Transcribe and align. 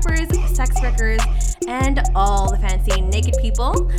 strippers, 0.00 0.56
sex 0.56 0.82
workers, 0.82 1.20
and 1.68 2.02
all 2.16 2.50
the 2.50 2.58
fancy 2.58 3.00
naked 3.00 3.34
people. 3.40 3.90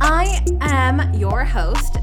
I 0.00 0.42
am 0.62 1.12
your 1.14 1.44
host, 1.44 1.98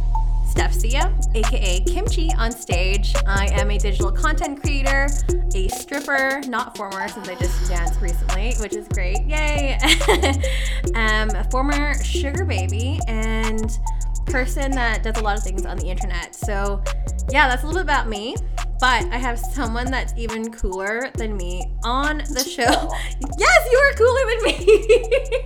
Steph 0.47 0.73
Sia, 0.73 1.11
aka 1.33 1.79
Kimchi 1.81 2.31
on 2.37 2.51
stage. 2.51 3.15
I 3.25 3.47
am 3.53 3.71
a 3.71 3.79
digital 3.79 4.11
content 4.11 4.61
creator, 4.61 5.07
a 5.55 5.67
stripper, 5.69 6.41
not 6.47 6.77
former 6.77 7.07
since 7.07 7.27
I 7.27 7.35
just 7.35 7.67
danced 7.67 7.99
recently, 8.01 8.53
which 8.59 8.75
is 8.75 8.87
great. 8.89 9.25
Yay! 9.25 9.79
um, 10.95 11.29
a 11.31 11.47
former 11.49 11.95
sugar 12.03 12.45
baby 12.45 12.99
and 13.07 13.79
person 14.27 14.71
that 14.71 15.01
does 15.01 15.17
a 15.17 15.23
lot 15.23 15.37
of 15.37 15.43
things 15.43 15.65
on 15.65 15.77
the 15.77 15.87
internet. 15.87 16.35
So, 16.35 16.83
yeah, 17.31 17.47
that's 17.49 17.63
a 17.63 17.65
little 17.65 17.81
bit 17.81 17.85
about 17.85 18.07
me. 18.07 18.35
But 18.79 19.05
I 19.11 19.17
have 19.17 19.39
someone 19.39 19.89
that's 19.89 20.13
even 20.17 20.51
cooler 20.51 21.09
than 21.15 21.37
me 21.37 21.72
on 21.83 22.17
the 22.17 22.43
show. 22.43 22.63
yes, 23.37 23.67
you 23.71 23.77
are 23.77 23.93
cooler 23.93 24.25
than 24.29 24.43
me. 24.43 25.45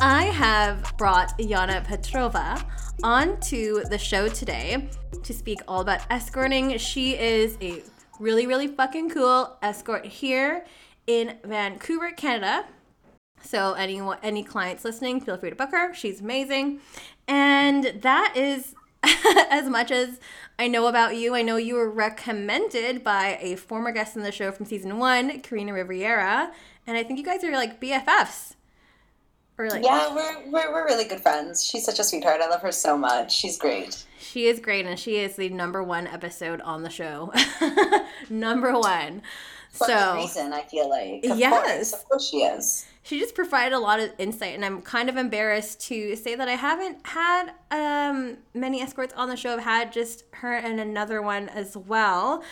I 0.00 0.24
have 0.24 0.96
brought 0.96 1.36
Yana 1.38 1.84
Petrova 1.86 2.64
onto 3.02 3.82
the 3.84 3.98
show 3.98 4.28
today 4.28 4.88
to 5.22 5.32
speak 5.32 5.60
all 5.68 5.80
about 5.80 6.00
escorting. 6.10 6.76
She 6.78 7.16
is 7.16 7.56
a 7.60 7.82
really, 8.18 8.46
really 8.46 8.68
fucking 8.68 9.10
cool 9.10 9.56
escort 9.62 10.06
here 10.06 10.64
in 11.06 11.38
Vancouver, 11.44 12.12
Canada. 12.12 12.66
So 13.42 13.72
any 13.72 14.00
any 14.22 14.44
clients 14.44 14.84
listening, 14.84 15.20
feel 15.20 15.38
free 15.38 15.50
to 15.50 15.56
book 15.56 15.70
her. 15.70 15.94
She's 15.94 16.20
amazing. 16.20 16.80
And 17.26 17.84
that 18.02 18.34
is 18.36 18.74
as 19.50 19.68
much 19.68 19.90
as 19.90 20.20
I 20.60 20.66
know 20.66 20.88
about 20.88 21.16
you. 21.16 21.34
I 21.34 21.40
know 21.40 21.56
you 21.56 21.76
were 21.76 21.88
recommended 21.88 23.02
by 23.02 23.38
a 23.40 23.56
former 23.56 23.92
guest 23.92 24.14
in 24.14 24.22
the 24.22 24.30
show 24.30 24.52
from 24.52 24.66
season 24.66 24.98
one, 24.98 25.40
Karina 25.40 25.72
Riviera, 25.72 26.52
and 26.86 26.98
I 26.98 27.02
think 27.02 27.18
you 27.18 27.24
guys 27.24 27.42
are 27.44 27.52
like 27.52 27.80
BFFs. 27.80 28.56
Or 29.56 29.70
like 29.70 29.82
Yeah, 29.82 30.14
we're, 30.14 30.50
we're 30.50 30.70
we're 30.70 30.84
really 30.84 31.04
good 31.04 31.22
friends. 31.22 31.64
She's 31.64 31.86
such 31.86 31.98
a 31.98 32.04
sweetheart. 32.04 32.42
I 32.42 32.48
love 32.50 32.60
her 32.60 32.72
so 32.72 32.98
much. 32.98 33.34
She's 33.34 33.56
great. 33.56 34.04
She 34.18 34.48
is 34.48 34.60
great 34.60 34.84
and 34.84 34.98
she 34.98 35.16
is 35.16 35.36
the 35.36 35.48
number 35.48 35.82
one 35.82 36.06
episode 36.06 36.60
on 36.60 36.82
the 36.82 36.90
show. 36.90 37.32
number 38.28 38.78
one. 38.78 39.22
For 39.70 39.86
so 39.86 40.16
reason, 40.16 40.52
I 40.52 40.62
feel 40.62 40.88
like. 40.88 41.24
Of 41.24 41.38
yes. 41.38 41.90
Course, 41.90 41.92
of 41.92 42.08
course 42.08 42.28
she 42.28 42.38
is 42.38 42.86
she 43.02 43.18
just 43.18 43.34
provided 43.34 43.74
a 43.74 43.78
lot 43.78 44.00
of 44.00 44.12
insight 44.18 44.54
and 44.54 44.64
i'm 44.64 44.82
kind 44.82 45.08
of 45.08 45.16
embarrassed 45.16 45.80
to 45.80 46.14
say 46.16 46.34
that 46.34 46.48
i 46.48 46.54
haven't 46.54 46.98
had 47.06 47.52
um, 47.70 48.36
many 48.54 48.80
escorts 48.80 49.14
on 49.14 49.28
the 49.28 49.36
show 49.36 49.54
i've 49.54 49.60
had 49.62 49.92
just 49.92 50.24
her 50.32 50.54
and 50.54 50.80
another 50.80 51.22
one 51.22 51.48
as 51.50 51.76
well 51.76 52.42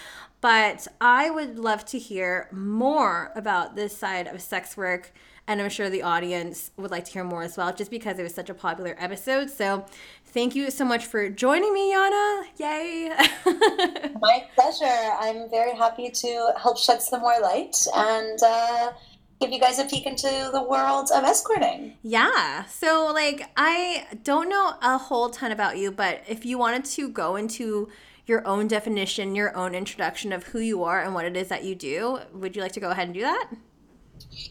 but 0.41 0.87
i 1.01 1.31
would 1.31 1.59
love 1.59 1.85
to 1.85 1.99
hear 1.99 2.49
more 2.53 3.33
about 3.35 3.77
this 3.77 3.97
side 3.97 4.27
of 4.27 4.41
sex 4.41 4.77
work 4.77 5.13
and 5.47 5.61
i'm 5.61 5.69
sure 5.69 5.91
the 5.91 6.03
audience 6.03 6.71
would 6.77 6.91
like 6.91 7.05
to 7.05 7.13
hear 7.13 7.25
more 7.25 7.43
as 7.43 7.57
well 7.57 7.73
just 7.73 7.91
because 7.91 8.19
it 8.19 8.23
was 8.23 8.35
such 8.35 8.51
a 8.51 8.55
popular 8.55 8.97
episode 8.99 9.51
so 9.51 9.85
thank 10.33 10.55
you 10.55 10.71
so 10.71 10.85
much 10.85 11.05
for 11.07 11.29
joining 11.29 11.73
me 11.73 11.93
yana 11.93 12.43
yay 12.59 13.11
my 14.21 14.45
pleasure 14.55 14.99
i'm 15.21 15.49
very 15.51 15.75
happy 15.77 16.11
to 16.11 16.53
help 16.61 16.79
shed 16.79 17.01
some 17.03 17.21
more 17.21 17.41
light 17.41 17.77
and 17.95 18.39
uh, 18.43 18.93
give 19.41 19.53
you 19.53 19.61
guys 19.61 19.79
a 19.79 19.85
peek 19.85 20.07
into 20.07 20.51
the 20.53 20.63
world 20.63 21.11
of 21.15 21.25
escorting. 21.25 21.97
Yeah. 22.03 22.65
So, 22.65 23.11
like, 23.13 23.49
I 23.57 24.07
don't 24.25 24.49
know 24.49 24.75
a 24.83 24.99
whole 24.99 25.31
ton 25.31 25.53
about 25.53 25.79
you, 25.79 25.93
but 25.93 26.23
if 26.27 26.45
you 26.45 26.59
wanted 26.59 26.85
to 26.87 27.09
go 27.09 27.37
into 27.37 27.89
your 28.27 28.47
own 28.47 28.69
definition, 28.69 29.35
your 29.35 29.57
own 29.57 29.75
introduction 29.75 30.33
of 30.33 30.45
who 30.45 30.59
you 30.59 30.85
are 30.85 31.01
and 31.01 31.15
what 31.15 31.25
it 31.25 31.37
is 31.37 31.49
that 31.49 31.65
you 31.65 31.75
do, 31.75 32.19
would 32.33 32.57
you 32.57 32.63
like 32.63 32.73
to 32.73 32.81
go 32.81 32.91
ahead 32.91 33.07
and 33.07 33.15
do 33.15 33.23
that? 33.23 33.49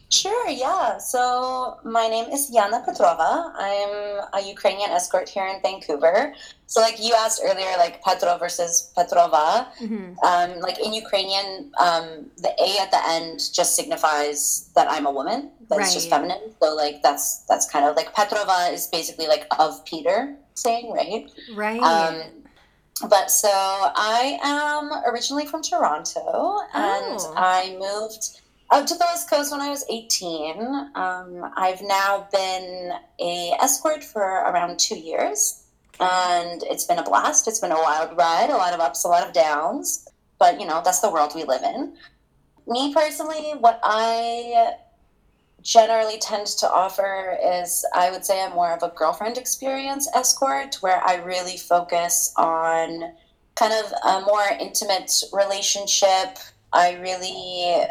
Sure, 0.09 0.49
yeah. 0.49 0.97
So 0.97 1.77
my 1.83 2.07
name 2.07 2.29
is 2.31 2.51
Yana 2.51 2.85
Petrova. 2.85 3.51
I'm 3.55 4.23
a 4.33 4.41
Ukrainian 4.47 4.89
escort 4.91 5.27
here 5.27 5.45
in 5.45 5.61
Vancouver. 5.61 6.33
So, 6.65 6.81
like 6.81 7.01
you 7.01 7.13
asked 7.13 7.41
earlier, 7.43 7.71
like 7.77 8.01
Petro 8.03 8.37
versus 8.37 8.91
Petrova. 8.95 9.67
Mm-hmm. 9.79 10.19
Um, 10.19 10.59
like 10.59 10.79
in 10.85 10.93
Ukrainian, 10.93 11.71
um, 11.79 12.29
the 12.37 12.51
A 12.59 12.77
at 12.81 12.91
the 12.91 13.01
end 13.07 13.39
just 13.53 13.75
signifies 13.75 14.69
that 14.75 14.87
I'm 14.89 15.05
a 15.05 15.11
woman. 15.11 15.51
That's 15.69 15.79
right. 15.79 15.93
just 15.93 16.09
feminine. 16.09 16.53
So, 16.61 16.75
like 16.75 17.01
that's 17.03 17.45
that's 17.49 17.69
kind 17.69 17.85
of 17.85 17.95
like 17.95 18.13
Petrova 18.13 18.73
is 18.73 18.87
basically 18.87 19.27
like 19.27 19.45
of 19.59 19.83
Peter 19.85 20.35
saying, 20.55 20.91
right? 20.91 21.29
Right. 21.55 21.81
Um, 21.81 22.21
but 23.09 23.29
so 23.29 23.49
I 23.51 24.39
am 24.43 24.91
originally 25.11 25.45
from 25.45 25.61
Toronto, 25.61 26.21
oh. 26.25 26.67
and 26.73 27.19
I 27.37 27.77
moved 27.79 28.41
out 28.71 28.87
to 28.87 28.95
the 28.95 29.05
West 29.05 29.29
Coast 29.29 29.51
when 29.51 29.61
I 29.61 29.69
was 29.69 29.85
18. 29.89 30.91
Um, 30.95 31.51
I've 31.55 31.81
now 31.81 32.27
been 32.31 32.91
a 33.19 33.51
escort 33.61 34.03
for 34.03 34.21
around 34.21 34.77
two 34.79 34.97
years, 34.97 35.63
and 35.99 36.63
it's 36.63 36.85
been 36.85 36.99
a 36.99 37.03
blast. 37.03 37.47
It's 37.47 37.59
been 37.59 37.71
a 37.71 37.81
wild 37.81 38.17
ride, 38.17 38.49
a 38.49 38.57
lot 38.57 38.73
of 38.73 38.79
ups, 38.79 39.05
a 39.05 39.07
lot 39.07 39.25
of 39.25 39.33
downs, 39.33 40.07
but 40.39 40.59
you 40.59 40.67
know 40.67 40.81
that's 40.83 40.99
the 40.99 41.09
world 41.09 41.33
we 41.33 41.43
live 41.43 41.63
in. 41.63 41.95
Me 42.67 42.93
personally, 42.93 43.53
what 43.59 43.79
I 43.83 44.73
generally 45.61 46.17
tend 46.19 46.47
to 46.47 46.69
offer 46.69 47.37
is 47.43 47.85
I 47.95 48.11
would 48.11 48.25
say 48.25 48.43
I'm 48.43 48.53
more 48.53 48.73
of 48.73 48.83
a 48.83 48.93
girlfriend 48.95 49.37
experience 49.37 50.07
escort 50.13 50.75
where 50.81 51.01
I 51.05 51.15
really 51.15 51.57
focus 51.57 52.33
on 52.37 53.13
kind 53.55 53.73
of 53.73 53.91
a 54.05 54.21
more 54.25 54.45
intimate 54.59 55.11
relationship. 55.33 56.37
I 56.73 56.93
really 56.95 57.87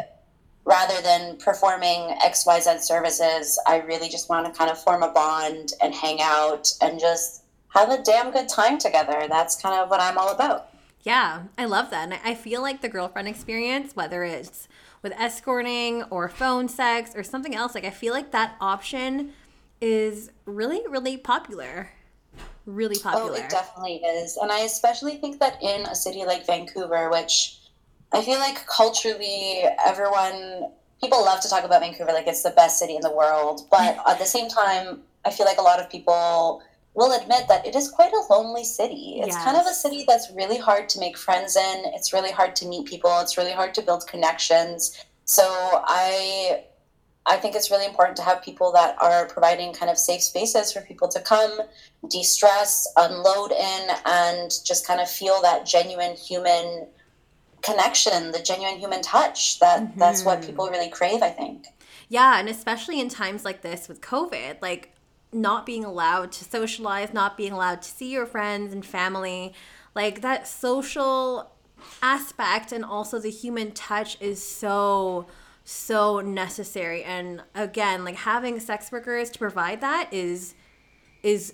rather 0.67 1.01
than 1.01 1.37
performing 1.37 2.13
XYZ 2.21 2.81
services, 2.81 3.57
I 3.65 3.77
really 3.77 4.09
just 4.09 4.27
want 4.27 4.45
to 4.45 4.57
kind 4.57 4.69
of 4.69 4.77
form 4.77 5.01
a 5.01 5.09
bond 5.09 5.71
and 5.81 5.95
hang 5.95 6.19
out 6.21 6.69
and 6.81 6.99
just 6.99 7.43
have 7.69 7.89
a 7.89 8.03
damn 8.03 8.31
good 8.31 8.49
time 8.49 8.77
together. 8.77 9.27
That's 9.29 9.59
kind 9.61 9.79
of 9.79 9.89
what 9.89 10.01
I'm 10.01 10.17
all 10.17 10.29
about. 10.29 10.67
Yeah, 11.03 11.43
I 11.57 11.63
love 11.63 11.89
that. 11.91 12.11
And 12.11 12.19
I 12.21 12.35
feel 12.35 12.61
like 12.61 12.81
the 12.81 12.89
girlfriend 12.89 13.29
experience, 13.29 13.95
whether 13.95 14.25
it's 14.25 14.67
with 15.01 15.13
escorting 15.13 16.03
or 16.09 16.27
phone 16.27 16.67
sex 16.67 17.11
or 17.15 17.23
something 17.23 17.55
else, 17.55 17.73
like 17.73 17.85
I 17.85 17.89
feel 17.89 18.13
like 18.13 18.31
that 18.31 18.57
option 18.59 19.31
is 19.79 20.31
really, 20.45 20.81
really 20.89 21.15
popular. 21.15 21.91
Really 22.65 22.99
popular. 22.99 23.31
Oh, 23.31 23.35
it 23.35 23.49
definitely 23.49 24.01
is. 24.03 24.35
And 24.35 24.51
I 24.51 24.59
especially 24.61 25.15
think 25.15 25.39
that 25.39 25.63
in 25.63 25.85
a 25.85 25.95
city 25.95 26.25
like 26.25 26.45
Vancouver, 26.45 27.09
which 27.09 27.59
I 28.13 28.21
feel 28.21 28.39
like 28.39 28.65
culturally, 28.67 29.63
everyone 29.85 30.71
people 31.01 31.23
love 31.23 31.39
to 31.41 31.49
talk 31.49 31.63
about 31.63 31.81
Vancouver 31.81 32.11
like 32.11 32.27
it's 32.27 32.43
the 32.43 32.51
best 32.51 32.79
city 32.79 32.95
in 32.95 33.01
the 33.01 33.11
world, 33.11 33.67
but 33.69 33.97
at 34.07 34.19
the 34.19 34.25
same 34.25 34.49
time, 34.49 35.01
I 35.25 35.31
feel 35.31 35.45
like 35.45 35.57
a 35.57 35.61
lot 35.61 35.79
of 35.79 35.89
people 35.89 36.63
will 36.93 37.11
admit 37.19 37.47
that 37.47 37.65
it 37.65 37.75
is 37.75 37.91
quite 37.91 38.11
a 38.11 38.33
lonely 38.33 38.63
city. 38.63 39.19
It's 39.19 39.35
yes. 39.35 39.43
kind 39.43 39.55
of 39.55 39.67
a 39.67 39.73
city 39.73 40.03
that's 40.07 40.31
really 40.31 40.57
hard 40.57 40.89
to 40.89 40.99
make 40.99 41.15
friends 41.15 41.55
in. 41.55 41.83
It's 41.93 42.11
really 42.11 42.31
hard 42.31 42.55
to 42.57 42.67
meet 42.67 42.87
people. 42.87 43.19
It's 43.19 43.37
really 43.37 43.51
hard 43.51 43.75
to 43.75 43.83
build 43.83 44.07
connections. 44.07 45.05
So 45.25 45.43
I 45.45 46.63
I 47.29 47.35
think 47.35 47.55
it's 47.55 47.69
really 47.69 47.85
important 47.85 48.15
to 48.17 48.23
have 48.23 48.41
people 48.41 48.71
that 48.71 48.95
are 49.01 49.27
providing 49.27 49.73
kind 49.73 49.91
of 49.91 49.97
safe 49.97 50.23
spaces 50.23 50.71
for 50.71 50.79
people 50.81 51.09
to 51.09 51.19
come, 51.19 51.59
de-stress, 52.09 52.87
unload 52.95 53.51
in 53.51 53.89
and 54.05 54.49
just 54.65 54.87
kind 54.87 55.01
of 55.01 55.09
feel 55.09 55.41
that 55.41 55.65
genuine 55.65 56.15
human 56.15 56.87
connection, 57.61 58.31
the 58.31 58.39
genuine 58.39 58.79
human 58.79 59.01
touch. 59.01 59.59
That 59.59 59.81
mm-hmm. 59.81 59.99
that's 59.99 60.23
what 60.23 60.39
mm-hmm. 60.39 60.47
people 60.47 60.69
really 60.69 60.89
crave, 60.89 61.21
I 61.21 61.29
think. 61.29 61.67
Yeah, 62.09 62.39
and 62.39 62.47
especially 62.47 62.99
in 63.01 63.09
times 63.09 63.43
like 63.43 63.61
this 63.61 63.87
with 63.87 64.01
COVID, 64.01 64.61
like 64.61 64.93
not 65.33 65.65
being 65.65 65.83
allowed 65.83 66.31
to 66.33 66.45
socialize, 66.45 67.13
not 67.13 67.35
being 67.35 67.51
allowed 67.51 67.81
to 67.81 67.89
see 67.89 68.11
your 68.11 68.25
friends 68.25 68.73
and 68.73 68.85
family, 68.85 69.53
like 69.93 70.21
that 70.21 70.47
social 70.47 71.51
aspect 72.01 72.71
and 72.71 72.83
also 72.85 73.19
the 73.19 73.29
human 73.29 73.71
touch 73.71 74.19
is 74.21 74.41
so 74.43 75.27
so 75.63 76.21
necessary 76.21 77.03
and 77.03 77.43
again 77.53 78.05
like 78.05 78.15
having 78.15 78.59
sex 78.59 78.91
workers 78.91 79.29
to 79.29 79.37
provide 79.37 79.81
that 79.81 80.07
is 80.11 80.55
is 81.23 81.53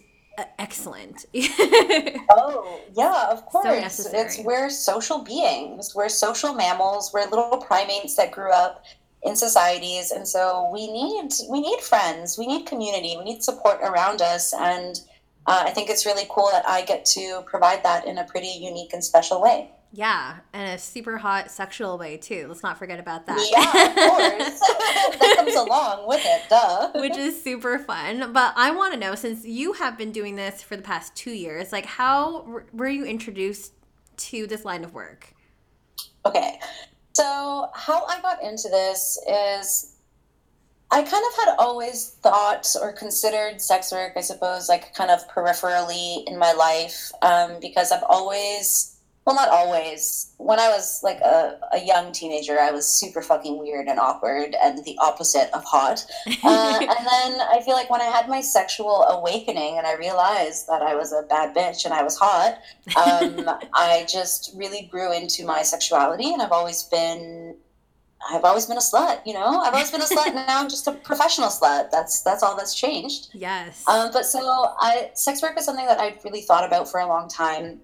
excellent. 0.60 1.26
oh, 1.36 2.82
yeah, 2.94 3.28
of 3.30 3.46
course. 3.46 3.96
So 3.96 4.10
it's 4.14 4.40
we're 4.40 4.70
social 4.70 5.20
beings. 5.24 5.94
We're 5.96 6.10
social 6.10 6.54
mammals. 6.54 7.12
We're 7.14 7.30
little 7.30 7.58
primates 7.58 8.16
that 8.16 8.32
grew 8.32 8.52
up 8.52 8.84
in 9.26 9.36
societies 9.38 10.12
and 10.12 10.28
so 10.28 10.70
we 10.74 10.92
need 10.92 11.32
we 11.50 11.62
need 11.62 11.80
friends. 11.80 12.38
We 12.38 12.48
need 12.48 12.66
community. 12.66 13.16
We 13.18 13.24
need 13.24 13.44
support 13.44 13.80
around 13.82 14.22
us 14.22 14.54
and 14.54 15.00
uh, 15.46 15.64
I 15.66 15.72
think 15.72 15.90
it's 15.90 16.06
really 16.06 16.26
cool 16.30 16.50
that 16.52 16.68
I 16.68 16.84
get 16.84 17.06
to 17.06 17.44
provide 17.46 17.84
that 17.84 18.06
in 18.08 18.18
a 18.18 18.24
pretty 18.24 18.48
unique 18.48 18.94
and 18.94 19.04
special 19.04 19.42
way. 19.42 19.72
Yeah, 19.96 20.38
and 20.54 20.74
a 20.74 20.80
super 20.80 21.18
hot 21.18 21.52
sexual 21.52 22.00
way 22.00 22.18
too. 22.18 22.48
Let's 22.48 22.64
not 22.64 22.80
forget 22.80 23.00
about 23.00 23.28
that. 23.28 23.38
Yeah, 23.52 23.62
of 23.62 24.10
course. 24.10 24.60
that 25.20 25.36
comes 25.38 25.54
along 25.54 26.08
with 26.08 26.22
it, 26.26 26.42
duh. 26.50 26.90
Which 26.96 27.16
is 27.16 27.42
super 27.42 27.78
fun. 27.78 28.34
But 28.34 28.54
I 28.56 28.72
want 28.72 28.96
to 28.96 29.00
know 29.00 29.14
since 29.14 29.46
you 29.46 29.74
have 29.74 29.96
been 29.96 30.12
doing 30.12 30.36
this 30.36 30.64
for 30.64 30.76
the 30.76 30.82
past 30.82 31.16
2 31.16 31.30
years, 31.30 31.72
like 31.72 31.86
how 31.86 32.64
were 32.74 32.90
you 32.90 33.06
introduced 33.06 33.74
to 34.18 34.48
this 34.48 34.66
line 34.66 34.84
of 34.84 34.96
work? 34.96 35.32
Okay. 36.26 36.60
So, 37.14 37.70
how 37.76 38.04
I 38.08 38.20
got 38.22 38.42
into 38.42 38.70
this 38.70 39.20
is 39.30 39.94
I 40.90 41.04
kind 41.04 41.24
of 41.24 41.46
had 41.46 41.56
always 41.60 42.18
thought 42.24 42.68
or 42.82 42.94
considered 42.94 43.62
sex 43.62 43.92
work, 43.92 44.14
I 44.16 44.22
suppose, 44.22 44.70
like 44.70 44.96
kind 44.96 45.12
of 45.12 45.28
peripherally 45.30 46.28
in 46.28 46.40
my 46.40 46.54
life 46.54 47.12
um, 47.22 47.60
because 47.62 47.92
I've 47.92 48.04
always 48.10 48.93
well 49.26 49.36
not 49.36 49.50
always 49.50 50.34
when 50.38 50.60
i 50.60 50.70
was 50.70 51.02
like 51.04 51.20
a, 51.22 51.58
a 51.74 51.86
young 51.86 52.12
teenager 52.12 52.60
i 52.60 52.72
was 52.72 52.88
super 52.88 53.22
fucking 53.22 53.58
weird 53.58 53.88
and 53.88 54.00
awkward 54.00 54.56
and 54.62 54.84
the 54.86 54.98
opposite 55.00 55.50
of 55.54 55.64
hot 55.64 56.06
uh, 56.44 56.78
and 56.80 56.90
then 56.90 57.42
i 57.50 57.62
feel 57.66 57.74
like 57.74 57.90
when 57.90 58.02
i 58.02 58.06
had 58.06 58.28
my 58.28 58.42
sexual 58.42 59.04
awakening 59.04 59.78
and 59.78 59.88
i 59.88 59.96
realized 59.96 60.68
that 60.68 60.82
i 60.82 60.96
was 60.96 61.12
a 61.12 61.24
bad 61.24 61.56
bitch 61.56 61.86
and 61.86 61.94
i 61.94 62.04
was 62.04 62.18
hot 62.18 62.60
um, 62.98 63.50
i 63.74 64.06
just 64.10 64.52
really 64.56 64.88
grew 64.92 65.14
into 65.14 65.46
my 65.46 65.62
sexuality 65.62 66.32
and 66.34 66.42
i've 66.42 66.52
always 66.52 66.84
been 66.84 67.56
I've 68.32 68.46
always 68.46 68.66
been 68.66 68.78
a 68.78 68.80
slut, 68.80 69.20
you 69.26 69.34
know. 69.34 69.60
I've 69.60 69.74
always 69.74 69.92
been 69.92 70.02
a 70.02 70.06
slut, 70.06 70.28
and 70.28 70.36
now 70.36 70.62
I'm 70.62 70.70
just 70.70 70.88
a 70.88 70.94
professional 70.94 71.50
slut. 71.50 71.92
That's 71.92 72.22
that's 72.22 72.42
all 72.42 72.56
that's 72.56 72.74
changed. 72.74 73.30
Yes. 73.34 73.84
Um, 73.88 74.12
but 74.14 74.26
so 74.26 74.40
I, 74.80 75.12
sex 75.14 75.42
work 75.42 75.58
is 75.58 75.66
something 75.66 75.86
that 75.88 76.00
I've 76.00 76.24
really 76.24 76.42
thought 76.42 76.66
about 76.66 76.90
for 76.90 77.02
a 77.02 77.06
long 77.06 77.28
time 77.28 77.82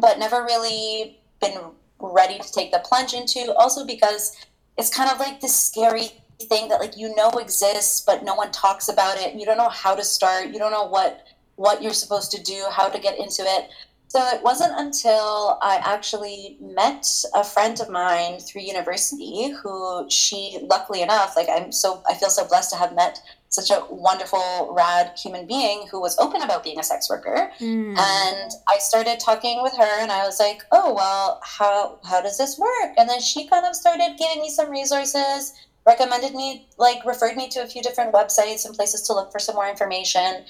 but 0.00 0.18
never 0.18 0.42
really 0.42 1.20
been 1.40 1.58
ready 2.00 2.38
to 2.38 2.52
take 2.52 2.72
the 2.72 2.80
plunge 2.84 3.14
into. 3.14 3.54
Also 3.54 3.86
because 3.86 4.36
it's 4.76 4.94
kind 4.94 5.10
of 5.10 5.18
like 5.18 5.40
this 5.40 5.54
scary 5.54 6.10
thing 6.48 6.68
that 6.68 6.80
like 6.80 6.96
you 6.96 7.14
know 7.14 7.30
exists, 7.30 8.00
but 8.00 8.24
no 8.24 8.34
one 8.34 8.50
talks 8.50 8.88
about 8.88 9.18
it. 9.18 9.34
You 9.34 9.46
don't 9.46 9.56
know 9.56 9.68
how 9.68 9.94
to 9.94 10.04
start. 10.04 10.48
You 10.48 10.58
don't 10.58 10.72
know 10.72 10.86
what 10.86 11.26
what 11.56 11.82
you're 11.82 11.92
supposed 11.92 12.32
to 12.32 12.42
do, 12.42 12.64
how 12.70 12.88
to 12.88 12.98
get 12.98 13.18
into 13.18 13.42
it. 13.42 13.70
So 14.14 14.24
it 14.28 14.44
wasn't 14.44 14.72
until 14.76 15.58
I 15.60 15.80
actually 15.84 16.56
met 16.60 17.04
a 17.34 17.42
friend 17.42 17.80
of 17.80 17.88
mine 17.88 18.38
through 18.38 18.62
university 18.62 19.50
who 19.50 20.06
she, 20.08 20.60
luckily 20.70 21.02
enough, 21.02 21.34
like 21.36 21.48
I'm 21.50 21.72
so, 21.72 22.00
I 22.08 22.14
feel 22.14 22.30
so 22.30 22.46
blessed 22.46 22.70
to 22.70 22.76
have 22.76 22.94
met 22.94 23.20
such 23.54 23.70
a 23.70 23.84
wonderful, 23.88 24.72
rad 24.72 25.12
human 25.16 25.46
being 25.46 25.86
who 25.90 26.00
was 26.00 26.18
open 26.18 26.42
about 26.42 26.64
being 26.64 26.78
a 26.78 26.82
sex 26.82 27.08
worker. 27.08 27.50
Mm. 27.60 27.96
And 27.96 28.50
I 28.68 28.78
started 28.78 29.20
talking 29.20 29.62
with 29.62 29.74
her 29.76 30.00
and 30.00 30.10
I 30.10 30.24
was 30.24 30.40
like, 30.40 30.62
oh, 30.72 30.92
well, 30.92 31.40
how, 31.42 31.98
how 32.04 32.20
does 32.20 32.36
this 32.36 32.58
work? 32.58 32.94
And 32.96 33.08
then 33.08 33.20
she 33.20 33.46
kind 33.48 33.64
of 33.64 33.74
started 33.74 34.16
giving 34.18 34.40
me 34.40 34.50
some 34.50 34.70
resources, 34.70 35.54
recommended 35.86 36.34
me, 36.34 36.66
like 36.78 37.04
referred 37.04 37.36
me 37.36 37.48
to 37.50 37.62
a 37.62 37.66
few 37.66 37.82
different 37.82 38.12
websites 38.12 38.64
and 38.66 38.74
places 38.74 39.02
to 39.02 39.12
look 39.12 39.30
for 39.30 39.38
some 39.38 39.54
more 39.54 39.68
information. 39.68 40.44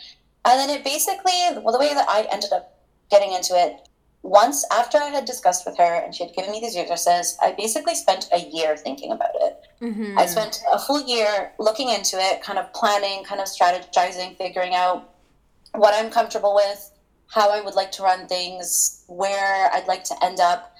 And 0.46 0.60
then 0.60 0.70
it 0.70 0.84
basically, 0.84 1.32
well, 1.62 1.72
the 1.72 1.78
way 1.78 1.92
that 1.94 2.08
I 2.08 2.26
ended 2.30 2.52
up 2.52 2.78
getting 3.10 3.32
into 3.32 3.54
it, 3.54 3.88
once 4.24 4.64
after 4.72 4.96
I 4.96 5.08
had 5.08 5.26
discussed 5.26 5.66
with 5.66 5.76
her 5.76 6.00
and 6.02 6.14
she 6.14 6.24
had 6.24 6.34
given 6.34 6.50
me 6.50 6.58
these 6.58 6.76
resources, 6.76 7.36
I 7.42 7.52
basically 7.52 7.94
spent 7.94 8.30
a 8.32 8.38
year 8.38 8.74
thinking 8.74 9.12
about 9.12 9.34
it. 9.34 9.60
Mm-hmm. 9.82 10.18
I 10.18 10.24
spent 10.24 10.62
a 10.72 10.78
full 10.78 11.06
year 11.06 11.52
looking 11.58 11.90
into 11.90 12.16
it, 12.18 12.42
kind 12.42 12.58
of 12.58 12.72
planning, 12.72 13.22
kind 13.24 13.42
of 13.42 13.46
strategizing, 13.46 14.36
figuring 14.38 14.74
out 14.74 15.10
what 15.74 15.92
I'm 15.92 16.10
comfortable 16.10 16.54
with, 16.54 16.90
how 17.28 17.50
I 17.50 17.60
would 17.60 17.74
like 17.74 17.92
to 17.92 18.02
run 18.02 18.26
things, 18.26 19.04
where 19.08 19.70
I'd 19.74 19.86
like 19.86 20.04
to 20.04 20.24
end 20.24 20.40
up. 20.40 20.74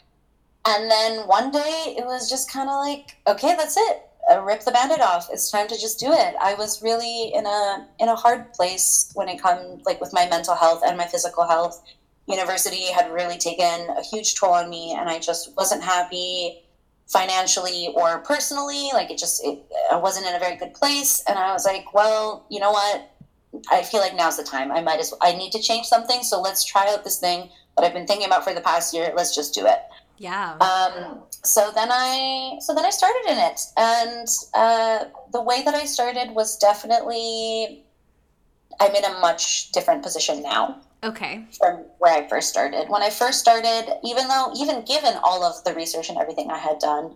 And 0.66 0.90
then 0.90 1.28
one 1.28 1.50
day 1.50 1.94
it 1.98 2.06
was 2.06 2.30
just 2.30 2.50
kind 2.50 2.70
of 2.70 2.76
like, 2.76 3.18
okay, 3.26 3.54
that's 3.56 3.76
it. 3.76 4.08
Uh, 4.32 4.40
rip 4.40 4.64
the 4.64 4.70
Band-Aid 4.70 5.00
off. 5.00 5.28
It's 5.30 5.50
time 5.50 5.68
to 5.68 5.78
just 5.78 6.00
do 6.00 6.10
it. 6.10 6.34
I 6.40 6.54
was 6.54 6.82
really 6.82 7.30
in 7.34 7.44
a 7.44 7.86
in 7.98 8.08
a 8.08 8.14
hard 8.14 8.54
place 8.54 9.12
when 9.12 9.28
it 9.28 9.38
comes 9.42 9.82
like 9.84 10.00
with 10.00 10.14
my 10.14 10.26
mental 10.30 10.54
health 10.54 10.82
and 10.86 10.96
my 10.96 11.04
physical 11.04 11.46
health 11.46 11.84
university 12.26 12.86
had 12.86 13.12
really 13.12 13.38
taken 13.38 13.88
a 13.96 14.02
huge 14.02 14.34
toll 14.34 14.52
on 14.52 14.70
me 14.70 14.94
and 14.98 15.08
i 15.08 15.18
just 15.18 15.54
wasn't 15.56 15.82
happy 15.82 16.64
financially 17.06 17.92
or 17.94 18.18
personally. 18.20 18.90
Like 18.92 19.10
it 19.10 19.18
just 19.18 19.44
it, 19.44 19.62
i 19.92 19.96
wasn't 19.96 20.26
in 20.26 20.34
a 20.34 20.38
very 20.38 20.56
good 20.56 20.74
place 20.74 21.22
and 21.28 21.38
i 21.38 21.52
was 21.52 21.64
like 21.64 21.92
well 21.94 22.46
you 22.50 22.60
know 22.60 22.72
what? 22.72 23.10
I 23.70 23.82
feel 23.82 24.00
like 24.00 24.16
now's 24.16 24.36
the 24.36 24.42
time. 24.42 24.72
I 24.72 24.80
might 24.80 25.00
as 25.00 25.10
well 25.10 25.20
i 25.22 25.36
need 25.36 25.52
to 25.52 25.60
change 25.60 25.86
something 25.86 26.22
so 26.22 26.40
let's 26.40 26.64
try 26.64 26.92
out 26.92 27.04
this 27.04 27.18
thing 27.18 27.50
that 27.76 27.84
i've 27.84 27.92
been 27.92 28.06
thinking 28.06 28.26
about 28.26 28.44
for 28.44 28.54
the 28.54 28.60
past 28.60 28.94
year. 28.94 29.12
Let's 29.14 29.34
just 29.34 29.54
do 29.54 29.66
it. 29.66 29.80
Yeah. 30.16 30.56
Um, 30.58 31.22
so 31.42 31.70
then 31.74 31.88
i 31.90 32.56
so 32.60 32.74
then 32.74 32.86
i 32.86 32.90
started 32.90 33.24
in 33.28 33.38
it 33.38 33.60
and 33.76 34.28
uh, 34.54 35.04
the 35.32 35.42
way 35.42 35.62
that 35.62 35.74
i 35.74 35.84
started 35.84 36.30
was 36.30 36.56
definitely 36.56 37.84
i'm 38.80 38.94
in 38.94 39.04
a 39.04 39.20
much 39.20 39.70
different 39.72 40.02
position 40.02 40.42
now 40.42 40.80
Okay. 41.04 41.44
From 41.58 41.84
where 41.98 42.14
I 42.14 42.28
first 42.28 42.48
started. 42.48 42.88
When 42.88 43.02
I 43.02 43.10
first 43.10 43.38
started, 43.40 43.98
even 44.02 44.26
though, 44.28 44.52
even 44.56 44.84
given 44.84 45.14
all 45.22 45.44
of 45.44 45.62
the 45.64 45.74
research 45.74 46.08
and 46.08 46.18
everything 46.18 46.50
I 46.50 46.58
had 46.58 46.78
done, 46.78 47.14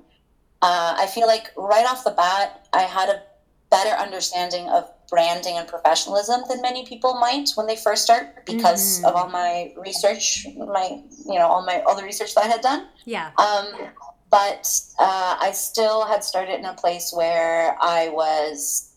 uh, 0.61 0.95
I 0.99 1.07
feel 1.07 1.27
like 1.27 1.51
right 1.57 1.87
off 1.87 2.05
the 2.05 2.11
bat, 2.11 2.69
I 2.73 2.83
had 2.83 3.09
a 3.09 3.23
better 3.71 3.95
understanding 3.97 4.69
of 4.69 4.91
branding 5.09 5.57
and 5.57 5.67
professionalism 5.67 6.43
than 6.49 6.61
many 6.61 6.85
people 6.85 7.15
might 7.15 7.51
when 7.55 7.67
they 7.67 7.77
first 7.77 8.03
start 8.03 8.45
because 8.45 8.99
mm-hmm. 8.99 9.07
of 9.07 9.15
all 9.15 9.29
my 9.31 9.73
research, 9.77 10.47
my, 10.57 11.03
you 11.27 11.35
know, 11.35 11.47
all 11.47 11.65
my, 11.65 11.81
all 11.83 11.97
the 11.97 12.03
research 12.03 12.35
that 12.35 12.45
I 12.45 12.49
had 12.49 12.61
done. 12.61 12.89
Yeah. 13.07 13.31
Um, 13.39 13.89
but 14.31 14.71
uh, 14.99 15.37
I 15.41 15.53
still 15.53 16.05
had 16.05 16.23
started 16.23 16.59
in 16.59 16.67
a 16.67 16.75
place 16.75 17.13
where 17.15 17.77
I 17.81 18.11
was 18.11 18.88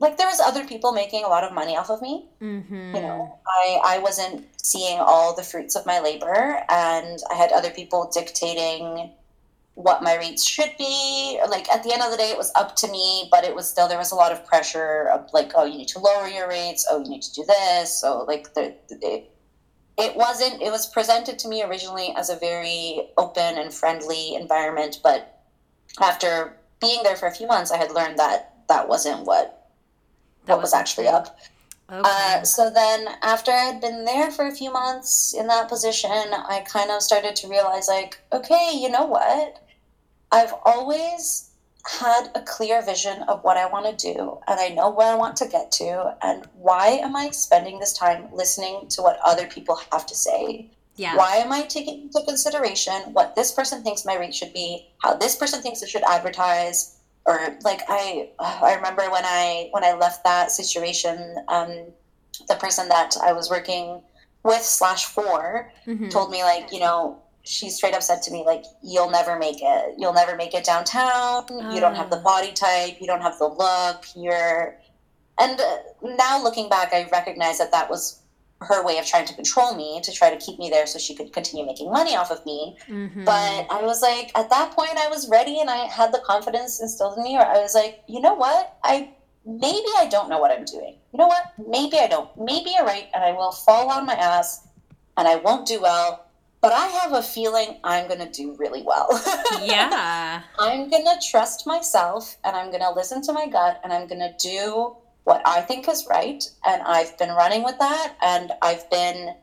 like 0.00 0.16
there 0.16 0.26
was 0.26 0.40
other 0.40 0.64
people 0.64 0.92
making 0.92 1.24
a 1.24 1.28
lot 1.28 1.44
of 1.44 1.52
money 1.52 1.76
off 1.76 1.90
of 1.90 2.00
me. 2.00 2.26
Mm-hmm. 2.40 2.94
you 2.94 3.02
know 3.02 3.38
i 3.46 3.80
i 3.84 3.98
wasn't 3.98 4.46
seeing 4.60 4.98
all 4.98 5.34
the 5.34 5.42
fruits 5.42 5.74
of 5.76 5.86
my 5.86 5.98
labor 6.00 6.62
and 6.68 7.18
i 7.30 7.34
had 7.34 7.52
other 7.52 7.70
people 7.70 8.10
dictating 8.12 9.10
what 9.78 10.02
my 10.02 10.16
rates 10.16 10.44
should 10.44 10.72
be. 10.76 11.40
Like 11.48 11.70
at 11.72 11.84
the 11.84 11.92
end 11.92 12.02
of 12.02 12.10
the 12.10 12.16
day 12.16 12.30
it 12.30 12.36
was 12.36 12.50
up 12.56 12.74
to 12.76 12.90
me 12.90 13.28
but 13.30 13.44
it 13.44 13.54
was 13.54 13.68
still 13.68 13.86
there 13.86 13.96
was 13.96 14.10
a 14.10 14.16
lot 14.16 14.32
of 14.32 14.44
pressure 14.44 15.08
of 15.14 15.30
like 15.32 15.52
oh 15.54 15.64
you 15.64 15.78
need 15.78 15.88
to 15.88 16.00
lower 16.00 16.26
your 16.26 16.48
rates. 16.48 16.84
Oh 16.90 17.00
you 17.00 17.08
need 17.08 17.22
to 17.22 17.32
do 17.32 17.44
this. 17.46 18.00
So 18.00 18.24
like 18.24 18.54
the, 18.54 18.74
it, 18.90 19.30
it 19.96 20.16
wasn't 20.16 20.60
it 20.60 20.72
was 20.72 20.88
presented 20.88 21.38
to 21.38 21.48
me 21.48 21.62
originally 21.62 22.12
as 22.16 22.28
a 22.28 22.36
very 22.36 23.10
open 23.18 23.58
and 23.58 23.72
friendly 23.74 24.34
environment 24.34 25.00
but 25.02 25.42
after 26.00 26.56
being 26.80 27.02
there 27.02 27.16
for 27.16 27.26
a 27.26 27.34
few 27.34 27.48
months 27.48 27.72
i 27.72 27.76
had 27.76 27.90
learned 27.90 28.16
that 28.16 28.54
that 28.68 28.88
wasn't 28.88 29.26
what 29.26 29.57
what 30.48 30.60
was 30.60 30.74
actually 30.74 31.08
up. 31.08 31.38
Okay. 31.90 32.02
Uh, 32.04 32.42
so 32.42 32.70
then, 32.70 33.08
after 33.22 33.50
I 33.50 33.64
had 33.64 33.80
been 33.80 34.04
there 34.04 34.30
for 34.30 34.46
a 34.46 34.54
few 34.54 34.70
months 34.70 35.34
in 35.34 35.46
that 35.46 35.68
position, 35.68 36.10
I 36.10 36.62
kind 36.68 36.90
of 36.90 37.00
started 37.00 37.34
to 37.36 37.48
realize, 37.48 37.88
like, 37.88 38.18
okay, 38.30 38.72
you 38.74 38.90
know 38.90 39.06
what? 39.06 39.62
I've 40.30 40.52
always 40.66 41.50
had 41.86 42.30
a 42.34 42.42
clear 42.42 42.82
vision 42.82 43.22
of 43.22 43.42
what 43.42 43.56
I 43.56 43.64
want 43.66 43.86
to 43.86 44.12
do, 44.14 44.38
and 44.46 44.60
I 44.60 44.68
know 44.68 44.90
where 44.90 45.10
I 45.10 45.16
want 45.16 45.36
to 45.36 45.48
get 45.48 45.72
to, 45.72 46.14
and 46.20 46.46
why 46.58 46.88
am 46.88 47.16
I 47.16 47.30
spending 47.30 47.78
this 47.78 47.94
time 47.94 48.28
listening 48.34 48.88
to 48.90 49.00
what 49.00 49.18
other 49.24 49.46
people 49.46 49.80
have 49.90 50.04
to 50.06 50.14
say? 50.14 50.70
Yeah. 50.96 51.16
Why 51.16 51.36
am 51.36 51.52
I 51.52 51.62
taking 51.62 52.02
into 52.02 52.20
consideration 52.26 53.14
what 53.14 53.34
this 53.34 53.52
person 53.52 53.82
thinks 53.82 54.04
my 54.04 54.16
rate 54.16 54.34
should 54.34 54.52
be, 54.52 54.88
how 54.98 55.14
this 55.14 55.36
person 55.36 55.62
thinks 55.62 55.80
it 55.80 55.88
should 55.88 56.02
advertise, 56.02 56.97
or 57.28 57.58
like 57.62 57.82
I 57.88 58.30
I 58.40 58.74
remember 58.74 59.02
when 59.10 59.24
I 59.24 59.68
when 59.72 59.84
I 59.84 59.92
left 59.92 60.24
that 60.24 60.50
situation, 60.50 61.36
um, 61.48 61.84
the 62.48 62.54
person 62.54 62.88
that 62.88 63.16
I 63.22 63.32
was 63.34 63.50
working 63.50 64.00
with 64.42 64.62
slash 64.62 65.04
for 65.04 65.70
mm-hmm. 65.86 66.08
told 66.08 66.30
me 66.30 66.42
like 66.42 66.72
you 66.72 66.80
know 66.80 67.22
she 67.44 67.68
straight 67.68 67.94
up 67.94 68.02
said 68.02 68.22
to 68.22 68.30
me 68.32 68.44
like 68.44 68.64
you'll 68.82 69.10
never 69.10 69.38
make 69.38 69.58
it 69.60 69.94
you'll 69.98 70.14
never 70.14 70.36
make 70.36 70.54
it 70.54 70.64
downtown 70.64 71.44
you 71.72 71.80
don't 71.80 71.94
have 71.94 72.10
the 72.10 72.18
ah. 72.18 72.22
body 72.22 72.52
type 72.52 72.96
you 73.00 73.06
don't 73.06 73.22
have 73.22 73.38
the 73.38 73.46
look 73.46 74.04
you're 74.14 74.76
and 75.40 75.60
uh, 75.60 75.78
now 76.16 76.42
looking 76.42 76.68
back 76.68 76.92
i 76.92 77.08
recognize 77.10 77.58
that 77.58 77.72
that 77.72 77.88
was 77.88 78.17
her 78.60 78.84
way 78.84 78.98
of 78.98 79.06
trying 79.06 79.26
to 79.26 79.34
control 79.34 79.74
me 79.74 80.00
to 80.02 80.12
try 80.12 80.34
to 80.34 80.36
keep 80.44 80.58
me 80.58 80.68
there 80.68 80.86
so 80.86 80.98
she 80.98 81.14
could 81.14 81.32
continue 81.32 81.64
making 81.64 81.90
money 81.92 82.16
off 82.16 82.30
of 82.30 82.44
me. 82.44 82.76
Mm-hmm. 82.88 83.24
But 83.24 83.66
I 83.70 83.82
was 83.82 84.02
like, 84.02 84.36
at 84.36 84.50
that 84.50 84.72
point, 84.72 84.96
I 84.98 85.08
was 85.08 85.28
ready 85.28 85.60
and 85.60 85.70
I 85.70 85.86
had 85.86 86.12
the 86.12 86.20
confidence 86.24 86.80
instilled 86.80 87.16
in 87.18 87.22
me 87.22 87.34
where 87.34 87.46
I 87.46 87.60
was 87.60 87.74
like, 87.74 88.02
you 88.08 88.20
know 88.20 88.34
what? 88.34 88.76
I 88.82 89.10
maybe 89.46 89.88
I 89.96 90.08
don't 90.10 90.28
know 90.28 90.38
what 90.38 90.50
I'm 90.50 90.64
doing. 90.64 90.96
You 91.12 91.18
know 91.18 91.28
what? 91.28 91.52
Maybe 91.68 91.98
I 91.98 92.08
don't. 92.08 92.28
Maybe 92.36 92.70
you're 92.70 92.84
right 92.84 93.08
and 93.14 93.22
I 93.22 93.32
will 93.32 93.52
fall 93.52 93.90
on 93.90 94.06
my 94.06 94.14
ass 94.14 94.66
and 95.16 95.28
I 95.28 95.36
won't 95.36 95.66
do 95.66 95.80
well. 95.80 96.24
But 96.60 96.72
I 96.72 96.86
have 96.88 97.12
a 97.12 97.22
feeling 97.22 97.78
I'm 97.84 98.08
going 98.08 98.18
to 98.18 98.30
do 98.30 98.56
really 98.58 98.82
well. 98.82 99.08
yeah. 99.62 100.42
I'm 100.58 100.90
going 100.90 101.04
to 101.04 101.16
trust 101.30 101.68
myself 101.68 102.36
and 102.42 102.56
I'm 102.56 102.70
going 102.70 102.82
to 102.82 102.90
listen 102.90 103.22
to 103.22 103.32
my 103.32 103.46
gut 103.46 103.80
and 103.84 103.92
I'm 103.92 104.08
going 104.08 104.20
to 104.20 104.34
do 104.40 104.96
what 105.28 105.42
I 105.46 105.60
think 105.60 105.86
is 105.88 106.06
right. 106.08 106.42
And 106.66 106.80
I've 106.82 107.16
been 107.18 107.28
running 107.28 107.62
with 107.62 107.78
that. 107.78 108.16
And 108.22 108.50
I've 108.62 108.88
been 108.90 109.34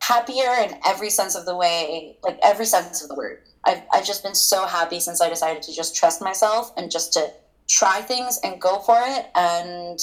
happier 0.00 0.52
in 0.64 0.76
every 0.84 1.08
sense 1.08 1.36
of 1.36 1.46
the 1.46 1.56
way, 1.56 2.18
like 2.24 2.38
every 2.42 2.66
sense 2.66 3.00
of 3.02 3.08
the 3.08 3.14
word. 3.14 3.42
I've, 3.64 3.82
I've 3.94 4.04
just 4.04 4.24
been 4.24 4.34
so 4.34 4.66
happy 4.66 4.98
since 4.98 5.20
I 5.20 5.28
decided 5.28 5.62
to 5.62 5.72
just 5.72 5.94
trust 5.94 6.20
myself 6.20 6.72
and 6.76 6.90
just 6.90 7.12
to 7.12 7.30
try 7.68 8.00
things 8.00 8.40
and 8.42 8.60
go 8.60 8.80
for 8.80 8.98
it. 8.98 9.26
And 9.36 10.00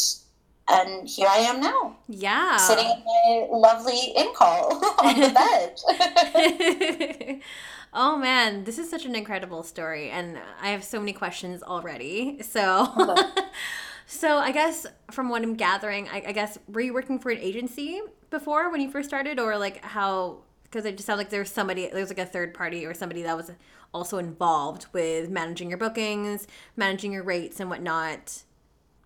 and 0.70 1.08
here 1.08 1.28
I 1.30 1.38
am 1.38 1.62
now. 1.62 1.98
Yeah. 2.08 2.58
Sitting 2.58 2.86
in 2.86 3.04
my 3.06 3.48
lovely 3.52 4.14
in 4.16 4.34
call 4.34 4.76
on 5.04 5.20
the 5.20 5.30
bed. 6.36 7.42
Oh 8.00 8.16
man, 8.16 8.64
this 8.66 8.78
is 8.78 8.90
such 8.90 9.06
an 9.06 9.16
incredible 9.16 9.64
story, 9.64 10.12
and 10.12 10.38
I 10.62 10.70
have 10.70 10.84
so 10.84 11.00
many 11.00 11.14
questions 11.14 11.64
already. 11.64 12.44
So, 12.44 12.86
so 14.08 14.38
I 14.38 14.54
guess 14.54 14.88
from 15.12 15.28
what 15.28 15.44
I'm 15.44 15.56
gathering, 15.56 16.08
I, 16.08 16.24
I, 16.28 16.32
guess 16.32 16.58
were 16.70 16.80
you 16.80 16.94
working 16.94 17.20
for 17.20 17.30
an 17.30 17.40
agency 17.40 18.02
before 18.30 18.72
when 18.72 18.80
you 18.80 18.90
first 18.90 19.10
started, 19.10 19.38
or 19.38 19.58
like 19.58 19.84
how? 19.84 20.40
Because 20.64 20.86
it 20.86 20.96
just 20.96 21.06
sounds 21.06 21.18
like 21.18 21.30
there's 21.30 21.52
somebody, 21.52 21.90
there's 21.92 22.08
like 22.08 22.18
a 22.18 22.26
third 22.26 22.54
party 22.54 22.86
or 22.86 22.94
somebody 22.94 23.22
that 23.24 23.36
was 23.36 23.52
also 23.94 24.18
involved 24.18 24.88
with 24.94 25.30
managing 25.30 25.68
your 25.70 25.78
bookings, 25.78 26.48
managing 26.78 27.12
your 27.12 27.24
rates, 27.24 27.60
and 27.60 27.70
whatnot. 27.70 28.44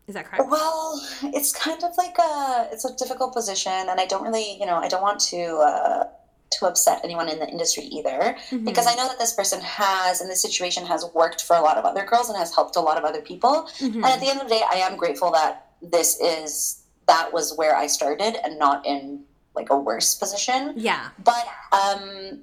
Is 0.07 0.13
that 0.13 0.25
correct? 0.25 0.49
Well, 0.49 1.01
it's 1.23 1.51
kind 1.51 1.83
of 1.83 1.91
like 1.97 2.15
a 2.19 2.69
it's 2.71 2.85
a 2.85 2.95
difficult 2.95 3.33
position, 3.33 3.71
and 3.71 3.99
I 3.99 4.05
don't 4.05 4.23
really, 4.23 4.57
you 4.59 4.67
know, 4.67 4.75
I 4.75 4.87
don't 4.87 5.01
want 5.01 5.19
to. 5.21 5.37
Uh, 5.37 6.03
to 6.51 6.65
upset 6.65 7.01
anyone 7.03 7.29
in 7.29 7.39
the 7.39 7.47
industry 7.47 7.83
either 7.83 8.35
mm-hmm. 8.49 8.65
because 8.65 8.87
i 8.87 8.95
know 8.95 9.07
that 9.07 9.19
this 9.19 9.33
person 9.33 9.59
has 9.61 10.21
in 10.21 10.27
this 10.27 10.41
situation 10.41 10.85
has 10.85 11.05
worked 11.13 11.43
for 11.43 11.55
a 11.55 11.61
lot 11.61 11.77
of 11.77 11.85
other 11.85 12.05
girls 12.05 12.29
and 12.29 12.37
has 12.37 12.53
helped 12.53 12.75
a 12.75 12.79
lot 12.79 12.97
of 12.97 13.03
other 13.03 13.21
people 13.21 13.69
mm-hmm. 13.79 13.95
and 13.95 14.05
at 14.05 14.19
the 14.19 14.29
end 14.29 14.39
of 14.39 14.47
the 14.47 14.55
day 14.55 14.61
i 14.71 14.75
am 14.75 14.97
grateful 14.97 15.31
that 15.31 15.67
this 15.81 16.19
is 16.21 16.83
that 17.07 17.31
was 17.33 17.55
where 17.57 17.75
i 17.75 17.87
started 17.87 18.35
and 18.45 18.59
not 18.59 18.85
in 18.85 19.23
like 19.55 19.69
a 19.69 19.77
worse 19.77 20.15
position 20.15 20.73
yeah 20.75 21.09
but 21.23 21.45
um 21.71 22.39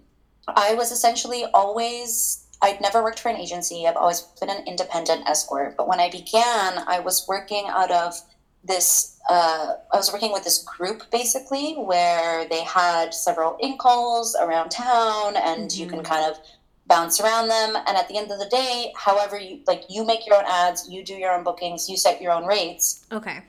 i 0.49 0.75
was 0.75 0.91
essentially 0.91 1.45
always 1.55 2.45
I'd 2.61 2.81
never 2.81 3.03
worked 3.03 3.21
for 3.21 3.29
an 3.29 3.37
agency. 3.37 3.87
I've 3.87 3.97
always 3.97 4.23
been 4.41 4.51
an 4.51 4.67
independent 4.67 5.29
escort. 5.29 5.77
But 5.77 5.87
when 5.87 6.01
I 6.01 6.11
began, 6.11 6.83
I 6.89 7.01
was 7.01 7.25
working 7.29 7.67
out 7.69 7.91
of 7.91 8.21
this 8.65 9.18
uh, 9.29 9.75
I 9.93 9.97
was 9.97 10.13
working 10.13 10.33
with 10.33 10.45
this 10.45 10.63
group 10.63 11.11
basically 11.11 11.75
where 11.75 12.49
they 12.49 12.65
had 12.65 13.13
several 13.13 13.57
in 13.61 13.77
calls 13.77 14.35
around 14.41 14.71
town 14.71 15.37
and 15.37 15.71
mm-hmm. 15.71 15.81
you 15.81 15.89
can 15.89 16.01
mm-hmm. 16.01 16.13
kind 16.13 16.31
of 16.31 16.39
bounce 16.87 17.21
around 17.21 17.49
them 17.49 17.77
and 17.77 17.97
at 17.97 18.09
the 18.09 18.17
end 18.17 18.31
of 18.31 18.39
the 18.39 18.47
day 18.47 18.93
however 18.97 19.39
you 19.39 19.61
like 19.67 19.85
you 19.91 20.07
make 20.07 20.27
your 20.27 20.37
own 20.37 20.45
ads 20.47 20.89
you 20.89 21.05
do 21.05 21.15
your 21.15 21.33
own 21.33 21.45
bookings 21.45 21.89
you 21.89 21.99
set 21.99 22.21
your 22.23 22.33
own 22.33 22.47
rates 22.47 23.05
okay 23.13 23.41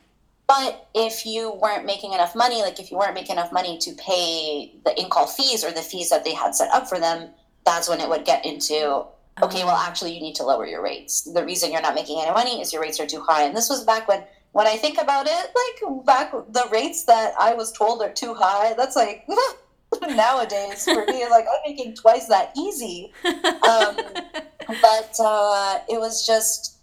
but 0.46 0.90
if 0.94 1.26
you 1.26 1.54
weren't 1.54 1.86
making 1.86 2.12
enough 2.12 2.36
money 2.36 2.62
like 2.62 2.80
if 2.82 2.92
you 2.92 2.98
weren't 2.98 3.14
making 3.14 3.38
enough 3.38 3.54
money 3.54 3.78
to 3.78 3.94
pay 3.94 4.74
the 4.84 5.00
in-call 5.00 5.26
fees 5.26 5.64
or 5.64 5.72
the 5.72 5.82
fees 5.82 6.10
that 6.10 6.26
they 6.26 6.34
had 6.34 6.54
set 6.54 6.70
up 6.72 6.90
for 6.90 7.00
them 7.00 7.30
that's 7.66 7.88
when 7.88 8.02
it 8.02 8.10
would 8.10 8.26
get 8.26 8.46
into 8.46 9.06
okay 9.42 9.64
well 9.64 9.78
oh. 9.78 9.86
actually 9.88 10.14
you 10.14 10.20
need 10.20 10.36
to 10.36 10.44
lower 10.44 10.68
your 10.68 10.84
rates 10.84 11.22
the 11.22 11.46
reason 11.46 11.72
you're 11.72 11.82
not 11.82 11.96
making 11.96 12.20
any 12.22 12.32
money 12.32 12.60
is 12.60 12.74
your 12.74 12.82
rates 12.82 13.00
are 13.00 13.08
too 13.08 13.22
high 13.22 13.44
and 13.44 13.56
this 13.56 13.70
was 13.70 13.86
back 13.86 14.06
when 14.10 14.22
when 14.52 14.68
I 14.68 14.78
think 14.78 15.00
about 15.00 15.28
it, 15.28 15.32
like 15.32 16.06
back 16.06 16.32
the 16.32 16.68
rates 16.72 17.06
that 17.06 17.34
I 17.40 17.54
was 17.54 17.72
told 17.72 18.02
are 18.02 18.12
too 18.12 18.34
high, 18.34 18.74
that's 18.74 18.96
like 18.96 19.28
nowadays 20.02 20.86
for 20.86 21.06
me, 21.06 21.28
like 21.30 21.46
I'm 21.46 21.72
making 21.72 21.96
twice 21.96 22.28
that 22.28 22.52
easy. 22.58 23.14
Um, 23.26 23.98
but 24.82 25.16
uh, 25.20 25.80
it 25.88 26.00
was 26.00 26.26
just, 26.26 26.78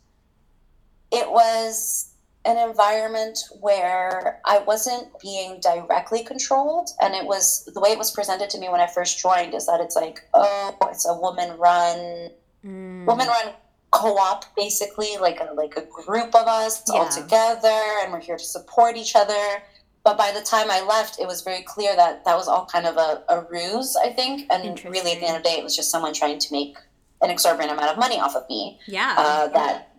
it 1.12 1.30
was 1.30 2.12
an 2.46 2.56
environment 2.56 3.38
where 3.60 4.40
I 4.44 4.58
wasn't 4.58 5.08
being 5.20 5.60
directly 5.60 6.22
controlled. 6.22 6.90
And 7.00 7.14
it 7.14 7.26
was 7.26 7.68
the 7.74 7.80
way 7.80 7.90
it 7.90 7.98
was 7.98 8.12
presented 8.12 8.50
to 8.50 8.58
me 8.58 8.68
when 8.68 8.80
I 8.80 8.86
first 8.86 9.18
joined 9.18 9.54
is 9.54 9.66
that 9.66 9.80
it's 9.80 9.96
like, 9.96 10.20
oh, 10.32 10.76
it's 10.84 11.06
a 11.06 11.14
woman 11.14 11.58
run, 11.58 12.30
mm. 12.64 13.04
woman 13.04 13.26
run 13.26 13.52
co-op 13.96 14.44
basically 14.56 15.16
like 15.20 15.40
a 15.40 15.52
like 15.54 15.76
a 15.76 15.82
group 15.82 16.34
of 16.34 16.46
us 16.46 16.82
yeah. 16.86 16.94
all 16.94 17.08
together 17.08 17.80
and 18.02 18.12
we're 18.12 18.20
here 18.20 18.36
to 18.36 18.44
support 18.44 18.96
each 18.96 19.16
other. 19.16 19.62
But 20.04 20.16
by 20.16 20.30
the 20.30 20.42
time 20.42 20.70
i 20.70 20.80
left 20.82 21.18
it 21.18 21.26
was 21.26 21.42
very 21.42 21.62
clear 21.62 21.96
that 21.96 22.24
that 22.24 22.36
was 22.36 22.48
all 22.48 22.66
kind 22.66 22.86
of 22.86 22.96
a, 22.96 23.24
a 23.28 23.46
ruse 23.50 23.96
i 23.96 24.10
think. 24.10 24.46
And 24.50 24.82
really 24.84 25.12
at 25.12 25.20
the 25.20 25.26
end 25.26 25.36
of 25.36 25.42
the 25.42 25.48
day 25.48 25.56
it 25.56 25.64
was 25.64 25.74
just 25.74 25.90
someone 25.90 26.12
trying 26.12 26.38
to 26.38 26.52
make 26.52 26.76
an 27.22 27.30
exorbitant 27.30 27.72
amount 27.72 27.90
of 27.90 27.98
money 27.98 28.20
off 28.20 28.36
of 28.36 28.48
me. 28.48 28.78
Yeah. 28.86 29.14
Uh, 29.16 29.48
that 29.48 29.92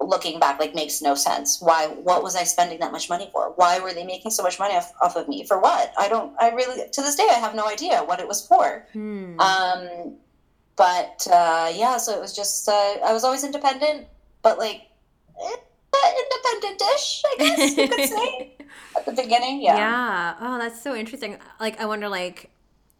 looking 0.00 0.40
back 0.40 0.58
like 0.58 0.74
makes 0.74 1.02
no 1.02 1.14
sense. 1.14 1.60
Why 1.60 1.88
what 1.88 2.22
was 2.22 2.36
i 2.36 2.44
spending 2.44 2.78
that 2.80 2.92
much 2.92 3.08
money 3.08 3.28
for? 3.32 3.52
Why 3.56 3.78
were 3.80 3.92
they 3.92 4.04
making 4.04 4.30
so 4.30 4.42
much 4.42 4.58
money 4.58 4.74
off, 4.74 4.92
off 5.00 5.16
of 5.16 5.28
me? 5.28 5.44
For 5.44 5.60
what? 5.60 5.92
I 5.98 6.08
don't 6.08 6.34
i 6.40 6.50
really 6.50 6.88
to 6.90 7.02
this 7.02 7.16
day 7.16 7.28
i 7.30 7.34
have 7.34 7.54
no 7.54 7.66
idea 7.66 8.02
what 8.04 8.20
it 8.20 8.28
was 8.28 8.46
for. 8.46 8.86
Hmm. 8.92 9.38
um 9.40 10.16
but 10.76 11.26
uh, 11.30 11.72
yeah, 11.74 11.96
so 11.98 12.16
it 12.16 12.20
was 12.20 12.34
just 12.34 12.68
uh, 12.68 12.96
I 13.04 13.12
was 13.12 13.24
always 13.24 13.44
independent, 13.44 14.06
but 14.42 14.58
like 14.58 14.82
eh, 15.40 15.56
independent-ish, 15.94 17.22
I 17.24 17.34
guess 17.38 17.76
you 17.76 17.88
could 17.88 18.08
say 18.08 18.56
at 18.96 19.06
the 19.06 19.12
beginning. 19.12 19.62
Yeah. 19.62 19.76
Yeah. 19.76 20.34
Oh, 20.40 20.58
that's 20.58 20.80
so 20.80 20.94
interesting. 20.94 21.38
Like, 21.58 21.80
I 21.80 21.86
wonder, 21.86 22.08
like, 22.08 22.50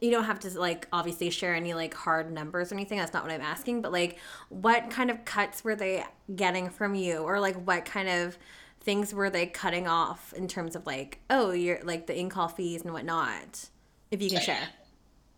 you 0.01 0.11
don't 0.11 0.25
have 0.25 0.41
to 0.41 0.59
like 0.59 0.89
obviously 0.93 1.29
share 1.29 1.55
any 1.55 1.75
like 1.75 1.93
hard 1.93 2.33
numbers 2.33 2.73
or 2.73 2.75
anything. 2.75 2.99
That's 2.99 3.13
not 3.13 3.23
what 3.23 3.33
I'm 3.33 3.43
asking. 3.43 3.83
But 3.83 3.93
like, 3.93 4.19
what 4.49 4.89
kind 4.89 5.11
of 5.11 5.25
cuts 5.27 5.63
were 5.63 5.77
they 5.77 6.05
getting 6.35 6.71
from 6.71 6.95
you, 6.95 7.19
or 7.19 7.39
like 7.39 7.57
what 7.67 7.85
kind 7.85 8.09
of 8.09 8.39
things 8.81 9.13
were 9.13 9.29
they 9.29 9.45
cutting 9.47 9.87
off 9.87 10.33
in 10.33 10.49
terms 10.49 10.75
of 10.75 10.87
like, 10.87 11.21
oh, 11.29 11.51
you're 11.51 11.81
like 11.83 12.07
the 12.07 12.19
in 12.19 12.31
call 12.31 12.49
fees 12.49 12.83
and 12.83 12.93
whatnot? 12.93 13.69
If 14.11 14.23
you 14.23 14.31
can 14.31 14.41
share. 14.41 14.69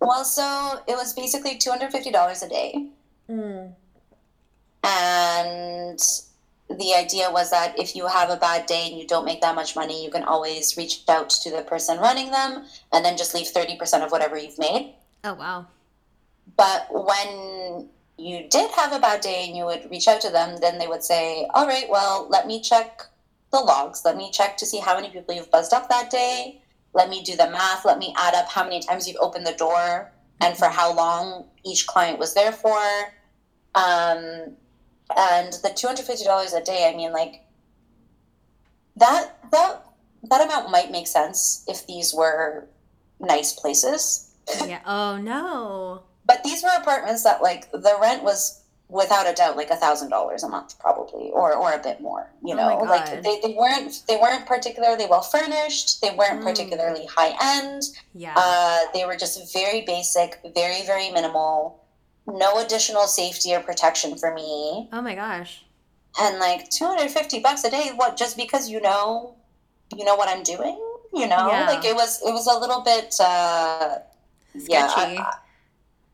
Well, 0.02 0.24
so 0.24 0.80
it 0.88 0.96
was 0.96 1.14
basically 1.14 1.58
two 1.58 1.70
hundred 1.70 1.92
fifty 1.92 2.10
dollars 2.10 2.42
a 2.42 2.48
day, 2.48 2.88
mm. 3.30 3.72
and 4.82 5.98
the 6.68 6.94
idea 6.94 7.30
was 7.30 7.50
that 7.50 7.78
if 7.78 7.94
you 7.94 8.08
have 8.08 8.28
a 8.28 8.36
bad 8.36 8.66
day 8.66 8.88
and 8.88 8.98
you 8.98 9.06
don't 9.06 9.24
make 9.24 9.40
that 9.42 9.54
much 9.54 9.76
money, 9.76 10.04
you 10.04 10.10
can 10.10 10.24
always 10.24 10.76
reach 10.76 11.02
out 11.08 11.30
to 11.30 11.50
the 11.50 11.62
person 11.62 11.98
running 11.98 12.32
them, 12.32 12.66
and 12.92 13.04
then 13.04 13.16
just 13.16 13.32
leave 13.32 13.46
thirty 13.46 13.76
percent 13.76 14.02
of 14.02 14.10
whatever 14.10 14.36
you've 14.36 14.58
made. 14.58 14.92
Oh 15.22 15.34
wow! 15.34 15.66
But 16.56 16.88
when 16.90 17.88
you 18.18 18.48
did 18.48 18.72
have 18.72 18.92
a 18.92 18.98
bad 18.98 19.20
day 19.20 19.46
and 19.46 19.56
you 19.56 19.64
would 19.66 19.88
reach 19.88 20.08
out 20.08 20.20
to 20.22 20.30
them, 20.30 20.58
then 20.60 20.78
they 20.78 20.88
would 20.88 21.04
say, 21.04 21.46
"All 21.54 21.68
right, 21.68 21.88
well, 21.88 22.26
let 22.28 22.48
me 22.48 22.60
check 22.60 23.02
the 23.52 23.60
logs. 23.60 24.04
Let 24.04 24.16
me 24.16 24.32
check 24.32 24.56
to 24.56 24.66
see 24.66 24.80
how 24.80 24.96
many 24.96 25.10
people 25.10 25.32
you've 25.32 25.50
buzzed 25.52 25.72
up 25.72 25.88
that 25.90 26.10
day." 26.10 26.61
Let 26.94 27.08
me 27.08 27.22
do 27.22 27.36
the 27.36 27.50
math 27.50 27.84
let 27.84 27.98
me 27.98 28.14
add 28.18 28.34
up 28.34 28.48
how 28.48 28.64
many 28.64 28.80
times 28.80 29.06
you've 29.06 29.16
opened 29.20 29.46
the 29.46 29.54
door 29.54 30.12
and 30.40 30.56
for 30.56 30.66
how 30.66 30.94
long 30.94 31.46
each 31.64 31.86
client 31.86 32.18
was 32.18 32.34
there 32.34 32.52
for. 32.52 32.78
Um, 33.74 34.56
and 35.16 35.52
the 35.62 35.68
$250 35.74 36.56
a 36.56 36.64
day 36.64 36.90
i 36.90 36.96
mean 36.96 37.12
like 37.12 37.44
that 38.96 39.36
that 39.50 39.82
that 40.24 40.44
amount 40.44 40.70
might 40.70 40.90
make 40.90 41.06
sense 41.06 41.64
if 41.66 41.86
these 41.86 42.14
were 42.14 42.68
nice 43.20 43.52
places. 43.52 44.30
Yeah. 44.66 44.80
Oh 44.86 45.16
no. 45.16 46.02
But 46.26 46.44
these 46.44 46.62
were 46.62 46.70
apartments 46.76 47.24
that 47.24 47.42
like 47.42 47.70
the 47.72 47.96
rent 48.00 48.22
was 48.22 48.61
without 48.92 49.26
a 49.26 49.32
doubt 49.32 49.56
like 49.56 49.70
a 49.70 49.76
thousand 49.76 50.10
dollars 50.10 50.42
a 50.42 50.48
month 50.48 50.78
probably 50.78 51.30
or 51.32 51.54
or 51.54 51.72
a 51.72 51.78
bit 51.78 52.00
more 52.02 52.30
you 52.44 52.52
oh 52.52 52.56
know? 52.56 52.78
Oh 52.82 52.84
like 52.84 53.22
they, 53.22 53.40
they 53.40 53.54
weren't 53.58 54.02
they 54.06 54.16
weren't 54.16 54.44
particularly 54.44 55.06
well 55.08 55.22
furnished 55.22 56.02
they 56.02 56.10
weren't 56.10 56.40
mm. 56.40 56.44
particularly 56.44 57.06
high 57.06 57.34
end. 57.56 57.82
Yeah. 58.14 58.34
Uh, 58.36 58.80
they 58.92 59.06
were 59.06 59.16
just 59.16 59.52
very 59.52 59.80
basic 59.80 60.40
very 60.54 60.84
very 60.84 61.10
minimal 61.10 61.82
no 62.26 62.58
additional 62.62 63.06
safety 63.06 63.52
or 63.54 63.60
protection 63.60 64.16
for 64.16 64.32
me. 64.32 64.88
Oh 64.92 65.00
my 65.00 65.14
gosh. 65.14 65.64
And 66.20 66.38
like 66.38 66.68
250 66.68 67.40
bucks 67.40 67.64
a 67.64 67.70
day 67.70 67.92
what 67.96 68.18
just 68.18 68.36
because 68.36 68.68
you 68.68 68.80
know 68.82 69.36
you 69.96 70.04
know 70.04 70.16
what 70.16 70.28
i'm 70.28 70.42
doing? 70.42 70.78
You 71.14 71.28
know? 71.28 71.48
Yeah. 71.48 71.66
like 71.66 71.84
it 71.84 71.94
was 71.94 72.20
it 72.20 72.32
was 72.32 72.46
a 72.46 72.58
little 72.58 72.82
bit 72.82 73.14
uh 73.18 73.98
Sketchy. 74.50 74.66
yeah 74.68 75.30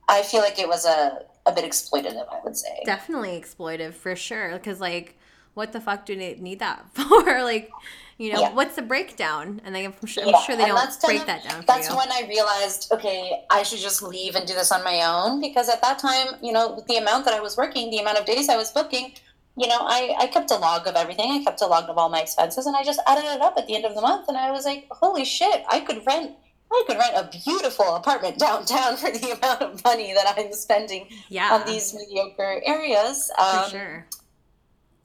I, 0.08 0.20
I 0.20 0.22
feel 0.22 0.42
like 0.42 0.60
it 0.60 0.68
was 0.68 0.86
a 0.86 1.27
a 1.48 1.52
bit 1.52 1.64
exploitative, 1.64 2.26
I 2.30 2.40
would 2.44 2.56
say. 2.56 2.82
Definitely 2.84 3.40
exploitative 3.40 3.94
for 3.94 4.14
sure. 4.14 4.52
Because 4.52 4.80
like, 4.80 5.18
what 5.54 5.72
the 5.72 5.80
fuck 5.80 6.06
do 6.06 6.14
they 6.14 6.36
need 6.36 6.60
that 6.60 6.84
for? 6.94 7.42
like, 7.42 7.70
you 8.18 8.32
know, 8.32 8.40
yeah. 8.40 8.52
what's 8.52 8.76
the 8.76 8.82
breakdown? 8.82 9.60
And 9.64 9.74
they, 9.74 9.84
I'm 9.84 9.94
sure, 10.04 10.24
I'm 10.24 10.42
sure 10.44 10.56
they 10.56 10.66
don't 10.66 11.00
break 11.04 11.20
of, 11.20 11.26
that 11.26 11.44
down. 11.44 11.64
that's 11.66 11.88
when 11.88 12.10
I 12.10 12.26
realized, 12.28 12.92
okay, 12.92 13.44
I 13.50 13.62
should 13.62 13.78
just 13.78 14.02
leave 14.02 14.34
and 14.34 14.46
do 14.46 14.54
this 14.54 14.72
on 14.72 14.84
my 14.84 15.02
own 15.02 15.40
because 15.40 15.68
at 15.68 15.80
that 15.82 15.98
time, 15.98 16.34
you 16.42 16.52
know, 16.52 16.74
with 16.74 16.86
the 16.86 16.96
amount 16.96 17.24
that 17.24 17.34
I 17.34 17.40
was 17.40 17.56
working, 17.56 17.90
the 17.90 17.98
amount 17.98 18.18
of 18.18 18.26
days 18.26 18.48
I 18.48 18.56
was 18.56 18.70
booking, 18.72 19.12
you 19.56 19.66
know, 19.66 19.78
I, 19.80 20.14
I 20.18 20.26
kept 20.28 20.50
a 20.50 20.56
log 20.56 20.86
of 20.86 20.94
everything. 20.94 21.30
I 21.32 21.44
kept 21.44 21.62
a 21.62 21.66
log 21.66 21.88
of 21.88 21.96
all 21.96 22.08
my 22.08 22.20
expenses 22.20 22.66
and 22.66 22.76
I 22.76 22.84
just 22.84 23.00
added 23.06 23.24
it 23.24 23.40
up 23.40 23.54
at 23.56 23.66
the 23.66 23.74
end 23.74 23.84
of 23.84 23.94
the 23.94 24.00
month. 24.00 24.28
And 24.28 24.36
I 24.36 24.50
was 24.50 24.64
like, 24.64 24.86
holy 24.90 25.24
shit, 25.24 25.64
I 25.68 25.80
could 25.80 26.04
rent 26.06 26.36
I 26.70 26.84
could 26.86 26.98
rent 26.98 27.14
a 27.16 27.38
beautiful 27.44 27.94
apartment 27.94 28.38
downtown 28.38 28.96
for 28.96 29.10
the 29.10 29.30
amount 29.38 29.62
of 29.62 29.84
money 29.84 30.12
that 30.12 30.34
I'm 30.36 30.52
spending 30.52 31.08
yeah. 31.28 31.52
on 31.52 31.66
these 31.66 31.94
mediocre 31.94 32.60
areas. 32.64 33.30
Um, 33.38 33.64
for 33.64 33.70
sure. 33.70 34.06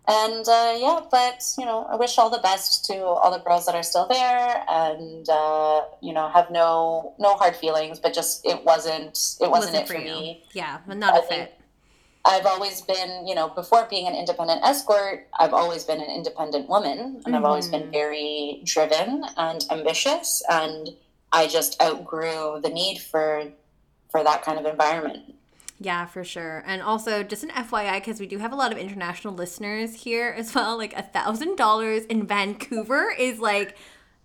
And 0.06 0.46
uh, 0.48 0.76
yeah, 0.78 1.00
but 1.10 1.42
you 1.58 1.66
know, 1.66 1.86
I 1.86 1.96
wish 1.96 2.18
all 2.18 2.30
the 2.30 2.40
best 2.40 2.84
to 2.86 3.06
all 3.06 3.32
the 3.32 3.40
girls 3.40 3.66
that 3.68 3.76
are 3.76 3.84
still 3.84 4.06
there, 4.06 4.66
and 4.68 5.28
uh, 5.30 5.84
you 6.02 6.12
know, 6.12 6.28
have 6.28 6.52
no 6.52 7.14
no 7.20 7.36
hard 7.36 7.56
feelings. 7.56 8.00
But 8.00 8.14
just 8.14 8.46
it 8.46 8.66
wasn't 8.66 9.18
it 9.40 9.50
wasn't, 9.50 9.50
wasn't 9.50 9.76
it 9.78 9.88
for, 9.88 9.94
for 9.94 10.00
me. 10.00 10.44
Yeah, 10.52 10.80
but 10.86 10.98
not 10.98 11.14
I 11.14 11.20
a 11.20 11.22
fit. 11.22 11.60
I've 12.26 12.46
always 12.46 12.82
been, 12.82 13.28
you 13.28 13.36
know, 13.36 13.50
before 13.50 13.86
being 13.90 14.08
an 14.08 14.16
independent 14.16 14.64
escort, 14.64 15.28
I've 15.40 15.54
always 15.54 15.84
been 15.84 16.00
an 16.00 16.10
independent 16.10 16.70
woman, 16.70 17.00
and 17.00 17.24
mm-hmm. 17.24 17.36
I've 17.36 17.44
always 17.44 17.68
been 17.68 17.84
mm-hmm. 17.84 17.92
very 17.92 18.62
driven 18.64 19.26
and 19.36 19.66
ambitious 19.70 20.42
and 20.50 20.90
I 21.34 21.48
just 21.48 21.82
outgrew 21.82 22.62
the 22.62 22.70
need 22.70 23.00
for 23.00 23.52
for 24.10 24.24
that 24.24 24.44
kind 24.44 24.60
of 24.60 24.66
environment. 24.66 25.34
Yeah, 25.80 26.06
for 26.06 26.24
sure. 26.24 26.64
And 26.66 26.82
also, 26.82 27.24
just 27.24 27.44
an 27.44 27.50
FYI, 27.50 27.96
because 27.96 28.20
we 28.20 28.28
do 28.28 28.38
have 28.38 28.54
a 28.54 28.56
lot 28.56 28.72
of 28.72 28.78
international 28.78 29.34
listeners 29.34 29.96
here 29.96 30.34
as 30.38 30.56
well. 30.56 30.78
Like 30.78 30.96
a 30.96 31.02
thousand 31.02 31.58
dollars 31.58 32.06
in 32.06 32.26
Vancouver 32.26 33.12
is 33.18 33.40
like 33.40 33.76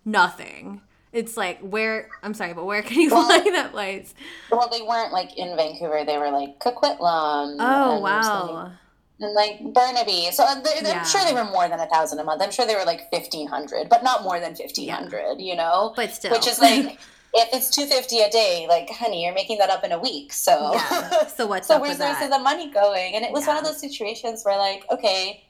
nothing. 0.05 0.81
It's 1.11 1.35
like 1.35 1.59
where 1.59 2.09
I'm 2.21 2.35
sorry, 2.35 2.53
but 2.53 2.65
where 2.65 2.83
can 2.83 3.01
you 3.01 3.09
well, 3.09 3.25
fly 3.25 3.39
that 3.51 3.71
place? 3.71 4.13
Well, 4.51 4.69
they 4.71 4.83
weren't 4.83 5.11
like 5.11 5.37
in 5.37 5.57
Vancouver. 5.57 6.05
They 6.05 6.17
were 6.17 6.29
like 6.29 6.59
Coquitlam. 6.59 7.57
Oh 7.59 7.99
wow. 7.99 8.71
And 9.21 9.33
like 9.33 9.59
Burnaby, 9.73 10.29
so 10.31 10.43
uh, 10.43 10.61
they, 10.61 10.81
yeah. 10.81 10.99
I'm 10.99 11.05
sure 11.05 11.23
they 11.25 11.33
were 11.33 11.49
more 11.49 11.67
than 11.67 11.79
a 11.79 11.87
thousand 11.87 12.19
a 12.19 12.23
month. 12.23 12.41
I'm 12.41 12.51
sure 12.51 12.65
they 12.65 12.75
were 12.75 12.85
like 12.85 13.09
fifteen 13.09 13.47
hundred, 13.47 13.89
but 13.89 14.03
not 14.03 14.23
more 14.23 14.39
than 14.39 14.55
fifteen 14.55 14.89
hundred. 14.89 15.35
Yeah. 15.39 15.51
You 15.51 15.55
know, 15.55 15.93
but 15.95 16.11
still, 16.11 16.31
which 16.31 16.47
is 16.47 16.59
like 16.59 16.99
if 17.33 17.49
it's 17.53 17.69
two 17.69 17.85
fifty 17.85 18.21
a 18.21 18.29
day, 18.29 18.65
like 18.69 18.89
honey, 18.89 19.25
you're 19.25 19.33
making 19.33 19.57
that 19.57 19.69
up 19.69 19.83
in 19.83 19.91
a 19.91 19.99
week. 19.99 20.31
So 20.31 20.73
yeah. 20.73 21.27
so 21.27 21.47
what's 21.47 21.67
so 21.67 21.79
where's 21.79 21.97
the 21.97 22.39
money 22.39 22.71
going? 22.71 23.15
And 23.15 23.25
it 23.25 23.31
was 23.31 23.43
yeah. 23.43 23.55
one 23.55 23.57
of 23.57 23.65
those 23.65 23.79
situations 23.79 24.43
where 24.45 24.57
like 24.57 24.85
okay, 24.89 25.43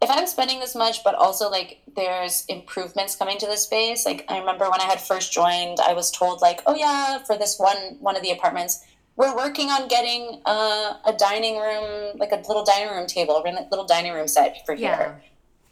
if 0.00 0.10
I'm 0.10 0.26
spending 0.26 0.60
this 0.60 0.74
much, 0.74 1.04
but 1.04 1.14
also 1.14 1.50
like 1.50 1.80
there's 1.94 2.44
improvements 2.46 3.14
coming 3.14 3.38
to 3.38 3.46
the 3.46 3.56
space. 3.56 4.06
Like 4.06 4.24
I 4.28 4.38
remember 4.38 4.70
when 4.70 4.80
I 4.80 4.84
had 4.84 5.00
first 5.00 5.32
joined, 5.32 5.78
I 5.80 5.92
was 5.92 6.10
told 6.10 6.40
like, 6.40 6.62
oh 6.66 6.74
yeah, 6.74 7.22
for 7.24 7.36
this 7.36 7.58
one 7.58 7.98
one 8.00 8.16
of 8.16 8.22
the 8.22 8.30
apartments, 8.30 8.84
we're 9.16 9.34
working 9.36 9.68
on 9.68 9.88
getting 9.88 10.40
uh, 10.46 10.94
a 11.04 11.12
dining 11.12 11.58
room, 11.58 12.16
like 12.16 12.32
a 12.32 12.36
little 12.48 12.64
dining 12.64 12.94
room 12.94 13.06
table, 13.06 13.36
a 13.36 13.66
little 13.70 13.84
dining 13.84 14.12
room 14.12 14.28
set 14.28 14.64
for 14.64 14.74
here. 14.74 14.88
Yeah. 14.88 15.14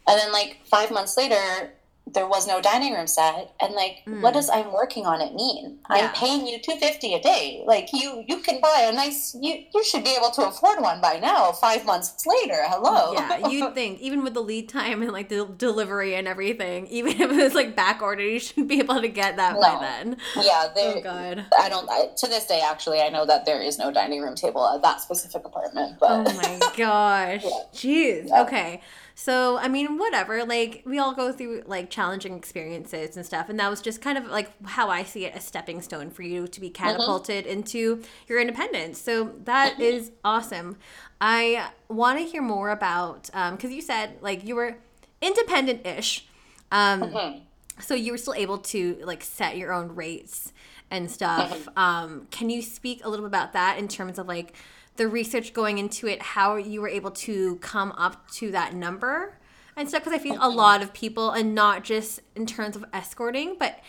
And 0.09 0.18
then 0.18 0.32
like 0.32 0.59
five 0.64 0.90
months 0.90 1.16
later, 1.16 1.73
there 2.12 2.26
was 2.26 2.47
no 2.47 2.61
dining 2.61 2.93
room 2.93 3.07
set 3.07 3.52
and 3.61 3.75
like 3.75 3.99
mm. 4.07 4.21
what 4.21 4.35
does 4.35 4.49
i'm 4.50 4.73
working 4.73 5.07
on 5.07 5.21
it 5.21 5.35
mean 5.35 5.79
yeah. 5.90 5.97
i'm 5.97 6.12
paying 6.14 6.47
you 6.47 6.59
250 6.59 7.14
a 7.14 7.23
day 7.23 7.62
like 7.67 7.88
you 7.93 8.25
you 8.26 8.38
can 8.38 8.61
buy 8.61 8.87
a 8.90 8.93
nice 8.93 9.37
you 9.40 9.64
you 9.75 9.85
should 9.85 10.05
be 10.05 10.14
able 10.17 10.31
to 10.31 10.43
afford 10.47 10.81
one 10.81 11.00
by 11.00 11.19
now 11.19 11.52
five 11.52 11.85
months 11.85 12.26
later 12.26 12.62
hello 12.67 13.12
yeah 13.12 13.49
you'd 13.49 13.75
think 13.75 14.00
even 14.00 14.23
with 14.23 14.35
the 14.35 14.40
lead 14.40 14.69
time 14.69 15.02
and 15.02 15.12
like 15.12 15.29
the 15.29 15.47
delivery 15.57 16.14
and 16.14 16.26
everything 16.26 16.87
even 16.88 17.21
if 17.21 17.31
it's 17.31 17.55
like 17.55 17.76
back 17.76 18.02
ordered 18.02 18.23
you 18.25 18.40
should 18.40 18.67
be 18.67 18.79
able 18.79 19.00
to 19.00 19.09
get 19.09 19.37
that 19.37 19.55
no. 19.55 19.61
by 19.61 19.79
then 19.81 20.17
yeah 20.37 20.69
they, 20.75 20.95
oh 20.95 21.00
god 21.00 21.47
i 21.59 21.69
don't 21.69 21.88
I, 21.90 22.09
to 22.17 22.26
this 22.26 22.47
day 22.47 22.61
actually 22.64 23.00
i 23.00 23.09
know 23.09 23.26
that 23.26 23.47
there 23.47 23.61
is 23.61 23.79
no 23.79 23.93
dining 23.93 24.21
room 24.21 24.35
table 24.35 24.67
at 24.69 24.83
that 24.83 25.00
specific 25.00 25.45
apartment 25.45 25.99
but 25.99 26.11
oh 26.11 26.23
my 26.25 26.59
gosh 26.76 27.45
yeah. 27.45 27.50
jeez 27.75 28.29
yeah. 28.29 28.43
okay 28.43 28.81
so, 29.14 29.59
I 29.59 29.69
mean, 29.69 29.99
whatever. 29.99 30.45
Like, 30.45 30.83
we 30.87 30.99
all 30.99 31.14
go 31.14 31.33
through 31.33 31.62
like 31.67 31.90
challenging 31.90 32.37
experiences 32.37 33.17
and 33.17 33.26
stuff. 33.26 33.49
And 33.49 33.59
that 33.61 33.69
was 33.69 33.81
just 33.81 34.00
kind 34.00 34.17
of 34.17 34.26
like 34.26 34.50
how 34.67 34.88
I 34.88 35.02
see 35.02 35.25
it 35.25 35.35
a 35.35 35.40
stepping 35.40 35.83
stone 35.83 36.11
for 36.11 36.23
you 36.23 36.47
to 36.49 36.61
be 36.61 36.69
mm-hmm. 36.69 36.83
catapulted 36.83 37.45
mm-hmm. 37.45 37.52
into 37.52 38.02
your 38.29 38.40
independence. 38.40 39.00
So, 39.00 39.35
that 39.45 39.75
mm-hmm. 39.75 39.83
is 39.83 40.12
awesome. 40.25 40.76
I 41.21 41.71
want 41.88 42.19
to 42.19 42.25
hear 42.25 42.43
more 42.43 42.71
about, 42.71 43.25
because 43.25 43.64
um, 43.64 43.71
you 43.71 43.83
said 43.83 44.17
like 44.21 44.47
you 44.47 44.55
were 44.55 44.79
independent 45.21 45.87
ish. 45.87 46.26
Um, 46.73 47.02
mm-hmm. 47.02 47.38
So, 47.81 47.95
you 47.95 48.12
were 48.12 48.19
still 48.19 48.35
able 48.35 48.59
to 48.59 48.99
like 49.05 49.23
set 49.23 49.57
your 49.57 49.73
own 49.73 49.95
rates 49.95 50.52
and 50.90 51.11
stuff. 51.11 51.52
Mm-hmm. 51.52 51.79
Um, 51.79 52.26
can 52.31 52.50
you 52.50 52.62
speak 52.62 53.05
a 53.05 53.09
little 53.09 53.25
bit 53.25 53.31
about 53.31 53.52
that 53.52 53.79
in 53.79 53.87
terms 53.87 54.19
of 54.19 54.26
like, 54.26 54.55
the 54.97 55.09
research 55.09 55.52
going 55.52 55.78
into 55.78 56.06
it, 56.06 56.20
how 56.23 56.56
you 56.56 56.80
were 56.80 56.88
able 56.88 57.11
to 57.11 57.56
come 57.56 57.92
up 57.92 58.30
to 58.32 58.50
that 58.50 58.75
number 58.75 59.38
and 59.76 59.88
stuff. 59.88 60.03
Because 60.05 60.18
I 60.18 60.22
think 60.22 60.38
a 60.40 60.48
lot 60.48 60.83
of 60.83 60.92
people, 60.92 61.31
and 61.31 61.55
not 61.55 61.85
just 61.85 62.20
in 62.37 62.46
terms 62.46 62.76
of 62.76 62.85
escorting, 62.92 63.57
but 63.59 63.81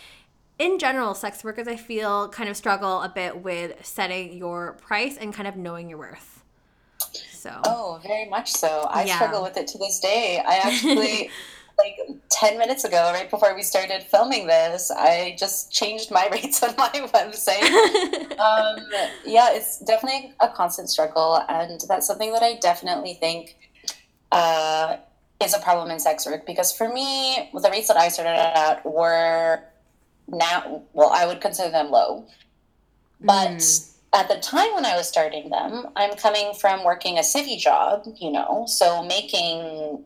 in 0.59 0.77
general, 0.77 1.13
sex 1.15 1.43
workers, 1.43 1.67
I 1.67 1.75
feel 1.75 2.29
kind 2.29 2.49
of 2.49 2.55
struggle 2.55 3.01
a 3.01 3.09
bit 3.09 3.43
with 3.43 3.83
setting 3.85 4.37
your 4.37 4.73
price 4.73 5.17
and 5.17 5.33
kind 5.33 5.47
of 5.47 5.55
knowing 5.55 5.89
your 5.89 5.97
worth. 5.97 6.43
So. 7.31 7.59
Oh, 7.65 7.99
very 8.03 8.29
much 8.29 8.51
so. 8.51 8.87
I 8.89 9.05
yeah. 9.05 9.15
struggle 9.15 9.41
with 9.41 9.57
it 9.57 9.67
to 9.67 9.77
this 9.79 9.99
day. 9.99 10.41
I 10.45 10.57
actually. 10.57 11.29
like 11.83 12.17
10 12.29 12.57
minutes 12.57 12.83
ago, 12.83 13.11
right 13.13 13.29
before 13.29 13.55
we 13.55 13.63
started 13.63 14.03
filming 14.03 14.47
this, 14.47 14.91
I 14.91 15.35
just 15.37 15.71
changed 15.71 16.11
my 16.11 16.27
rates 16.31 16.61
on 16.63 16.73
my 16.77 16.89
website. 16.89 17.61
um, 18.39 18.85
yeah, 19.25 19.49
it's 19.51 19.79
definitely 19.79 20.33
a 20.39 20.49
constant 20.49 20.89
struggle. 20.89 21.43
And 21.49 21.81
that's 21.87 22.07
something 22.07 22.31
that 22.33 22.43
I 22.43 22.55
definitely 22.55 23.15
think 23.15 23.57
uh, 24.31 24.97
is 25.43 25.53
a 25.53 25.59
problem 25.59 25.91
in 25.91 25.99
sex 25.99 26.25
work. 26.25 26.45
Because 26.45 26.71
for 26.71 26.87
me, 26.91 27.49
the 27.53 27.69
rates 27.69 27.87
that 27.87 27.97
I 27.97 28.09
started 28.09 28.39
at 28.39 28.85
were 28.85 29.63
now, 30.27 30.83
well, 30.93 31.11
I 31.13 31.25
would 31.25 31.41
consider 31.41 31.71
them 31.71 31.91
low. 31.91 32.25
But. 33.19 33.57
Mm 33.57 33.87
at 34.13 34.27
the 34.27 34.35
time 34.35 34.73
when 34.73 34.85
I 34.85 34.97
was 34.97 35.07
starting 35.07 35.49
them, 35.49 35.87
I'm 35.95 36.15
coming 36.15 36.53
from 36.53 36.83
working 36.83 37.17
a 37.17 37.21
civvy 37.21 37.57
job, 37.57 38.03
you 38.19 38.31
know, 38.31 38.65
so 38.67 39.03
making 39.03 40.03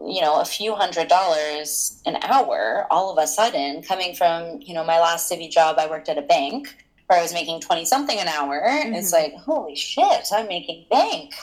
you 0.00 0.20
know 0.20 0.40
a 0.40 0.44
few 0.44 0.74
hundred 0.74 1.08
dollars 1.08 2.00
an 2.06 2.16
hour 2.22 2.86
all 2.90 3.10
of 3.10 3.22
a 3.22 3.26
sudden 3.26 3.82
coming 3.82 4.14
from 4.14 4.60
you 4.60 4.74
know 4.74 4.84
my 4.84 5.00
last 5.00 5.30
civvy 5.30 5.50
job 5.50 5.76
i 5.78 5.86
worked 5.86 6.08
at 6.08 6.18
a 6.18 6.22
bank 6.22 6.68
where 7.06 7.18
i 7.18 7.22
was 7.22 7.32
making 7.32 7.60
20 7.60 7.84
something 7.84 8.18
an 8.18 8.28
hour. 8.28 8.60
Mm-hmm. 8.60 8.94
it's 8.94 9.12
like 9.12 9.34
holy 9.34 9.76
shit 9.76 10.26
i'm 10.32 10.48
making 10.48 10.86
bank. 10.90 11.34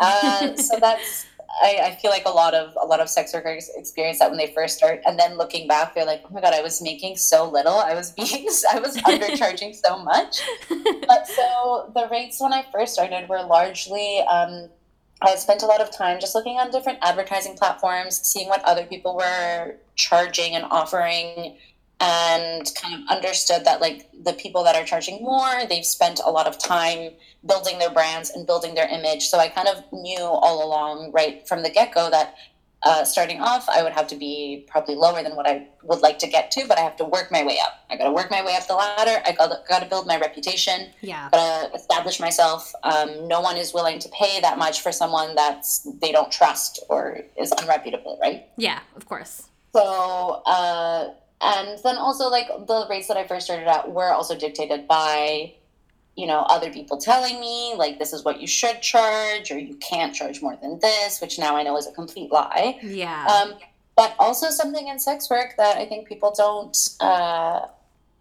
Uh, 0.00 0.56
so 0.56 0.78
that's 0.80 1.26
I, 1.62 1.78
I, 1.82 1.94
feel 2.00 2.10
like 2.10 2.24
a 2.24 2.30
lot 2.30 2.54
of 2.54 2.76
a 2.80 2.86
lot 2.86 2.98
of 3.00 3.08
sex 3.08 3.34
workers 3.34 3.70
experience 3.76 4.18
that 4.18 4.30
when 4.30 4.38
they 4.38 4.52
first 4.54 4.78
start 4.78 5.00
and 5.04 5.18
then 5.18 5.36
looking 5.36 5.68
back 5.68 5.94
they're 5.94 6.06
like 6.06 6.22
oh 6.24 6.32
my 6.32 6.40
god 6.40 6.54
i 6.54 6.62
was 6.62 6.80
making 6.82 7.16
so 7.16 7.48
little. 7.48 7.76
I 7.76 7.94
was 7.94 8.10
being 8.10 8.48
i 8.72 8.80
was 8.80 8.96
undercharging 8.96 9.74
so 9.74 10.02
much. 10.02 10.40
But 11.06 11.28
so 11.28 11.92
the 11.94 12.08
rates 12.10 12.40
when 12.40 12.52
i 12.52 12.64
first 12.72 12.94
started 12.94 13.28
were 13.28 13.42
largely 13.42 14.20
um, 14.20 14.70
I 15.22 15.36
spent 15.36 15.62
a 15.62 15.66
lot 15.66 15.80
of 15.80 15.90
time 15.90 16.20
just 16.20 16.34
looking 16.34 16.56
on 16.56 16.70
different 16.70 16.98
advertising 17.02 17.56
platforms, 17.56 18.20
seeing 18.26 18.48
what 18.48 18.62
other 18.64 18.84
people 18.84 19.16
were 19.16 19.76
charging 19.94 20.54
and 20.54 20.64
offering, 20.70 21.56
and 22.00 22.68
kind 22.74 22.94
of 22.94 23.16
understood 23.16 23.64
that 23.64 23.80
like 23.80 24.10
the 24.24 24.32
people 24.32 24.64
that 24.64 24.74
are 24.74 24.84
charging 24.84 25.22
more, 25.22 25.64
they've 25.68 25.86
spent 25.86 26.20
a 26.24 26.30
lot 26.30 26.48
of 26.48 26.58
time 26.58 27.12
building 27.46 27.78
their 27.78 27.90
brands 27.90 28.30
and 28.30 28.46
building 28.46 28.74
their 28.74 28.88
image. 28.88 29.26
So 29.26 29.38
I 29.38 29.48
kind 29.48 29.68
of 29.68 29.84
knew 29.92 30.18
all 30.18 30.66
along, 30.66 31.12
right 31.12 31.46
from 31.46 31.62
the 31.62 31.70
get 31.70 31.94
go, 31.94 32.10
that 32.10 32.34
uh, 32.84 33.04
starting 33.04 33.40
off, 33.40 33.68
I 33.68 33.82
would 33.82 33.92
have 33.92 34.08
to 34.08 34.16
be 34.16 34.66
probably 34.68 34.96
lower 34.96 35.22
than 35.22 35.36
what 35.36 35.46
I 35.46 35.68
would 35.84 36.00
like 36.00 36.18
to 36.20 36.26
get 36.26 36.50
to, 36.52 36.66
but 36.66 36.78
I 36.78 36.80
have 36.80 36.96
to 36.96 37.04
work 37.04 37.30
my 37.30 37.44
way 37.44 37.58
up. 37.62 37.84
I 37.90 37.96
got 37.96 38.04
to 38.04 38.12
work 38.12 38.30
my 38.30 38.44
way 38.44 38.56
up 38.56 38.66
the 38.66 38.74
ladder. 38.74 39.22
I 39.24 39.32
got 39.32 39.66
got 39.68 39.82
to 39.82 39.88
build 39.88 40.06
my 40.06 40.18
reputation. 40.18 40.88
Yeah. 41.00 41.28
Got 41.30 41.70
to 41.70 41.74
establish 41.76 42.18
myself. 42.18 42.72
Um, 42.82 43.28
no 43.28 43.40
one 43.40 43.56
is 43.56 43.72
willing 43.72 43.98
to 44.00 44.08
pay 44.08 44.40
that 44.40 44.58
much 44.58 44.80
for 44.80 44.90
someone 44.90 45.34
that's 45.34 45.86
they 46.00 46.10
don't 46.10 46.32
trust 46.32 46.80
or 46.88 47.20
is 47.36 47.52
unreputable, 47.52 48.18
right? 48.20 48.46
Yeah, 48.56 48.80
of 48.96 49.06
course. 49.06 49.48
So, 49.72 50.42
uh, 50.44 51.10
and 51.40 51.78
then 51.82 51.96
also 51.96 52.28
like 52.28 52.48
the 52.48 52.86
rates 52.90 53.08
that 53.08 53.16
I 53.16 53.26
first 53.26 53.46
started 53.46 53.68
at 53.68 53.90
were 53.90 54.10
also 54.10 54.36
dictated 54.36 54.88
by 54.88 55.54
you 56.16 56.26
know 56.26 56.40
other 56.48 56.70
people 56.70 56.98
telling 56.98 57.40
me 57.40 57.74
like 57.76 57.98
this 57.98 58.12
is 58.12 58.24
what 58.24 58.40
you 58.40 58.46
should 58.46 58.80
charge 58.82 59.50
or 59.50 59.58
you 59.58 59.74
can't 59.76 60.14
charge 60.14 60.42
more 60.42 60.56
than 60.60 60.78
this 60.80 61.20
which 61.20 61.38
now 61.38 61.56
i 61.56 61.62
know 61.62 61.76
is 61.76 61.86
a 61.86 61.92
complete 61.92 62.30
lie 62.30 62.78
yeah 62.82 63.26
um, 63.26 63.54
but 63.96 64.14
also 64.18 64.50
something 64.50 64.88
in 64.88 64.98
sex 64.98 65.30
work 65.30 65.54
that 65.56 65.76
i 65.76 65.86
think 65.86 66.06
people 66.06 66.32
don't 66.36 66.90
uh, 67.00 67.66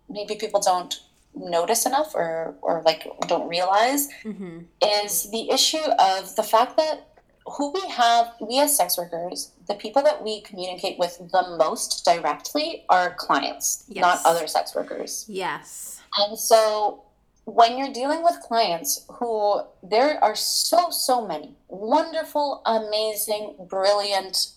maybe 0.10 0.36
people 0.36 0.62
don't 0.62 1.02
notice 1.36 1.86
enough 1.86 2.14
or 2.14 2.56
or 2.62 2.82
like 2.86 3.08
don't 3.28 3.48
realize 3.48 4.10
mm-hmm. 4.24 4.60
is 5.04 5.30
the 5.32 5.50
issue 5.50 5.90
of 6.00 6.36
the 6.36 6.44
fact 6.44 6.78
that 6.78 7.08
who 7.46 7.72
we 7.72 7.82
have 7.90 8.34
we 8.42 8.60
as 8.60 8.76
sex 8.76 8.98
workers 8.98 9.52
the 9.68 9.74
people 9.76 10.04
that 10.04 10.24
we 10.24 10.42
communicate 10.42 11.00
with 11.00 11.18
the 11.32 11.56
most 11.58 12.04
directly 12.06 12.84
are 12.90 13.16
clients 13.16 13.86
yes. 13.88 14.02
not 14.02 14.20
other 14.26 14.46
sex 14.48 14.76
workers 14.76 15.26
yes 15.28 16.02
and 16.18 16.38
so 16.38 17.04
when 17.46 17.78
you're 17.78 17.92
dealing 17.92 18.24
with 18.24 18.40
clients 18.42 19.06
who 19.10 19.62
there 19.82 20.24
are 20.24 20.36
so 20.36 20.90
so 20.90 21.26
many 21.26 21.56
wonderful 21.68 22.62
amazing 22.66 23.56
brilliant 23.70 24.50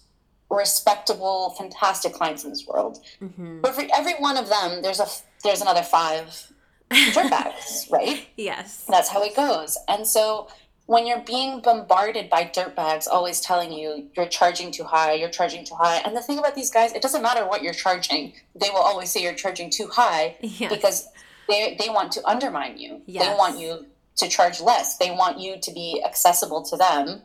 respectable 0.51 1.51
fantastic 1.59 2.12
clients 2.12 2.44
in 2.44 2.51
this 2.51 2.66
world 2.66 2.99
mm-hmm. 3.20 3.61
but 3.61 3.75
for 3.75 3.85
every 3.97 4.14
one 4.14 4.37
of 4.37 4.49
them 4.49 4.83
there's 4.83 5.01
a 5.01 5.07
there's 5.42 5.62
another 5.62 5.83
five 5.83 6.53
dirtbags 6.90 7.90
right 7.90 8.27
yes 8.37 8.85
that's 8.88 9.09
how 9.09 9.23
it 9.23 9.35
goes 9.35 9.79
and 9.88 10.07
so 10.07 10.49
when 10.87 11.07
you're 11.07 11.20
being 11.20 11.61
bombarded 11.61 12.29
by 12.29 12.44
dirtbags 12.44 13.09
always 13.09 13.40
telling 13.40 13.73
you 13.73 14.07
you're 14.14 14.29
charging 14.29 14.70
too 14.70 14.85
high 14.85 15.14
you're 15.14 15.31
charging 15.31 15.64
too 15.64 15.75
high 15.75 15.97
and 16.05 16.14
the 16.14 16.20
thing 16.20 16.38
about 16.38 16.55
these 16.55 16.70
guys 16.70 16.92
it 16.92 17.01
doesn't 17.01 17.23
matter 17.23 17.47
what 17.47 17.62
you're 17.62 17.73
charging 17.73 18.35
they 18.55 18.68
will 18.68 18.77
always 18.77 19.11
say 19.11 19.23
you're 19.23 19.33
charging 19.33 19.70
too 19.70 19.88
high 19.88 20.37
yes. 20.40 20.70
because 20.70 21.09
they, 21.49 21.77
they 21.79 21.89
want 21.89 22.13
to 22.13 22.27
undermine 22.27 22.79
you. 22.79 23.03
Yes. 23.07 23.27
They 23.27 23.35
want 23.35 23.59
you 23.59 23.87
to 24.17 24.29
charge 24.29 24.61
less. 24.61 24.97
They 24.97 25.11
want 25.11 25.41
you 25.41 25.59
to 25.61 25.73
be 25.73 26.03
accessible 26.05 26.63
to 26.65 26.77
them. 26.77 27.23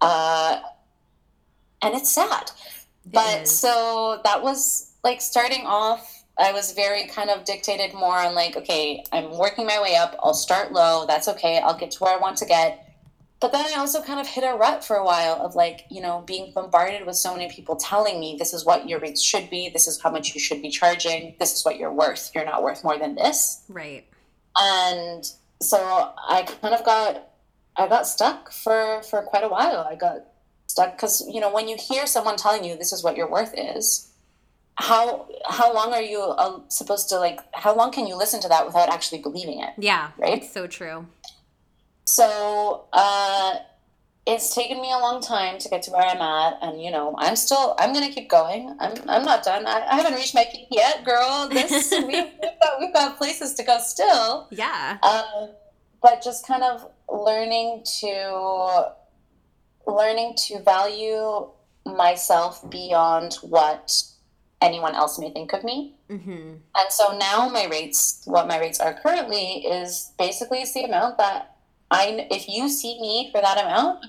Uh, 0.00 0.60
and 1.82 1.94
it's 1.94 2.10
sad. 2.10 2.50
It 3.04 3.12
but 3.12 3.42
is. 3.42 3.50
so 3.50 4.20
that 4.24 4.42
was 4.42 4.92
like 5.04 5.20
starting 5.20 5.66
off 5.66 6.14
I 6.38 6.52
was 6.52 6.72
very 6.72 7.06
kind 7.06 7.30
of 7.30 7.44
dictated 7.44 7.94
more 7.94 8.16
on 8.16 8.34
like, 8.34 8.56
okay, 8.56 9.04
I'm 9.12 9.36
working 9.38 9.66
my 9.66 9.80
way 9.80 9.94
up. 9.94 10.18
I'll 10.22 10.34
start 10.34 10.72
low. 10.72 11.06
That's 11.06 11.28
okay. 11.28 11.58
I'll 11.58 11.78
get 11.78 11.92
to 11.92 11.98
where 12.00 12.12
I 12.12 12.20
want 12.20 12.38
to 12.38 12.46
get. 12.46 12.83
But 13.44 13.52
then 13.52 13.66
I 13.66 13.78
also 13.78 14.00
kind 14.00 14.18
of 14.18 14.26
hit 14.26 14.42
a 14.42 14.56
rut 14.56 14.82
for 14.82 14.96
a 14.96 15.04
while 15.04 15.34
of 15.34 15.54
like, 15.54 15.84
you 15.90 16.00
know, 16.00 16.24
being 16.26 16.50
bombarded 16.54 17.04
with 17.04 17.16
so 17.16 17.34
many 17.34 17.52
people 17.52 17.76
telling 17.76 18.18
me 18.18 18.36
this 18.38 18.54
is 18.54 18.64
what 18.64 18.88
your 18.88 18.98
rates 19.00 19.20
should 19.20 19.50
be. 19.50 19.68
This 19.68 19.86
is 19.86 20.00
how 20.00 20.10
much 20.10 20.32
you 20.32 20.40
should 20.40 20.62
be 20.62 20.70
charging. 20.70 21.36
This 21.38 21.52
is 21.52 21.62
what 21.62 21.76
you're 21.76 21.92
worth. 21.92 22.30
You're 22.34 22.46
not 22.46 22.62
worth 22.62 22.82
more 22.82 22.98
than 22.98 23.16
this. 23.16 23.62
Right. 23.68 24.06
And 24.56 25.30
so 25.60 25.76
I 25.76 26.44
kind 26.62 26.74
of 26.74 26.86
got, 26.86 27.32
I 27.76 27.86
got 27.86 28.06
stuck 28.06 28.50
for, 28.50 29.02
for 29.02 29.20
quite 29.20 29.44
a 29.44 29.50
while. 29.50 29.86
I 29.86 29.94
got 29.94 30.24
stuck 30.66 30.96
because, 30.96 31.28
you 31.28 31.40
know, 31.40 31.52
when 31.52 31.68
you 31.68 31.76
hear 31.76 32.06
someone 32.06 32.38
telling 32.38 32.64
you 32.64 32.78
this 32.78 32.94
is 32.94 33.04
what 33.04 33.14
your 33.14 33.30
worth 33.30 33.52
is, 33.54 34.10
how 34.76 35.28
how 35.44 35.72
long 35.72 35.92
are 35.92 36.02
you 36.02 36.20
uh, 36.20 36.58
supposed 36.68 37.08
to 37.08 37.18
like 37.18 37.40
how 37.52 37.76
long 37.76 37.92
can 37.92 38.06
you 38.06 38.16
listen 38.16 38.40
to 38.40 38.48
that 38.48 38.66
without 38.66 38.88
actually 38.88 39.22
believing 39.22 39.60
it 39.60 39.70
yeah 39.78 40.10
right 40.18 40.42
it's 40.42 40.52
so 40.52 40.66
true 40.66 41.06
so 42.04 42.86
uh 42.92 43.56
it's 44.26 44.54
taken 44.54 44.80
me 44.80 44.90
a 44.90 44.96
long 44.96 45.20
time 45.20 45.58
to 45.58 45.68
get 45.68 45.82
to 45.82 45.90
where 45.90 46.02
i'm 46.02 46.20
at 46.20 46.58
and 46.62 46.82
you 46.82 46.90
know 46.90 47.14
i'm 47.18 47.36
still 47.36 47.74
i'm 47.78 47.92
gonna 47.92 48.10
keep 48.10 48.28
going. 48.28 48.76
I'm, 48.80 48.94
I'm 49.08 49.24
not 49.24 49.44
done. 49.44 49.66
I, 49.66 49.86
I 49.86 49.96
haven't 49.96 50.14
reached 50.14 50.34
my 50.34 50.46
peak 50.50 50.68
yet 50.70 51.04
girl. 51.04 51.48
This 51.50 51.90
we've, 51.90 52.06
we've, 52.06 52.24
got, 52.62 52.80
we've 52.80 52.92
got 52.92 53.18
places 53.18 53.54
to 53.54 53.62
go 53.62 53.78
still. 53.78 54.48
Yeah. 54.50 54.98
Um, 55.02 55.50
but 56.02 56.22
just 56.22 56.46
kind 56.46 56.62
of 56.62 56.90
learning 57.08 57.82
to 58.00 58.92
learning 59.86 60.34
to 60.36 60.60
value 60.62 61.48
myself 61.86 62.68
beyond 62.70 63.34
what 63.42 64.02
anyone 64.62 64.94
else 64.94 65.18
may 65.18 65.30
think 65.30 65.52
of 65.52 65.62
me. 65.64 65.94
Mm-hmm. 66.10 66.54
And 66.76 66.90
so 66.90 67.16
now 67.18 67.48
my 67.48 67.66
rates, 67.66 68.22
what 68.24 68.48
my 68.48 68.58
rates 68.58 68.80
are 68.80 68.94
currently, 68.94 69.66
is 69.66 70.12
basically 70.18 70.62
it's 70.62 70.72
the 70.72 70.84
amount 70.84 71.18
that 71.18 71.53
I, 71.94 72.26
if 72.30 72.48
you 72.48 72.68
see 72.68 73.00
me 73.00 73.30
for 73.32 73.40
that 73.40 73.58
amount, 73.58 74.04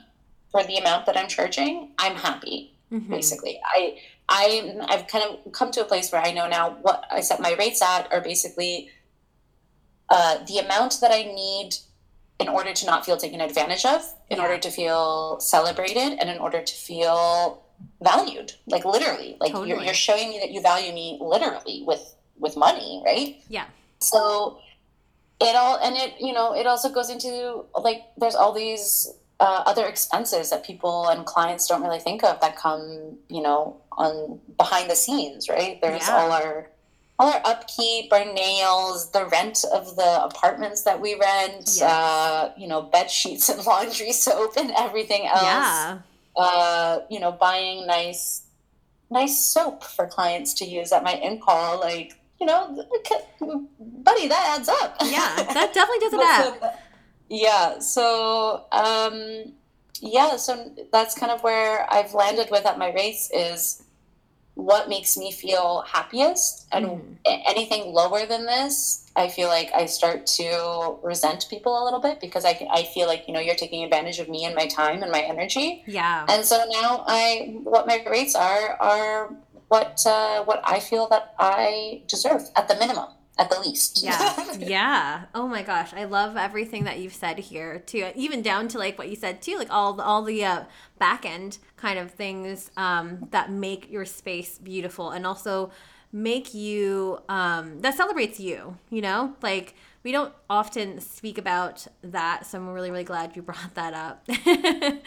for 0.52 0.63
the 0.63 0.78
amount 0.78 1.06
that 1.06 1.17
I'm 1.17 1.28
charging, 1.28 1.91
I'm 1.98 2.15
happy. 2.15 2.74
Mm-hmm. 2.91 3.12
Basically, 3.12 3.60
I, 3.65 4.00
I, 4.30 4.76
I've 4.89 5.08
kind 5.08 5.24
of 5.26 5.52
come 5.52 5.71
to 5.71 5.82
a 5.82 5.86
place 5.86 6.12
where 6.12 6.21
I 6.21 6.32
know 6.32 6.48
now 6.48 6.78
what 6.82 7.06
I 7.12 7.21
set 7.21 7.39
my 7.41 7.54
rates 7.56 7.82
at 7.82 8.12
are 8.12 8.21
basically 8.21 8.89
uh, 10.10 10.43
the 10.48 10.60
amount 10.60 11.00
that 11.02 11.12
I 11.12 11.24
need 11.24 11.76
in 12.39 12.48
order 12.48 12.74
to 12.74 12.86
not 12.86 13.06
feel 13.06 13.17
taken 13.17 13.41
advantage 13.41 13.86
of, 13.86 14.02
in 14.30 14.38
yeah. 14.38 14.43
order 14.43 14.58
to 14.58 14.69
feel 14.69 15.39
celebrated, 15.39 16.17
and 16.19 16.30
in 16.30 16.38
order 16.38 16.62
to 16.62 16.74
feel 16.74 17.65
valued 18.02 18.54
like 18.67 18.86
literally 18.86 19.38
like 19.39 19.52
totally. 19.52 19.69
you're, 19.69 19.82
you're 19.82 19.93
showing 19.93 20.30
me 20.30 20.39
that 20.39 20.52
you 20.52 20.62
value 20.62 20.93
me 20.93 21.17
literally 21.21 21.84
with 21.86 22.15
with 22.38 22.56
money 22.56 23.02
right 23.06 23.41
yeah 23.50 23.65
so 24.00 24.60
it 25.41 25.56
all 25.56 25.78
and 25.84 25.95
it 25.95 26.13
you 26.19 26.34
know 26.34 26.54
it 26.54 26.65
also 26.65 26.89
goes 26.89 27.10
into 27.10 27.65
like 27.76 28.04
there's 28.17 28.36
all 28.36 28.54
these 28.54 29.13
uh, 29.39 29.63
other 29.65 29.86
expenses 29.86 30.50
that 30.50 30.65
people 30.65 31.10
and 31.10 31.26
clients 31.26 31.67
don't 31.67 31.82
really 31.82 32.00
think 32.00 32.24
of 32.24 32.39
that 32.39 32.56
come 32.56 33.17
you 33.28 33.41
know 33.41 33.76
on 33.93 34.39
behind 34.58 34.89
the 34.89 34.95
scenes 34.95 35.50
right 35.50 35.80
there's 35.82 36.08
yeah. 36.08 36.15
all 36.15 36.32
our 36.32 36.69
all 37.19 37.34
our 37.34 37.41
upkeep 37.43 38.12
our 38.13 38.26
nails 38.34 39.12
the 39.12 39.26
rent 39.26 39.65
of 39.74 39.95
the 39.98 40.24
apartments 40.24 40.84
that 40.84 41.02
we 41.02 41.15
rent 41.15 41.67
yes. 41.76 41.82
uh, 41.82 42.54
you 42.58 42.67
know 42.67 42.82
bed 42.82 43.12
sheets 43.12 43.50
and 43.50 43.65
laundry 43.65 44.13
soap 44.13 44.56
and 44.56 44.71
everything 44.78 45.26
else 45.26 45.43
yeah 45.43 46.00
uh, 46.36 47.00
you 47.10 47.19
know, 47.19 47.32
buying 47.32 47.88
nice, 47.88 48.43
nice 49.10 49.39
soap 49.39 49.84
for 49.84 50.08
clients 50.08 50.54
to 50.56 50.65
use 50.65 50.91
at 50.91 51.04
my 51.04 51.13
in 51.13 51.39
call, 51.39 51.80
like, 51.80 52.19
you 52.39 52.45
know, 52.45 52.86
buddy, 53.80 54.28
that 54.28 54.58
adds 54.58 54.69
up. 54.69 54.98
Yeah, 55.04 55.36
that 55.54 55.74
definitely 55.74 56.00
doesn't 56.00 56.21
add. 56.21 56.80
yeah. 57.30 57.80
So, 57.80 58.65
um, 58.71 59.54
yeah, 60.02 60.36
so 60.36 60.71
that's 60.91 61.17
kind 61.17 61.32
of 61.32 61.43
where 61.43 61.91
I've 61.91 62.13
landed 62.13 62.50
with 62.52 62.65
at 62.65 62.78
my 62.78 62.93
race 62.93 63.30
is 63.34 63.84
what 64.56 64.88
makes 64.88 65.17
me 65.17 65.32
feel 65.32 65.84
happiest 65.86 66.65
and 66.71 66.86
mm. 66.86 67.17
anything 67.26 67.93
lower 67.93 68.26
than 68.26 68.45
this 68.45 69.06
i 69.17 69.28
feel 69.28 69.50
like 69.50 69.69
i 69.76 69.86
start 69.86 70.26
to 70.26 70.98
resent 71.04 71.45
people 71.50 71.82
a 71.82 71.84
little 71.84 72.00
bit 72.00 72.21
because 72.21 72.45
I, 72.45 72.65
I 72.71 72.84
feel 72.84 73.06
like 73.08 73.28
you 73.28 73.34
know 73.34 73.41
you're 73.41 73.56
taking 73.56 73.84
advantage 73.84 74.17
of 74.19 74.30
me 74.30 74.45
and 74.45 74.56
my 74.56 74.65
time 74.67 75.04
and 75.04 75.12
my 75.12 75.19
energy 75.19 75.84
yeah 75.86 76.26
and 76.30 76.45
so 76.45 76.65
now 76.71 77.04
i 77.06 77.58
what 77.63 77.86
my 77.86 78.04
rates 78.10 78.34
are 78.34 78.78
are 78.80 79.36
what 79.75 79.99
uh, 80.05 80.43
what 80.45 80.61
i 80.63 80.79
feel 80.79 81.07
that 81.07 81.33
i 81.39 82.01
deserve 82.07 82.43
at 82.55 82.67
the 82.67 82.75
minimum 82.75 83.09
at 83.38 83.49
the 83.49 83.59
least. 83.59 84.01
Yeah. 84.01 84.53
yeah. 84.59 85.25
Oh 85.35 85.47
my 85.47 85.61
gosh. 85.61 85.93
I 85.93 86.05
love 86.05 86.38
everything 86.38 86.85
that 86.85 86.99
you've 86.99 87.13
said 87.13 87.38
here 87.38 87.79
too. 87.79 88.09
Even 88.15 88.41
down 88.41 88.69
to 88.69 88.77
like 88.77 88.97
what 88.97 89.09
you 89.09 89.15
said 89.15 89.41
too, 89.41 89.57
like 89.57 89.69
all 89.69 89.93
the, 89.93 90.03
all 90.03 90.23
the 90.23 90.45
uh, 90.45 90.63
back 90.99 91.25
end 91.25 91.57
kind 91.75 91.99
of 91.99 92.11
things 92.11 92.71
um, 92.77 93.27
that 93.31 93.51
make 93.51 93.91
your 93.91 94.05
space 94.05 94.57
beautiful 94.57 95.11
and 95.11 95.25
also 95.25 95.71
make 96.13 96.53
you 96.53 97.19
um, 97.27 97.81
that 97.81 97.95
celebrates 97.95 98.39
you, 98.39 98.77
you 98.89 99.01
know? 99.01 99.35
Like 99.41 99.75
we 100.03 100.13
don't 100.13 100.33
often 100.49 101.01
speak 101.01 101.38
about 101.38 101.85
that, 102.03 102.45
so 102.45 102.57
I'm 102.57 102.69
really 102.69 102.91
really 102.91 103.03
glad 103.03 103.35
you 103.35 103.41
brought 103.41 103.75
that 103.75 103.93
up. 103.93 104.23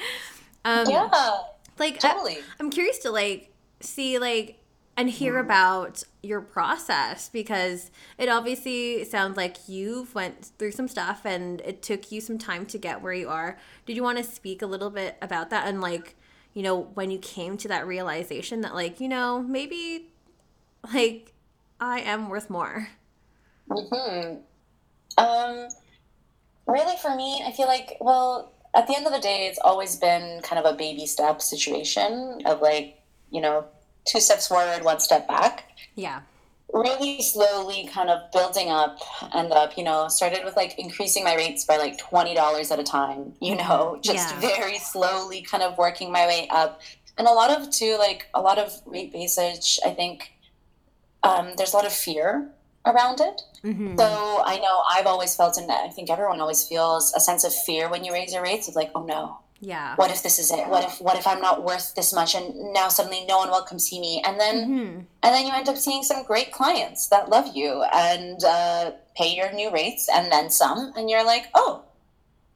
um, 0.66 0.86
yeah. 0.90 1.38
Like 1.78 1.98
totally. 1.98 2.36
I, 2.36 2.42
I'm 2.60 2.70
curious 2.70 2.98
to 2.98 3.10
like 3.10 3.52
see 3.80 4.18
like 4.18 4.57
and 4.98 5.08
hear 5.08 5.34
mm. 5.34 5.40
about 5.40 6.02
your 6.22 6.42
process 6.42 7.30
because 7.30 7.90
it 8.18 8.28
obviously 8.28 9.04
sounds 9.04 9.36
like 9.36 9.56
you've 9.66 10.14
went 10.14 10.50
through 10.58 10.72
some 10.72 10.88
stuff 10.88 11.24
and 11.24 11.62
it 11.62 11.82
took 11.82 12.12
you 12.12 12.20
some 12.20 12.36
time 12.36 12.66
to 12.66 12.76
get 12.76 13.00
where 13.00 13.14
you 13.14 13.28
are. 13.28 13.56
Did 13.86 13.96
you 13.96 14.02
want 14.02 14.18
to 14.18 14.24
speak 14.24 14.60
a 14.60 14.66
little 14.66 14.90
bit 14.90 15.16
about 15.22 15.48
that 15.50 15.66
and 15.66 15.80
like 15.80 16.16
you 16.52 16.62
know 16.62 16.90
when 16.94 17.10
you 17.10 17.18
came 17.18 17.56
to 17.58 17.68
that 17.68 17.86
realization 17.86 18.60
that 18.62 18.74
like 18.74 19.00
you 19.00 19.08
know 19.08 19.40
maybe 19.40 20.08
like 20.92 21.32
i 21.80 22.00
am 22.00 22.28
worth 22.28 22.50
more? 22.50 22.88
Hmm 23.70 24.38
um 25.18 25.68
really 26.66 26.96
for 27.02 27.14
me 27.14 27.42
i 27.44 27.52
feel 27.52 27.66
like 27.66 27.96
well 28.00 28.52
at 28.74 28.86
the 28.86 28.96
end 28.96 29.06
of 29.06 29.12
the 29.12 29.20
day 29.20 29.46
it's 29.46 29.58
always 29.58 29.96
been 29.96 30.40
kind 30.42 30.64
of 30.64 30.72
a 30.72 30.76
baby 30.76 31.06
step 31.06 31.42
situation 31.42 32.40
of 32.46 32.60
like 32.60 33.00
you 33.30 33.40
know 33.40 33.64
two 34.06 34.20
steps 34.20 34.48
forward, 34.48 34.84
one 34.84 35.00
step 35.00 35.28
back. 35.28 35.64
Yeah. 35.94 36.20
Really 36.72 37.22
slowly 37.22 37.88
kind 37.92 38.10
of 38.10 38.30
building 38.30 38.68
up 38.68 38.98
and 39.34 39.50
up, 39.52 39.76
you 39.78 39.84
know, 39.84 40.08
started 40.08 40.44
with 40.44 40.56
like 40.56 40.78
increasing 40.78 41.24
my 41.24 41.34
rates 41.34 41.64
by 41.64 41.76
like 41.76 41.98
$20 41.98 42.70
at 42.70 42.78
a 42.78 42.82
time, 42.82 43.32
you 43.40 43.56
know, 43.56 43.98
just 44.02 44.34
yeah. 44.34 44.40
very 44.40 44.78
slowly 44.78 45.42
kind 45.42 45.62
of 45.62 45.78
working 45.78 46.12
my 46.12 46.26
way 46.26 46.46
up. 46.50 46.80
And 47.16 47.26
a 47.26 47.32
lot 47.32 47.50
of, 47.50 47.70
too, 47.70 47.96
like 47.98 48.26
a 48.34 48.40
lot 48.40 48.58
of 48.58 48.72
rate 48.86 49.12
basage, 49.12 49.78
I 49.84 49.90
think 49.90 50.30
um, 51.22 51.54
there's 51.56 51.72
a 51.72 51.76
lot 51.76 51.86
of 51.86 51.92
fear 51.92 52.48
around 52.86 53.20
it. 53.20 53.42
Mm-hmm. 53.64 53.98
So 53.98 54.42
I 54.44 54.58
know 54.58 54.82
I've 54.90 55.06
always 55.06 55.34
felt, 55.34 55.56
and 55.56 55.70
I 55.70 55.88
think 55.88 56.10
everyone 56.10 56.40
always 56.40 56.64
feels 56.64 57.12
a 57.14 57.20
sense 57.20 57.44
of 57.44 57.52
fear 57.52 57.88
when 57.88 58.04
you 58.04 58.12
raise 58.12 58.32
your 58.32 58.42
rates 58.42 58.68
of 58.68 58.76
like, 58.76 58.90
oh 58.94 59.04
no, 59.04 59.38
yeah. 59.60 59.96
What 59.96 60.10
if 60.10 60.22
this 60.22 60.38
is 60.38 60.52
it? 60.52 60.68
What 60.68 60.84
if 60.84 61.00
what 61.00 61.16
if 61.18 61.26
i'm 61.26 61.40
not 61.40 61.64
worth 61.64 61.94
this 61.94 62.12
much 62.14 62.34
and 62.34 62.72
now 62.72 62.88
suddenly 62.88 63.24
no 63.26 63.38
one 63.38 63.50
will 63.50 63.62
come 63.62 63.78
see 63.78 64.00
me? 64.00 64.22
And 64.24 64.38
then 64.38 64.56
mm-hmm. 64.56 64.98
and 65.22 65.34
then 65.34 65.46
you 65.46 65.52
end 65.52 65.68
up 65.68 65.76
seeing 65.76 66.02
some 66.02 66.22
great 66.24 66.52
clients 66.52 67.08
that 67.08 67.28
love 67.28 67.56
you 67.56 67.82
and 67.92 68.42
uh, 68.44 68.92
pay 69.16 69.34
your 69.34 69.52
new 69.52 69.72
rates 69.72 70.08
and 70.12 70.30
then 70.30 70.50
some 70.50 70.92
and 70.96 71.10
you're 71.10 71.24
like 71.24 71.48
oh 71.54 71.82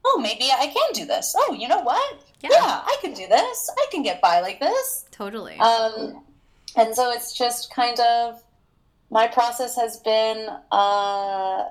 oh 0.05 0.19
maybe 0.21 0.45
i 0.57 0.67
can 0.67 0.93
do 0.93 1.05
this. 1.05 1.35
Oh 1.37 1.53
you 1.53 1.67
know 1.67 1.81
what? 1.81 2.23
Yeah, 2.41 2.49
yeah 2.53 2.81
i 2.85 2.97
can 3.01 3.13
do 3.13 3.27
this. 3.27 3.69
I 3.77 3.85
can 3.91 4.01
get 4.03 4.21
by 4.21 4.39
like 4.39 4.59
this. 4.61 5.05
Totally. 5.11 5.57
Um 5.59 6.23
and 6.77 6.95
so 6.95 7.11
it's 7.11 7.33
just 7.37 7.73
kind 7.73 7.99
of 7.99 8.41
my 9.09 9.27
process 9.27 9.75
has 9.75 9.97
been 9.97 10.47
uh 10.71 11.65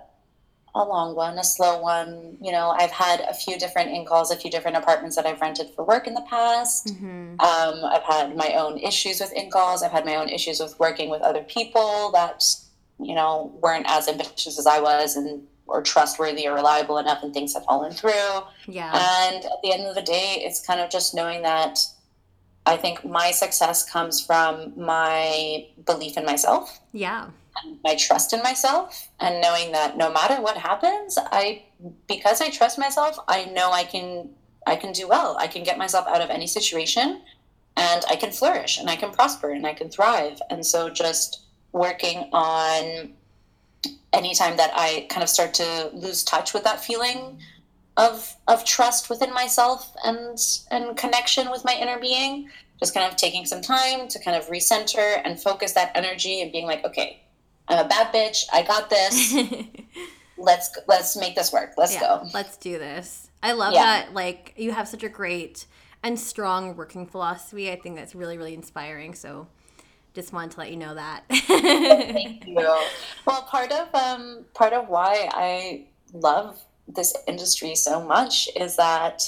a 0.74 0.84
long 0.84 1.14
one, 1.14 1.38
a 1.38 1.44
slow 1.44 1.80
one. 1.80 2.36
You 2.40 2.52
know, 2.52 2.70
I've 2.70 2.90
had 2.90 3.20
a 3.20 3.34
few 3.34 3.58
different 3.58 3.90
in 3.90 4.06
calls, 4.06 4.30
a 4.30 4.36
few 4.36 4.50
different 4.50 4.76
apartments 4.76 5.16
that 5.16 5.26
I've 5.26 5.40
rented 5.40 5.68
for 5.74 5.84
work 5.84 6.06
in 6.06 6.14
the 6.14 6.24
past. 6.28 6.86
Mm-hmm. 6.86 7.40
Um, 7.40 7.84
I've 7.84 8.02
had 8.02 8.36
my 8.36 8.54
own 8.54 8.78
issues 8.78 9.20
with 9.20 9.32
in 9.32 9.50
calls. 9.50 9.82
I've 9.82 9.92
had 9.92 10.06
my 10.06 10.16
own 10.16 10.28
issues 10.28 10.60
with 10.60 10.78
working 10.78 11.10
with 11.10 11.20
other 11.22 11.42
people 11.42 12.10
that, 12.12 12.42
you 12.98 13.14
know, 13.14 13.52
weren't 13.60 13.86
as 13.88 14.08
ambitious 14.08 14.58
as 14.58 14.66
I 14.66 14.80
was 14.80 15.16
and 15.16 15.46
or 15.66 15.82
trustworthy 15.82 16.48
or 16.48 16.54
reliable 16.54 16.98
enough 16.98 17.22
and 17.22 17.32
things 17.32 17.54
have 17.54 17.64
fallen 17.64 17.92
through. 17.92 18.42
Yeah. 18.66 18.90
And 18.94 19.44
at 19.44 19.62
the 19.62 19.72
end 19.72 19.86
of 19.86 19.94
the 19.94 20.02
day, 20.02 20.42
it's 20.42 20.64
kind 20.64 20.80
of 20.80 20.90
just 20.90 21.14
knowing 21.14 21.42
that 21.42 21.78
I 22.64 22.76
think 22.76 23.04
my 23.04 23.30
success 23.30 23.88
comes 23.88 24.24
from 24.24 24.72
my 24.76 25.66
belief 25.84 26.16
in 26.16 26.24
myself. 26.24 26.80
Yeah 26.92 27.28
my 27.84 27.94
trust 27.94 28.32
in 28.32 28.42
myself 28.42 29.08
and 29.20 29.40
knowing 29.40 29.72
that 29.72 29.96
no 29.96 30.10
matter 30.10 30.40
what 30.40 30.56
happens 30.56 31.18
i 31.30 31.62
because 32.06 32.40
i 32.40 32.48
trust 32.50 32.78
myself 32.78 33.18
i 33.28 33.44
know 33.46 33.70
i 33.70 33.84
can 33.84 34.28
i 34.66 34.76
can 34.76 34.92
do 34.92 35.08
well. 35.08 35.36
I 35.38 35.46
can 35.46 35.62
get 35.62 35.78
myself 35.78 36.06
out 36.06 36.20
of 36.20 36.30
any 36.30 36.46
situation 36.46 37.22
and 37.76 38.04
i 38.10 38.16
can 38.16 38.30
flourish 38.30 38.78
and 38.78 38.88
i 38.88 38.96
can 38.96 39.10
prosper 39.10 39.50
and 39.50 39.66
i 39.66 39.74
can 39.74 39.88
thrive. 39.88 40.40
And 40.50 40.64
so 40.64 40.88
just 40.90 41.42
working 41.72 42.28
on 42.32 43.14
anytime 44.12 44.56
that 44.58 44.70
I 44.74 45.06
kind 45.08 45.22
of 45.22 45.28
start 45.28 45.54
to 45.54 45.90
lose 45.94 46.22
touch 46.22 46.52
with 46.52 46.64
that 46.64 46.84
feeling 46.84 47.38
of 47.96 48.36
of 48.48 48.64
trust 48.64 49.10
within 49.10 49.32
myself 49.32 49.94
and 50.04 50.38
and 50.70 50.96
connection 50.96 51.50
with 51.50 51.64
my 51.64 51.74
inner 51.74 51.98
being 51.98 52.48
just 52.78 52.94
kind 52.94 53.10
of 53.10 53.16
taking 53.16 53.44
some 53.44 53.60
time 53.60 54.08
to 54.08 54.18
kind 54.18 54.36
of 54.36 54.48
recenter 54.48 55.20
and 55.24 55.40
focus 55.40 55.72
that 55.72 55.92
energy 55.94 56.40
and 56.40 56.52
being 56.52 56.66
like 56.66 56.84
okay 56.84 57.21
i'm 57.68 57.84
a 57.84 57.88
bad 57.88 58.12
bitch. 58.12 58.44
I 58.52 58.62
got 58.62 58.90
this. 58.90 59.34
Let's 60.38 60.76
let's 60.88 61.16
make 61.16 61.36
this 61.36 61.52
work. 61.52 61.74
Let's 61.76 61.94
yeah, 61.94 62.00
go. 62.00 62.28
let's 62.34 62.56
do 62.56 62.76
this. 62.76 63.30
I 63.44 63.52
love 63.52 63.74
yeah. 63.74 63.82
that 63.84 64.12
like 64.12 64.54
you 64.56 64.72
have 64.72 64.88
such 64.88 65.04
a 65.04 65.08
great 65.08 65.66
and 66.02 66.18
strong 66.18 66.74
working 66.74 67.06
philosophy. 67.06 67.70
I 67.70 67.76
think 67.76 67.94
that's 67.94 68.16
really 68.16 68.38
really 68.38 68.54
inspiring. 68.54 69.14
So 69.14 69.46
just 70.14 70.32
wanted 70.32 70.50
to 70.52 70.58
let 70.58 70.70
you 70.70 70.78
know 70.78 70.96
that. 70.96 71.22
Thank 71.28 72.46
you. 72.48 72.56
Well 72.56 72.82
part 73.52 73.70
of 73.70 73.94
um 73.94 74.44
part 74.54 74.72
of 74.72 74.88
why 74.88 75.28
i 75.32 75.84
love 76.14 76.58
this 76.88 77.14
industry 77.28 77.74
so 77.74 78.02
much 78.02 78.48
is 78.56 78.76
that 78.76 79.22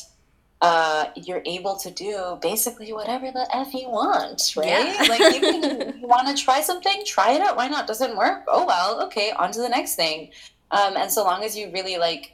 uh, 0.65 1.11
you're 1.15 1.43
able 1.45 1.77
to 1.77 1.91
do 1.91 2.39
basically 2.41 2.91
whatever 2.91 3.31
the 3.31 3.47
f 3.55 3.75
you 3.75 3.91
want, 3.91 4.55
right? 4.57 4.67
Yeah. 4.67 5.07
like 5.11 5.35
you, 5.35 5.41
can, 5.41 5.99
you 6.01 6.07
want 6.07 6.27
to 6.35 6.43
try 6.43 6.63
something, 6.63 7.03
try 7.05 7.33
it 7.33 7.43
out. 7.43 7.55
Why 7.55 7.69
not? 7.69 7.87
Doesn't 7.87 8.17
work? 8.17 8.45
Oh 8.49 8.65
well, 8.65 9.03
okay, 9.05 9.31
on 9.33 9.53
to 9.53 9.61
the 9.61 9.69
next 9.69 9.95
thing. 9.95 10.31
Um, 10.71 10.97
and 10.97 11.13
so 11.13 11.23
long 11.23 11.45
as 11.45 11.55
you 11.55 11.71
really 11.71 11.99
like, 11.99 12.33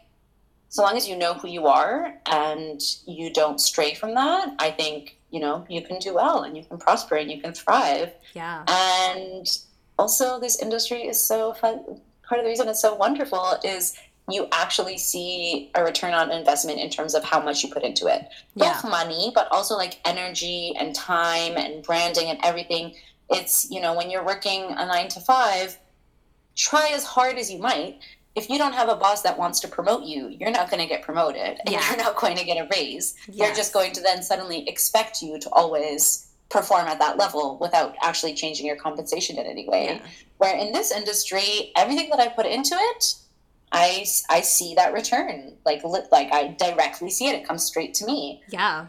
so 0.68 0.82
long 0.82 0.96
as 0.96 1.08
you 1.08 1.16
know 1.16 1.34
who 1.34 1.48
you 1.48 1.66
are 1.66 2.14
and 2.26 2.80
you 3.04 3.32
don't 3.32 3.60
stray 3.60 3.94
from 3.94 4.14
that, 4.14 4.54
I 4.60 4.70
think 4.70 5.18
you 5.32 5.40
know 5.40 5.66
you 5.68 5.82
can 5.82 5.98
do 5.98 6.14
well 6.14 6.44
and 6.44 6.56
you 6.56 6.62
can 6.62 6.78
prosper 6.78 7.16
and 7.16 7.28
you 7.32 7.40
can 7.40 7.52
thrive. 7.52 8.12
Yeah. 8.34 8.62
And 8.68 9.46
also, 9.98 10.38
this 10.38 10.62
industry 10.62 11.02
is 11.02 11.20
so 11.20 11.52
fun. 11.54 12.00
Part 12.22 12.38
of 12.38 12.44
the 12.44 12.50
reason 12.50 12.68
it's 12.68 12.80
so 12.80 12.94
wonderful 12.94 13.58
is 13.64 13.98
you 14.32 14.48
actually 14.52 14.98
see 14.98 15.70
a 15.74 15.82
return 15.82 16.14
on 16.14 16.30
investment 16.30 16.78
in 16.78 16.90
terms 16.90 17.14
of 17.14 17.24
how 17.24 17.40
much 17.40 17.62
you 17.62 17.72
put 17.72 17.82
into 17.82 18.06
it. 18.06 18.28
Both 18.56 18.84
yeah. 18.84 18.90
money, 18.90 19.32
but 19.34 19.48
also 19.50 19.76
like 19.76 20.00
energy 20.04 20.74
and 20.78 20.94
time 20.94 21.56
and 21.56 21.82
branding 21.82 22.28
and 22.28 22.38
everything. 22.42 22.94
It's, 23.30 23.70
you 23.70 23.80
know, 23.80 23.94
when 23.94 24.10
you're 24.10 24.24
working 24.24 24.64
a 24.70 24.86
nine 24.86 25.08
to 25.08 25.20
five, 25.20 25.78
try 26.56 26.90
as 26.92 27.04
hard 27.04 27.38
as 27.38 27.50
you 27.50 27.58
might. 27.58 28.00
If 28.36 28.48
you 28.48 28.58
don't 28.58 28.74
have 28.74 28.88
a 28.88 28.94
boss 28.96 29.22
that 29.22 29.38
wants 29.38 29.60
to 29.60 29.68
promote 29.68 30.04
you, 30.04 30.28
you're 30.28 30.52
not 30.52 30.70
going 30.70 30.80
to 30.80 30.88
get 30.88 31.02
promoted 31.02 31.58
and 31.58 31.68
yeah. 31.68 31.86
you're 31.88 31.96
not 31.96 32.16
going 32.16 32.36
to 32.36 32.44
get 32.44 32.58
a 32.64 32.68
raise. 32.72 33.14
Yes. 33.26 33.38
They're 33.38 33.54
just 33.56 33.72
going 33.72 33.92
to 33.92 34.00
then 34.00 34.22
suddenly 34.22 34.68
expect 34.68 35.20
you 35.20 35.38
to 35.40 35.50
always 35.50 36.28
perform 36.48 36.86
at 36.86 36.98
that 36.98 37.16
level 37.16 37.58
without 37.60 37.96
actually 38.02 38.34
changing 38.34 38.66
your 38.66 38.76
compensation 38.76 39.38
in 39.38 39.46
any 39.46 39.68
way. 39.68 39.84
Yeah. 39.84 40.08
Where 40.38 40.56
in 40.56 40.72
this 40.72 40.90
industry, 40.90 41.72
everything 41.76 42.08
that 42.10 42.20
I 42.20 42.28
put 42.28 42.46
into 42.46 42.74
it, 42.74 43.14
I, 43.72 44.04
I 44.28 44.40
see 44.40 44.74
that 44.74 44.92
return 44.92 45.56
like 45.64 45.82
like 45.84 46.32
I 46.32 46.56
directly 46.58 47.10
see 47.10 47.28
it 47.28 47.34
it 47.34 47.46
comes 47.46 47.64
straight 47.64 47.94
to 47.94 48.06
me. 48.06 48.42
Yeah. 48.48 48.86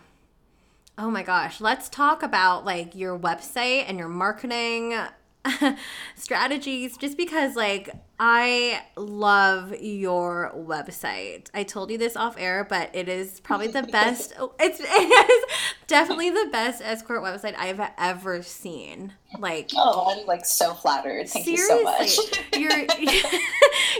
Oh 0.97 1.09
my 1.09 1.23
gosh 1.23 1.61
let's 1.61 1.89
talk 1.89 2.23
about 2.23 2.65
like 2.65 2.95
your 2.95 3.17
website 3.17 3.85
and 3.87 3.97
your 3.97 4.09
marketing 4.09 4.95
strategies 6.15 6.97
just 6.97 7.17
because 7.17 7.55
like 7.55 7.89
I 8.19 8.83
love 8.95 9.73
your 9.81 10.51
website. 10.55 11.47
I 11.53 11.63
told 11.63 11.89
you 11.89 11.97
this 11.97 12.15
off 12.15 12.35
air, 12.37 12.63
but 12.63 12.91
it 12.93 13.09
is 13.09 13.39
probably 13.39 13.67
the 13.67 13.83
best 13.91 14.33
oh, 14.39 14.53
it's 14.59 14.79
it 14.83 14.85
is 14.85 15.55
definitely 15.87 16.29
the 16.29 16.49
best 16.51 16.81
escort 16.83 17.23
website 17.23 17.55
I've 17.57 17.81
ever 17.97 18.43
seen. 18.43 19.13
Like 19.39 19.71
Oh, 19.75 20.15
I'm 20.15 20.25
like 20.27 20.45
so 20.45 20.73
flattered. 20.73 21.27
Thank 21.29 21.45
seriously, 21.45 21.79
you 21.79 22.07
so 22.07 22.23
much. 22.23 22.59
your 22.59 22.85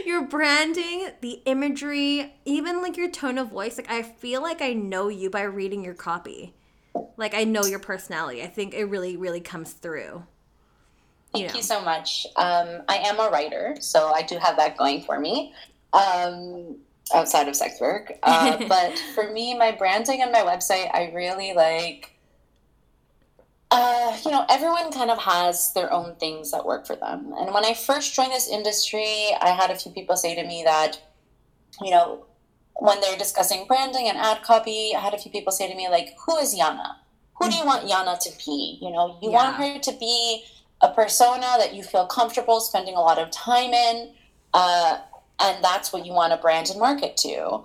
your 0.06 0.26
branding, 0.26 1.08
the 1.20 1.42
imagery, 1.46 2.32
even 2.44 2.82
like 2.82 2.96
your 2.96 3.10
tone 3.10 3.38
of 3.38 3.48
voice, 3.50 3.78
like 3.78 3.90
I 3.90 4.02
feel 4.02 4.42
like 4.42 4.62
I 4.62 4.72
know 4.72 5.08
you 5.08 5.28
by 5.30 5.42
reading 5.42 5.84
your 5.84 5.94
copy. 5.94 6.54
Like 7.16 7.34
I 7.34 7.44
know 7.44 7.64
your 7.64 7.78
personality. 7.80 8.42
I 8.42 8.46
think 8.46 8.74
it 8.74 8.84
really 8.84 9.16
really 9.16 9.40
comes 9.40 9.72
through. 9.72 10.22
Thank 11.32 11.52
you, 11.52 11.56
you 11.56 11.62
so 11.62 11.80
much. 11.80 12.26
Um, 12.36 12.82
I 12.88 12.96
am 12.96 13.18
a 13.18 13.30
writer, 13.30 13.76
so 13.80 14.12
I 14.12 14.22
do 14.22 14.38
have 14.38 14.56
that 14.56 14.76
going 14.76 15.02
for 15.02 15.18
me. 15.18 15.54
Um, 15.92 16.76
outside 17.14 17.48
of 17.48 17.56
sex 17.56 17.80
work, 17.80 18.12
uh, 18.22 18.56
but 18.68 18.98
for 19.14 19.30
me, 19.32 19.56
my 19.56 19.72
branding 19.72 20.22
and 20.22 20.32
my 20.32 20.40
website, 20.40 20.90
I 20.94 21.10
really 21.14 21.52
like. 21.54 22.10
Uh, 23.70 24.14
you 24.22 24.30
know, 24.30 24.44
everyone 24.50 24.92
kind 24.92 25.10
of 25.10 25.16
has 25.16 25.72
their 25.72 25.90
own 25.90 26.14
things 26.16 26.50
that 26.50 26.66
work 26.66 26.86
for 26.86 26.94
them. 26.94 27.32
And 27.38 27.54
when 27.54 27.64
I 27.64 27.72
first 27.72 28.14
joined 28.14 28.32
this 28.32 28.46
industry, 28.46 29.30
I 29.40 29.48
had 29.48 29.70
a 29.70 29.76
few 29.76 29.90
people 29.92 30.14
say 30.14 30.34
to 30.34 30.46
me 30.46 30.62
that, 30.66 31.00
you 31.80 31.90
know, 31.90 32.26
when 32.74 33.00
they're 33.00 33.16
discussing 33.16 33.66
branding 33.66 34.08
and 34.08 34.18
ad 34.18 34.42
copy, 34.42 34.92
I 34.94 35.00
had 35.00 35.14
a 35.14 35.18
few 35.18 35.32
people 35.32 35.52
say 35.52 35.70
to 35.70 35.74
me, 35.74 35.88
like, 35.88 36.14
who 36.26 36.36
is 36.36 36.54
Yana? 36.54 36.96
Who 37.36 37.48
do 37.48 37.56
you 37.56 37.64
want 37.64 37.88
Yana 37.88 38.18
to 38.18 38.44
be? 38.44 38.78
You 38.82 38.90
know, 38.90 39.18
you 39.22 39.30
yeah. 39.30 39.36
want 39.36 39.56
her 39.56 39.78
to 39.78 39.98
be 39.98 40.44
a 40.82 40.92
persona 40.92 41.46
that 41.58 41.74
you 41.74 41.82
feel 41.82 42.06
comfortable 42.06 42.60
spending 42.60 42.94
a 42.94 43.00
lot 43.00 43.18
of 43.18 43.30
time 43.30 43.72
in, 43.72 44.10
uh, 44.52 44.98
and 45.40 45.64
that's 45.64 45.92
what 45.92 46.04
you 46.04 46.12
want 46.12 46.32
to 46.32 46.36
brand 46.36 46.70
and 46.70 46.78
market 46.78 47.16
to. 47.18 47.62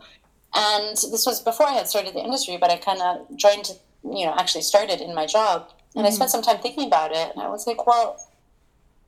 And 0.53 0.95
this 0.95 1.25
was 1.25 1.41
before 1.41 1.67
I 1.67 1.73
had 1.73 1.87
started 1.87 2.13
the 2.13 2.23
industry, 2.23 2.57
but 2.57 2.71
I 2.71 2.77
kind 2.77 3.01
of 3.01 3.35
joined, 3.35 3.71
you 4.03 4.25
know, 4.25 4.35
actually 4.37 4.61
started 4.61 5.01
in 5.01 5.13
my 5.13 5.25
job, 5.25 5.71
and 5.95 6.05
mm-hmm. 6.05 6.07
I 6.07 6.15
spent 6.15 6.31
some 6.31 6.41
time 6.41 6.59
thinking 6.59 6.87
about 6.87 7.11
it, 7.11 7.31
and 7.33 7.41
I 7.41 7.49
was 7.49 7.67
like, 7.67 7.85
well, 7.85 8.17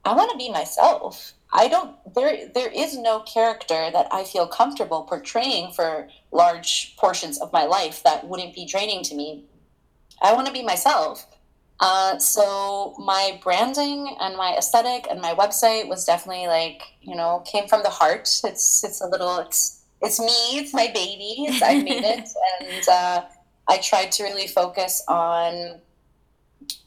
I 0.04 0.14
want 0.14 0.32
to 0.32 0.38
be 0.38 0.52
myself. 0.52 1.34
I 1.52 1.68
don't 1.68 1.96
there 2.14 2.48
there 2.54 2.72
is 2.72 2.98
no 2.98 3.22
character 3.22 3.90
that 3.92 4.08
I 4.12 4.24
feel 4.24 4.48
comfortable 4.48 5.04
portraying 5.04 5.72
for 5.72 6.08
large 6.32 6.96
portions 6.98 7.40
of 7.40 7.52
my 7.52 7.66
life 7.66 8.04
that 8.04 8.28
wouldn't 8.28 8.54
be 8.54 8.66
draining 8.66 9.04
to 9.06 9.16
me. 9.16 9.46
I 10.22 10.34
want 10.34 10.48
to 10.48 10.54
be 10.54 10.64
myself. 10.64 11.26
Uh, 11.80 12.18
so 12.18 12.94
my 13.00 13.40
branding 13.42 14.16
and 14.20 14.36
my 14.36 14.56
aesthetic 14.58 15.08
and 15.10 15.22
my 15.22 15.34
website 15.34 15.88
was 15.88 16.04
definitely 16.04 16.48
like 16.48 16.82
you 17.02 17.16
know 17.16 17.42
came 17.46 17.68
from 17.68 17.84
the 17.84 17.90
heart. 17.90 18.30
It's 18.44 18.84
it's 18.84 19.02
a 19.02 19.08
little 19.08 19.38
it's 19.40 19.82
it's 20.02 20.20
me. 20.20 20.60
It's 20.60 20.74
my 20.74 20.88
baby. 20.88 21.46
It's, 21.48 21.62
I 21.62 21.82
made 21.82 22.04
it, 22.04 22.30
and 22.62 22.90
uh, 22.90 23.22
I 23.68 23.78
tried 23.78 24.12
to 24.14 24.24
really 24.24 24.48
focus 24.48 25.04
on 25.08 25.80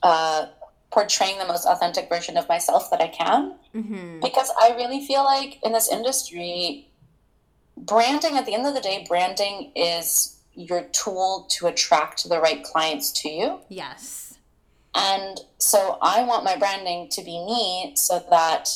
uh, 0.02 0.46
portraying 0.90 1.38
the 1.38 1.46
most 1.46 1.66
authentic 1.66 2.11
version 2.11 2.37
of 2.37 2.46
myself 2.48 2.90
that 2.90 3.00
I 3.00 3.09
can, 3.09 3.55
mm-hmm. 3.74 4.20
because 4.20 4.50
I 4.61 4.74
really 4.76 5.07
feel 5.07 5.24
like 5.24 5.59
in 5.62 5.72
this 5.72 5.90
industry, 5.90 6.88
branding 7.78 8.37
at 8.37 8.44
the 8.44 8.52
end 8.52 8.66
of 8.66 8.74
the 8.74 8.81
day, 8.83 9.07
branding 9.09 9.72
is 9.74 10.38
your 10.55 10.83
tool 10.92 11.46
to 11.48 11.66
attract 11.66 12.28
the 12.28 12.38
right 12.38 12.62
clients 12.62 13.11
to 13.22 13.31
you. 13.31 13.61
Yes 13.70 14.31
and 14.94 15.40
so 15.59 15.98
I 16.02 16.24
want 16.24 16.44
my 16.44 16.57
branding 16.57 17.09
to 17.11 17.22
be 17.22 17.44
me 17.44 17.92
so 17.96 18.24
that 18.31 18.68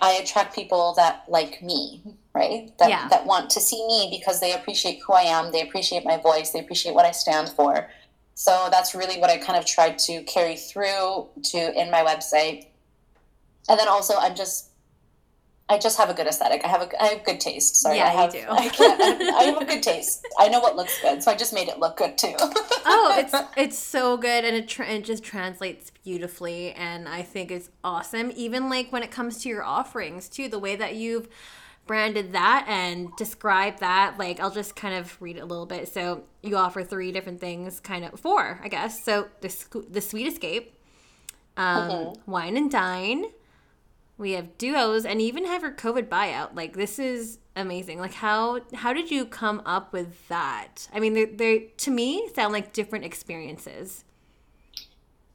I 0.00 0.12
attract 0.12 0.54
people 0.54 0.94
that 0.96 1.24
like 1.28 1.62
me, 1.62 2.02
right? 2.34 2.72
That, 2.78 2.90
yeah. 2.90 3.08
that 3.08 3.26
want 3.26 3.50
to 3.50 3.60
see 3.60 3.86
me 3.86 4.08
because 4.10 4.40
they 4.40 4.52
appreciate 4.54 5.00
who 5.06 5.12
I 5.14 5.22
am, 5.22 5.52
they 5.52 5.62
appreciate 5.62 6.04
my 6.04 6.18
voice, 6.18 6.50
they 6.50 6.60
appreciate 6.60 6.94
what 6.94 7.06
I 7.06 7.10
stand 7.10 7.48
for. 7.50 7.88
So 8.34 8.68
that's 8.70 8.94
really 8.94 9.18
what 9.18 9.30
I 9.30 9.38
kind 9.38 9.58
of 9.58 9.66
tried 9.66 9.98
to 10.00 10.22
carry 10.24 10.56
through 10.56 11.28
to 11.44 11.80
in 11.80 11.90
my 11.90 12.02
website. 12.02 12.66
And 13.68 13.78
then 13.78 13.88
also 13.88 14.14
I'm 14.16 14.34
just 14.34 14.71
I 15.72 15.78
just 15.78 15.96
have 15.96 16.10
a 16.10 16.14
good 16.14 16.26
aesthetic. 16.26 16.62
I 16.64 16.68
have 16.68 16.82
a 16.82 17.02
I 17.02 17.06
have 17.06 17.24
good 17.24 17.40
taste. 17.40 17.76
Sorry, 17.76 17.96
yeah, 17.96 18.04
I 18.04 18.10
have, 18.10 18.34
you 18.34 18.42
do. 18.42 18.46
I, 18.50 19.34
I, 19.38 19.42
have 19.44 19.62
a 19.62 19.64
good 19.64 19.82
taste. 19.82 20.26
I 20.38 20.48
know 20.48 20.60
what 20.60 20.76
looks 20.76 21.00
good, 21.00 21.22
so 21.22 21.30
I 21.30 21.34
just 21.34 21.54
made 21.54 21.68
it 21.68 21.78
look 21.78 21.96
good 21.96 22.18
too. 22.18 22.34
oh, 22.38 23.14
it's 23.16 23.34
it's 23.56 23.78
so 23.78 24.18
good, 24.18 24.44
and 24.44 24.54
it 24.54 24.68
tra- 24.68 24.88
it 24.88 25.04
just 25.04 25.24
translates 25.24 25.90
beautifully, 26.04 26.72
and 26.72 27.08
I 27.08 27.22
think 27.22 27.50
it's 27.50 27.70
awesome. 27.82 28.32
Even 28.36 28.68
like 28.68 28.92
when 28.92 29.02
it 29.02 29.10
comes 29.10 29.38
to 29.42 29.48
your 29.48 29.64
offerings 29.64 30.28
too, 30.28 30.48
the 30.48 30.58
way 30.58 30.76
that 30.76 30.94
you've 30.96 31.28
branded 31.86 32.32
that 32.32 32.64
and 32.68 33.08
describe 33.16 33.80
that 33.80 34.16
like 34.16 34.38
i'll 34.38 34.52
just 34.52 34.76
kind 34.76 34.94
of 34.94 35.20
read 35.20 35.36
it 35.36 35.40
a 35.40 35.44
little 35.44 35.66
bit 35.66 35.88
so 35.88 36.22
you 36.40 36.56
offer 36.56 36.84
three 36.84 37.10
different 37.10 37.40
things 37.40 37.80
kind 37.80 38.04
of 38.04 38.20
four 38.20 38.60
i 38.62 38.68
guess 38.68 39.04
so 39.04 39.26
the, 39.40 39.82
the 39.90 40.00
sweet 40.00 40.28
escape 40.28 40.78
um, 41.56 41.90
mm-hmm. 41.90 42.30
wine 42.30 42.56
and 42.56 42.70
dine 42.70 43.24
we 44.18 44.32
have 44.32 44.56
duos 44.58 45.04
and 45.04 45.20
even 45.20 45.46
have 45.46 45.62
your 45.62 45.72
COVID 45.72 46.08
buyout. 46.08 46.54
Like 46.54 46.74
this 46.74 46.98
is 46.98 47.38
amazing. 47.56 47.98
Like 47.98 48.14
how 48.14 48.60
how 48.74 48.92
did 48.92 49.10
you 49.10 49.24
come 49.24 49.62
up 49.66 49.92
with 49.92 50.28
that? 50.28 50.88
I 50.92 51.00
mean, 51.00 51.14
they 51.14 51.24
they 51.24 51.58
to 51.78 51.90
me 51.90 52.28
sound 52.34 52.52
like 52.52 52.72
different 52.72 53.04
experiences. 53.04 54.04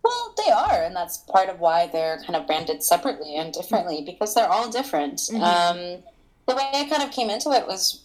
Well, 0.03 0.33
they 0.37 0.51
are, 0.51 0.83
and 0.83 0.95
that's 0.95 1.17
part 1.17 1.49
of 1.49 1.59
why 1.59 1.87
they're 1.87 2.19
kind 2.19 2.37
of 2.37 2.47
branded 2.47 2.81
separately 2.81 3.35
and 3.35 3.51
differently 3.51 4.03
because 4.05 4.33
they're 4.33 4.49
all 4.49 4.69
different. 4.69 5.17
Mm-hmm. 5.17 5.43
Um, 5.43 6.03
the 6.47 6.55
way 6.55 6.69
I 6.73 6.87
kind 6.89 7.03
of 7.03 7.11
came 7.11 7.29
into 7.29 7.51
it 7.51 7.67
was 7.67 8.03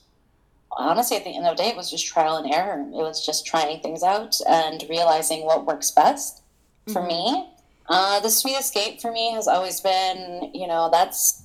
honestly 0.73 1.17
at 1.17 1.25
the 1.25 1.31
end 1.31 1.47
of 1.47 1.57
the 1.57 1.63
day 1.63 1.69
it 1.69 1.77
was 1.77 1.91
just 1.91 2.07
trial 2.07 2.37
and 2.37 2.53
error. 2.53 2.81
It 2.81 2.91
was 2.91 3.25
just 3.25 3.47
trying 3.47 3.81
things 3.81 4.03
out 4.03 4.37
and 4.49 4.85
realizing 4.89 5.45
what 5.45 5.65
works 5.65 5.91
best 5.93 6.43
for 6.89 7.03
mm-hmm. 7.03 7.09
me 7.09 7.53
Uh, 7.89 8.21
the 8.21 8.31
sweet 8.31 8.55
escape 8.55 9.01
for 9.01 9.13
me 9.13 9.33
has 9.33 9.49
always 9.49 9.81
been, 9.81 10.51
you 10.55 10.67
know, 10.67 10.89
that's 10.91 11.43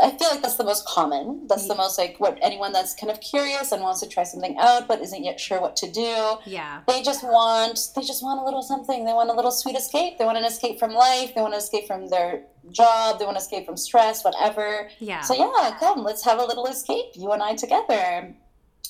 I 0.00 0.10
feel 0.16 0.28
like 0.30 0.42
that's 0.42 0.56
the 0.56 0.64
most 0.64 0.86
common. 0.86 1.46
That's 1.46 1.68
the 1.68 1.74
most 1.74 1.98
like 1.98 2.18
what 2.18 2.38
anyone 2.42 2.72
that's 2.72 2.94
kind 2.94 3.10
of 3.10 3.20
curious 3.20 3.70
and 3.70 3.82
wants 3.82 4.00
to 4.00 4.08
try 4.08 4.24
something 4.24 4.56
out 4.58 4.88
but 4.88 5.00
isn't 5.00 5.22
yet 5.22 5.38
sure 5.38 5.60
what 5.60 5.76
to 5.76 5.90
do. 5.90 6.36
Yeah. 6.46 6.80
They 6.88 7.02
just 7.02 7.22
want 7.22 7.78
they 7.94 8.02
just 8.02 8.22
want 8.22 8.40
a 8.40 8.44
little 8.44 8.62
something. 8.62 9.04
They 9.04 9.12
want 9.12 9.30
a 9.30 9.34
little 9.34 9.50
sweet 9.50 9.76
escape. 9.76 10.18
They 10.18 10.24
want 10.24 10.38
an 10.38 10.44
escape 10.44 10.78
from 10.78 10.92
life. 10.92 11.34
They 11.34 11.40
want 11.42 11.52
to 11.52 11.58
escape 11.58 11.86
from 11.86 12.08
their 12.08 12.42
job. 12.70 13.18
They 13.18 13.24
want 13.24 13.36
to 13.36 13.42
escape 13.42 13.66
from 13.66 13.76
stress, 13.76 14.24
whatever. 14.24 14.88
Yeah. 14.98 15.20
So 15.20 15.34
yeah, 15.34 15.76
come, 15.78 16.02
let's 16.02 16.24
have 16.24 16.38
a 16.38 16.44
little 16.44 16.66
escape, 16.66 17.12
you 17.14 17.30
and 17.32 17.42
I 17.42 17.54
together. 17.54 18.34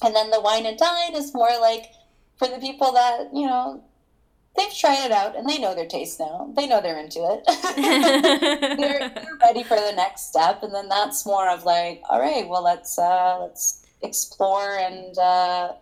And 0.02 0.14
then 0.14 0.30
the 0.30 0.40
wine 0.40 0.64
and 0.64 0.78
dine 0.78 1.14
is 1.14 1.34
more 1.34 1.50
like 1.60 1.86
for 2.38 2.48
the 2.48 2.58
people 2.58 2.92
that, 2.92 3.30
you 3.32 3.46
know, 3.46 3.82
they've 4.56 4.74
tried 4.74 5.04
it 5.04 5.12
out 5.12 5.36
and 5.36 5.48
they 5.48 5.58
know 5.58 5.74
their 5.74 5.86
taste 5.86 6.20
now. 6.20 6.52
They 6.56 6.66
know 6.66 6.80
they're 6.80 6.98
into 6.98 7.20
it. 7.20 7.44
they're, 7.76 9.08
they're, 9.10 9.38
ready 9.40 9.62
for 9.62 9.76
the 9.76 9.92
next 9.94 10.28
step, 10.28 10.62
and 10.62 10.74
then 10.74 10.88
that's 10.88 11.26
more 11.26 11.48
of 11.48 11.64
like, 11.64 12.02
all 12.08 12.20
right, 12.20 12.48
well, 12.48 12.62
let's 12.62 12.98
uh, 12.98 13.38
let's 13.40 13.84
explore 14.02 14.78
and 14.78 15.16
uh, 15.18 15.72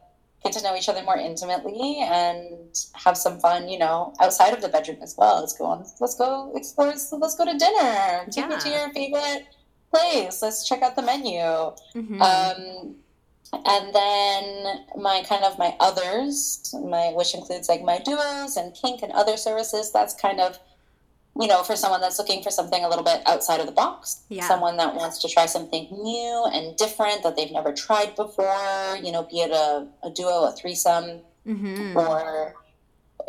get 0.43 0.53
to 0.55 0.63
know 0.63 0.77
each 0.77 0.89
other 0.89 1.03
more 1.03 1.17
intimately 1.17 2.01
and 2.01 2.77
have 2.95 3.17
some 3.17 3.39
fun, 3.39 3.69
you 3.69 3.79
know, 3.79 4.15
outside 4.21 4.53
of 4.53 4.61
the 4.61 4.69
bedroom 4.69 4.99
as 5.03 5.15
well. 5.17 5.41
Let's 5.41 5.57
go 5.57 5.67
on. 5.67 5.85
Let's 6.01 6.17
go 6.17 6.53
explore. 6.55 6.97
So 6.97 7.17
Let's 7.17 7.37
go 7.37 7.45
to 7.45 7.57
dinner. 7.57 8.25
Take 8.27 8.37
yeah. 8.37 8.49
me 8.49 8.59
to 8.59 8.69
your 8.69 8.93
favorite 8.93 9.47
place. 9.91 10.43
Let's 10.43 10.67
check 10.69 10.83
out 10.83 10.97
the 10.97 11.03
menu. 11.03 11.41
Mm-hmm. 11.41 12.23
Um, 12.23 12.97
and 13.53 13.95
then 13.95 14.85
my 14.97 15.23
kind 15.29 15.45
of 15.45 15.59
my 15.59 15.77
others 15.79 16.75
my 16.85 17.13
which 17.15 17.35
includes 17.35 17.69
like 17.69 17.83
my 17.83 17.99
duos 17.99 18.57
and 18.57 18.75
kink 18.75 19.03
and 19.03 19.13
other 19.13 19.37
services 19.37 19.93
that's 19.93 20.15
kind 20.15 20.41
of 20.41 20.59
you 21.39 21.47
know 21.47 21.63
for 21.63 21.77
someone 21.77 22.01
that's 22.01 22.19
looking 22.19 22.43
for 22.43 22.51
something 22.51 22.83
a 22.85 22.89
little 22.89 23.05
bit 23.05 23.21
outside 23.27 23.61
of 23.61 23.67
the 23.67 23.73
box 23.73 24.23
yeah. 24.29 24.47
someone 24.47 24.77
that 24.77 24.95
wants 24.95 25.19
to 25.19 25.29
try 25.29 25.47
something 25.47 25.87
new 25.91 26.47
and 26.53 26.77
different 26.77 27.23
that 27.23 27.37
they've 27.37 27.53
never 27.53 27.73
tried 27.73 28.15
before 28.17 28.97
you 29.03 29.13
know 29.13 29.23
be 29.25 29.41
it 29.41 29.51
a, 29.51 29.87
a 30.03 30.11
duo 30.11 30.45
a 30.45 30.53
threesome 30.53 31.21
mm-hmm. 31.47 31.97
or 31.97 32.55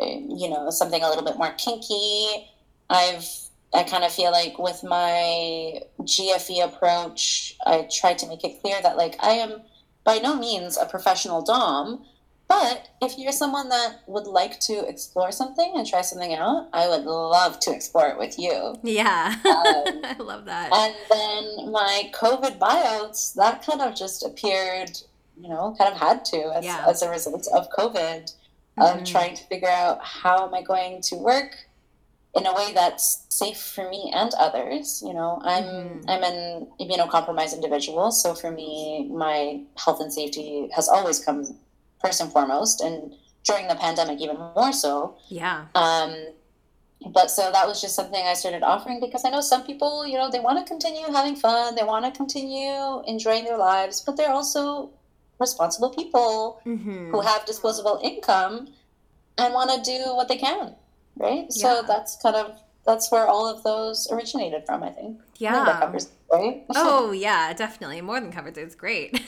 you 0.00 0.48
know 0.48 0.70
something 0.70 1.02
a 1.02 1.08
little 1.08 1.24
bit 1.24 1.36
more 1.36 1.52
kinky 1.52 2.48
i've 2.88 3.28
I 3.74 3.82
kind 3.82 4.04
of 4.04 4.12
feel 4.12 4.30
like 4.30 4.56
with 4.56 4.84
my 4.84 5.80
GFE 6.00 6.64
approach, 6.64 7.56
I 7.66 7.88
try 7.92 8.14
to 8.14 8.28
make 8.28 8.44
it 8.44 8.60
clear 8.60 8.80
that 8.80 8.96
like 8.96 9.16
I 9.18 9.30
am 9.30 9.62
by 10.04 10.18
no 10.18 10.36
means 10.36 10.76
a 10.76 10.86
professional 10.86 11.42
Dom, 11.42 12.04
but 12.46 12.90
if 13.00 13.18
you're 13.18 13.32
someone 13.32 13.70
that 13.70 14.00
would 14.06 14.26
like 14.26 14.60
to 14.60 14.86
explore 14.86 15.32
something 15.32 15.72
and 15.74 15.86
try 15.86 16.02
something 16.02 16.34
out, 16.34 16.68
I 16.72 16.88
would 16.88 17.04
love 17.04 17.58
to 17.60 17.72
explore 17.72 18.08
it 18.08 18.18
with 18.18 18.38
you. 18.38 18.76
Yeah. 18.82 19.34
Um, 19.44 19.44
I 20.04 20.16
love 20.18 20.44
that. 20.44 20.70
And 20.72 20.94
then 21.10 21.72
my 21.72 22.10
COVID 22.12 22.58
buyouts, 22.58 23.34
that 23.34 23.64
kind 23.64 23.80
of 23.80 23.96
just 23.96 24.24
appeared, 24.24 24.90
you 25.40 25.48
know, 25.48 25.74
kind 25.78 25.92
of 25.92 25.98
had 25.98 26.24
to 26.26 26.52
as, 26.54 26.64
yeah. 26.64 26.84
as 26.86 27.02
a 27.02 27.08
result 27.08 27.48
of 27.54 27.68
COVID, 27.70 28.32
mm-hmm. 28.78 28.82
of 28.82 29.04
trying 29.06 29.34
to 29.36 29.44
figure 29.44 29.70
out 29.70 30.04
how 30.04 30.46
am 30.46 30.54
I 30.54 30.62
going 30.62 31.00
to 31.02 31.16
work 31.16 31.56
in 32.36 32.46
a 32.46 32.54
way 32.54 32.72
that's 32.74 33.26
safe 33.28 33.58
for 33.58 33.88
me 33.88 34.10
and 34.14 34.32
others. 34.38 35.02
You 35.04 35.14
know, 35.14 35.40
I'm 35.44 35.64
mm-hmm. 35.64 36.10
I'm 36.10 36.22
an 36.22 36.68
immunocompromised 36.80 37.54
individual, 37.54 38.10
so 38.10 38.34
for 38.34 38.50
me, 38.50 39.08
my 39.12 39.62
health 39.76 40.00
and 40.00 40.12
safety 40.12 40.68
has 40.74 40.88
always 40.88 41.24
come 41.24 41.44
first 42.00 42.20
and 42.20 42.30
foremost, 42.32 42.80
and 42.80 43.14
during 43.44 43.68
the 43.68 43.76
pandemic, 43.76 44.20
even 44.20 44.36
more 44.36 44.72
so. 44.72 45.16
Yeah. 45.28 45.66
Um, 45.74 46.14
but 47.12 47.30
so 47.30 47.52
that 47.52 47.66
was 47.66 47.80
just 47.80 47.94
something 47.94 48.24
I 48.24 48.34
started 48.34 48.62
offering 48.62 48.98
because 48.98 49.24
I 49.24 49.30
know 49.30 49.42
some 49.42 49.64
people, 49.64 50.06
you 50.06 50.16
know, 50.16 50.30
they 50.30 50.40
want 50.40 50.58
to 50.58 50.64
continue 50.64 51.06
having 51.12 51.36
fun, 51.36 51.74
they 51.74 51.82
want 51.82 52.06
to 52.06 52.10
continue 52.10 53.02
enjoying 53.06 53.44
their 53.44 53.58
lives, 53.58 54.00
but 54.00 54.16
they're 54.16 54.32
also 54.32 54.90
responsible 55.38 55.90
people 55.90 56.62
mm-hmm. 56.64 57.10
who 57.10 57.20
have 57.20 57.44
disposable 57.44 58.00
income 58.02 58.68
and 59.36 59.52
want 59.52 59.70
to 59.70 59.90
do 59.90 60.14
what 60.14 60.28
they 60.28 60.36
can 60.38 60.74
right? 61.16 61.46
Yeah. 61.50 61.62
So 61.62 61.82
that's 61.86 62.16
kind 62.22 62.36
of 62.36 62.60
that's 62.84 63.10
where 63.10 63.26
all 63.26 63.48
of 63.48 63.62
those 63.62 64.06
originated 64.10 64.66
from, 64.66 64.82
I 64.82 64.90
think. 64.90 65.20
Yeah. 65.38 65.78
covers, 65.80 66.10
right? 66.30 66.64
oh 66.74 67.12
yeah, 67.12 67.52
definitely. 67.52 68.00
More 68.00 68.20
than 68.20 68.30
covers 68.30 68.56
it's 68.56 68.74
great. 68.74 69.20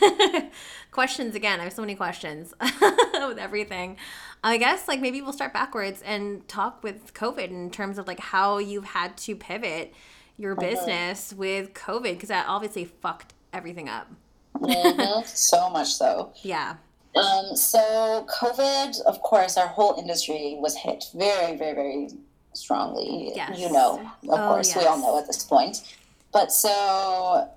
questions 0.91 1.35
again. 1.35 1.61
I 1.61 1.65
have 1.65 1.73
so 1.73 1.83
many 1.83 1.95
questions 1.95 2.55
with 2.61 3.39
everything. 3.39 3.97
I 4.45 4.59
guess 4.59 4.87
like 4.89 5.01
maybe 5.01 5.23
we'll 5.23 5.33
start 5.33 5.53
backwards 5.53 6.03
and 6.03 6.47
talk 6.49 6.83
with 6.83 7.15
COVID 7.15 7.49
in 7.49 7.71
terms 7.71 7.99
of 7.99 8.07
like 8.07 8.21
how 8.21 8.59
you've 8.59 8.85
had 8.85 9.17
to 9.19 9.35
pivot 9.35 9.95
your 10.37 10.55
business 10.55 11.33
with 11.33 11.73
COVID 11.73 12.13
because 12.13 12.29
that 12.29 12.47
obviously 12.47 12.85
fucked 12.85 13.33
everything 13.53 13.89
up. 13.89 14.11
mm-hmm. 14.55 15.27
So 15.27 15.71
much 15.71 15.95
so. 15.95 16.33
Yeah. 16.43 16.77
Um, 17.17 17.57
so 17.57 18.27
COVID, 18.29 19.01
of 19.03 19.21
course, 19.23 19.57
our 19.57 19.67
whole 19.67 19.99
industry 19.99 20.57
was 20.59 20.77
hit 20.77 21.05
very, 21.15 21.57
very, 21.57 21.75
very 21.75 22.09
strongly. 22.53 23.33
Yes. 23.35 23.59
You 23.59 23.73
know, 23.73 24.01
of 24.25 24.41
oh, 24.41 24.49
course, 24.49 24.69
yes. 24.69 24.79
we 24.79 24.87
all 24.87 24.99
know 24.99 25.19
at 25.19 25.27
this 25.27 25.45
point. 25.45 25.97
But 26.33 26.53
so 26.53 27.49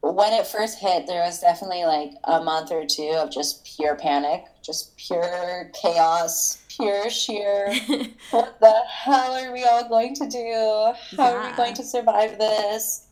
when 0.00 0.32
it 0.32 0.46
first 0.46 0.78
hit, 0.78 1.06
there 1.06 1.22
was 1.22 1.40
definitely 1.40 1.84
like 1.84 2.12
a 2.24 2.42
month 2.42 2.70
or 2.70 2.86
two 2.86 3.12
of 3.16 3.30
just 3.30 3.64
pure 3.64 3.96
panic, 3.96 4.44
just 4.62 4.96
pure 4.96 5.70
chaos, 5.80 6.58
pure 6.68 7.10
sheer. 7.10 7.72
what 8.30 8.58
the 8.60 8.74
hell 8.88 9.32
are 9.32 9.52
we 9.52 9.64
all 9.64 9.88
going 9.88 10.14
to 10.14 10.28
do? 10.28 10.92
How 11.16 11.30
yeah. 11.30 11.32
are 11.32 11.50
we 11.50 11.56
going 11.56 11.74
to 11.74 11.84
survive 11.84 12.38
this? 12.38 13.06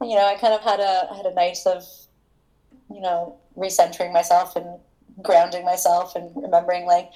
You 0.00 0.16
know, 0.16 0.26
I 0.26 0.36
kind 0.36 0.52
of 0.54 0.62
had 0.62 0.80
a 0.80 1.14
had 1.14 1.26
a 1.26 1.34
night 1.34 1.58
of, 1.66 1.84
you 2.92 3.00
know, 3.00 3.36
recentering 3.56 4.12
myself 4.12 4.56
and 4.56 4.80
grounding 5.20 5.64
myself 5.64 6.14
and 6.16 6.30
remembering 6.34 6.86
like 6.86 7.10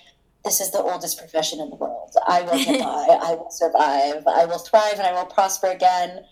this 0.44 0.60
is 0.60 0.70
the 0.70 0.78
oldest 0.78 1.18
profession 1.18 1.60
in 1.60 1.70
the 1.70 1.76
world. 1.76 2.14
I 2.26 2.42
will 2.42 2.56
get 2.64 2.80
by. 2.80 3.18
I 3.20 3.34
will 3.34 3.50
survive. 3.50 4.26
I 4.26 4.44
will 4.46 4.58
thrive 4.58 4.94
and 4.94 5.02
I 5.02 5.12
will 5.12 5.26
prosper 5.26 5.66
again. 5.66 6.24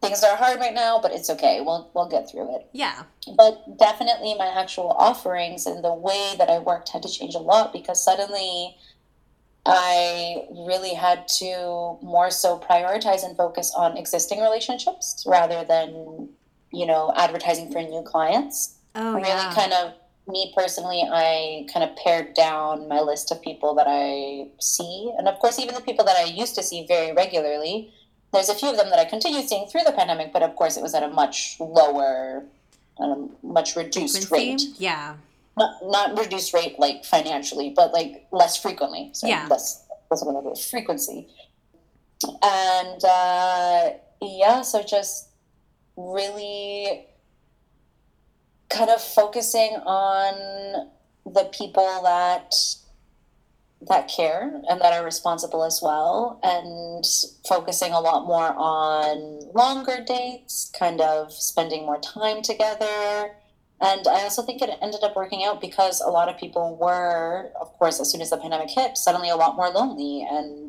Things 0.00 0.24
are 0.24 0.36
hard 0.36 0.58
right 0.58 0.74
now, 0.74 0.98
but 1.00 1.12
it's 1.12 1.30
okay. 1.30 1.60
We'll 1.60 1.90
we'll 1.94 2.08
get 2.08 2.28
through 2.28 2.56
it. 2.56 2.66
Yeah. 2.72 3.04
But 3.36 3.78
definitely 3.78 4.34
my 4.34 4.48
actual 4.48 4.90
offerings 4.90 5.66
and 5.66 5.84
the 5.84 5.94
way 5.94 6.34
that 6.38 6.50
I 6.50 6.58
worked 6.58 6.88
had 6.88 7.02
to 7.02 7.08
change 7.08 7.34
a 7.34 7.38
lot 7.38 7.72
because 7.72 8.02
suddenly 8.02 8.76
I 9.64 10.46
really 10.50 10.94
had 10.94 11.28
to 11.38 11.98
more 12.02 12.30
so 12.30 12.58
prioritize 12.58 13.22
and 13.22 13.36
focus 13.36 13.72
on 13.76 13.96
existing 13.96 14.40
relationships 14.40 15.24
rather 15.26 15.62
than, 15.64 16.30
you 16.72 16.86
know, 16.86 17.12
advertising 17.16 17.70
for 17.70 17.80
new 17.80 18.02
clients. 18.02 18.76
Oh, 18.94 19.14
really 19.14 19.28
yeah. 19.28 19.54
kind 19.54 19.72
of 19.72 19.92
me 20.28 20.52
personally, 20.56 21.02
I 21.10 21.66
kind 21.72 21.88
of 21.88 21.96
pared 21.96 22.34
down 22.34 22.88
my 22.88 23.00
list 23.00 23.30
of 23.32 23.42
people 23.42 23.74
that 23.74 23.86
I 23.88 24.48
see. 24.60 25.12
And 25.18 25.28
of 25.28 25.38
course, 25.38 25.58
even 25.58 25.74
the 25.74 25.80
people 25.80 26.04
that 26.04 26.16
I 26.16 26.24
used 26.24 26.54
to 26.54 26.62
see 26.62 26.86
very 26.86 27.12
regularly, 27.12 27.92
there's 28.32 28.48
a 28.48 28.54
few 28.54 28.70
of 28.70 28.76
them 28.76 28.88
that 28.90 28.98
I 28.98 29.04
continue 29.04 29.42
seeing 29.42 29.68
through 29.68 29.82
the 29.84 29.92
pandemic, 29.92 30.32
but 30.32 30.42
of 30.42 30.54
course, 30.56 30.76
it 30.76 30.82
was 30.82 30.94
at 30.94 31.02
a 31.02 31.08
much 31.08 31.56
lower, 31.60 32.44
a 32.98 33.28
much 33.42 33.76
reduced 33.76 34.28
Frequency? 34.28 34.68
rate. 34.68 34.76
Yeah. 34.78 35.14
Not, 35.56 35.74
not 35.82 36.18
reduced 36.18 36.54
rate 36.54 36.78
like 36.78 37.04
financially, 37.04 37.72
but 37.74 37.92
like 37.92 38.26
less 38.32 38.56
frequently. 38.56 39.10
So 39.12 39.26
yeah. 39.26 39.46
Less, 39.50 39.84
less 40.10 40.22
of 40.22 40.60
frequency. 40.60 41.28
And 42.42 43.04
uh, 43.04 43.90
yeah, 44.22 44.62
so 44.62 44.82
just 44.82 45.28
really 45.96 47.06
kind 48.72 48.90
of 48.90 49.00
focusing 49.00 49.76
on 49.84 50.90
the 51.26 51.44
people 51.52 52.02
that 52.02 52.54
that 53.88 54.06
care 54.08 54.62
and 54.68 54.80
that 54.80 54.92
are 54.92 55.04
responsible 55.04 55.64
as 55.64 55.80
well 55.82 56.38
and 56.44 57.04
focusing 57.48 57.92
a 57.92 58.00
lot 58.00 58.26
more 58.26 58.54
on 58.56 59.40
longer 59.54 60.04
dates 60.06 60.70
kind 60.78 61.00
of 61.00 61.32
spending 61.32 61.84
more 61.84 61.98
time 61.98 62.42
together. 62.42 63.32
And 63.80 64.06
i 64.06 64.22
also 64.22 64.42
think 64.42 64.62
it 64.62 64.70
ended 64.80 65.02
up 65.02 65.16
working 65.16 65.42
out 65.44 65.60
because 65.60 66.00
a 66.00 66.10
lot 66.10 66.28
of 66.28 66.38
people 66.38 66.76
were 66.80 67.50
of 67.60 67.76
course 67.78 67.98
as 68.00 68.12
soon 68.12 68.20
as 68.20 68.30
the 68.30 68.36
pandemic 68.36 68.70
hit 68.70 68.96
suddenly 68.96 69.30
a 69.30 69.36
lot 69.36 69.56
more 69.56 69.70
lonely 69.70 70.24
and 70.30 70.61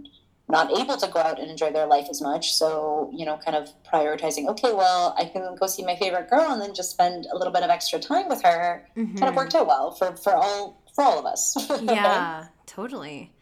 not 0.53 0.71
able 0.79 0.95
to 0.95 1.07
go 1.07 1.19
out 1.19 1.39
and 1.39 1.49
enjoy 1.49 1.71
their 1.71 1.87
life 1.87 2.07
as 2.09 2.21
much. 2.21 2.53
So, 2.53 3.09
you 3.11 3.25
know, 3.25 3.37
kind 3.37 3.57
of 3.57 3.69
prioritizing, 3.91 4.47
okay, 4.49 4.71
well, 4.71 5.15
I 5.17 5.25
can 5.25 5.55
go 5.55 5.65
see 5.65 5.83
my 5.83 5.95
favorite 5.95 6.29
girl 6.29 6.51
and 6.51 6.61
then 6.61 6.73
just 6.75 6.91
spend 6.91 7.25
a 7.25 7.35
little 7.35 7.51
bit 7.51 7.63
of 7.63 7.71
extra 7.71 7.99
time 7.99 8.29
with 8.29 8.43
her. 8.43 8.87
Mm-hmm. 8.95 9.17
Kind 9.17 9.29
of 9.29 9.35
worked 9.35 9.55
out 9.55 9.67
well 9.67 9.91
for, 9.91 10.15
for 10.15 10.33
all 10.35 10.79
for 10.93 11.03
all 11.03 11.17
of 11.17 11.25
us. 11.25 11.57
yeah, 11.81 12.45
totally. 12.67 13.33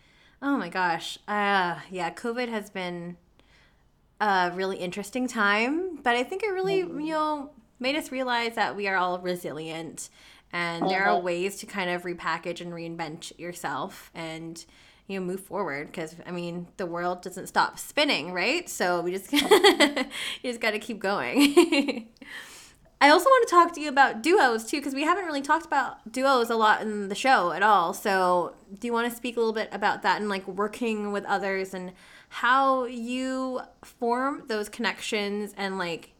Oh 0.42 0.58
my 0.58 0.70
gosh. 0.70 1.20
Uh 1.28 1.80
yeah, 1.92 2.12
COVID 2.14 2.48
has 2.48 2.70
been 2.70 3.18
a 4.22 4.52
really 4.56 4.78
interesting 4.78 5.28
time, 5.28 5.98
but 6.02 6.16
I 6.16 6.24
think 6.24 6.44
it 6.44 6.52
really, 6.54 6.84
mm-hmm. 6.84 7.02
you 7.02 7.14
know, 7.14 7.52
made 7.78 7.98
us 7.98 8.10
realize 8.10 8.56
that 8.56 8.78
we 8.78 8.88
are 8.88 8.96
all 8.96 9.20
resilient 9.20 10.10
and 10.54 10.90
there 10.90 11.06
are 11.06 11.20
ways 11.20 11.58
to 11.58 11.66
kind 11.66 11.90
of 11.90 12.04
repackage 12.04 12.62
and 12.62 12.74
reinvent 12.74 13.38
yourself 13.38 14.12
and 14.14 14.66
you 15.12 15.20
know 15.20 15.26
move 15.26 15.42
forward 15.42 15.88
because 15.88 16.16
i 16.26 16.32
mean 16.32 16.68
the 16.78 16.86
world 16.86 17.22
doesn't 17.22 17.48
stop 17.48 17.78
spinning 17.78 18.32
right 18.32 18.70
so 18.70 19.02
we 19.02 19.12
just 19.12 19.32
you 19.34 20.06
just 20.44 20.62
got 20.62 20.72
to 20.72 20.80
keep 20.80 21.00
going 21.00 22.08
i 23.02 23.10
also 23.10 23.26
want 23.26 23.48
to 23.48 23.52
talk 23.54 23.74
to 23.74 23.82
you 23.82 23.90
about 23.90 24.24
duos 24.24 24.66
too 24.66 24.78
because 24.78 24.94
we 24.94 25.04
haven't 25.04 25.26
really 25.26 25.42
talked 25.42 25.66
about 25.66 26.12
duos 26.12 26.50
a 26.50 26.56
lot 26.56 26.82
in 26.82 27.10
the 27.10 27.16
show 27.16 27.52
at 27.52 27.62
all 27.62 27.94
so 27.94 28.56
do 28.80 28.88
you 28.88 28.94
want 28.94 29.10
to 29.10 29.16
speak 29.16 29.36
a 29.36 29.40
little 29.40 29.54
bit 29.54 29.70
about 29.72 30.02
that 30.02 30.20
and 30.20 30.30
like 30.30 30.48
working 30.48 31.12
with 31.12 31.26
others 31.26 31.74
and 31.74 31.92
how 32.30 32.86
you 32.86 33.60
form 33.84 34.44
those 34.48 34.70
connections 34.70 35.54
and 35.58 35.78
like 35.78 36.12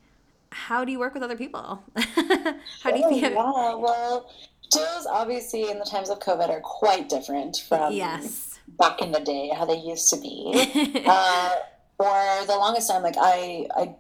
how 0.52 0.84
do 0.84 0.92
you 0.92 1.00
work 1.00 1.14
with 1.14 1.24
other 1.24 1.38
people? 1.38 1.82
how 1.96 2.92
do 2.92 2.98
you 2.98 3.10
feel? 3.10 3.32
Yeah, 3.32 3.76
well, 3.76 4.30
duos 4.70 5.06
obviously 5.10 5.70
in 5.70 5.80
the 5.80 5.86
times 5.86 6.10
of 6.10 6.20
COVID 6.20 6.50
are 6.50 6.62
quite 6.62 7.10
different 7.10 7.58
from 7.68 7.94
yes. 7.94 8.51
Back 8.78 9.02
in 9.02 9.12
the 9.12 9.20
day, 9.20 9.52
how 9.56 9.66
they 9.66 9.78
used 9.78 10.10
to 10.12 10.20
be. 10.20 11.04
uh, 11.08 11.56
for 11.98 12.46
the 12.48 12.56
longest 12.56 12.90
time, 12.90 13.04
like 13.04 13.16
I, 13.18 13.68
I 13.76 13.96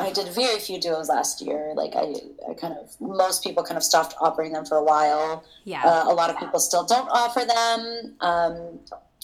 I 0.00 0.12
did 0.12 0.28
very 0.28 0.58
few 0.58 0.80
duos 0.80 1.08
last 1.08 1.40
year. 1.40 1.72
Like 1.76 1.94
I, 1.94 2.14
I 2.50 2.54
kind 2.54 2.74
of 2.74 3.00
most 3.00 3.44
people 3.44 3.62
kind 3.62 3.76
of 3.76 3.84
stopped 3.84 4.14
offering 4.20 4.52
them 4.52 4.64
for 4.64 4.76
a 4.76 4.82
while. 4.82 5.44
Yeah. 5.64 5.82
Uh, 5.84 6.06
a 6.08 6.14
lot 6.14 6.30
of 6.30 6.38
people 6.38 6.58
still 6.58 6.84
don't 6.84 7.08
offer 7.08 7.44
them. 7.44 8.16
Um, 8.20 8.80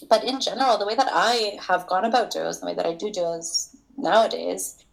but 0.08 0.22
in 0.24 0.40
general, 0.40 0.78
the 0.78 0.86
way 0.86 0.94
that 0.94 1.08
I 1.10 1.58
have 1.66 1.86
gone 1.88 2.04
about 2.04 2.30
duos, 2.30 2.60
the 2.60 2.66
way 2.66 2.74
that 2.74 2.86
I 2.86 2.94
do 2.94 3.10
duos 3.10 3.76
nowadays, 3.96 4.84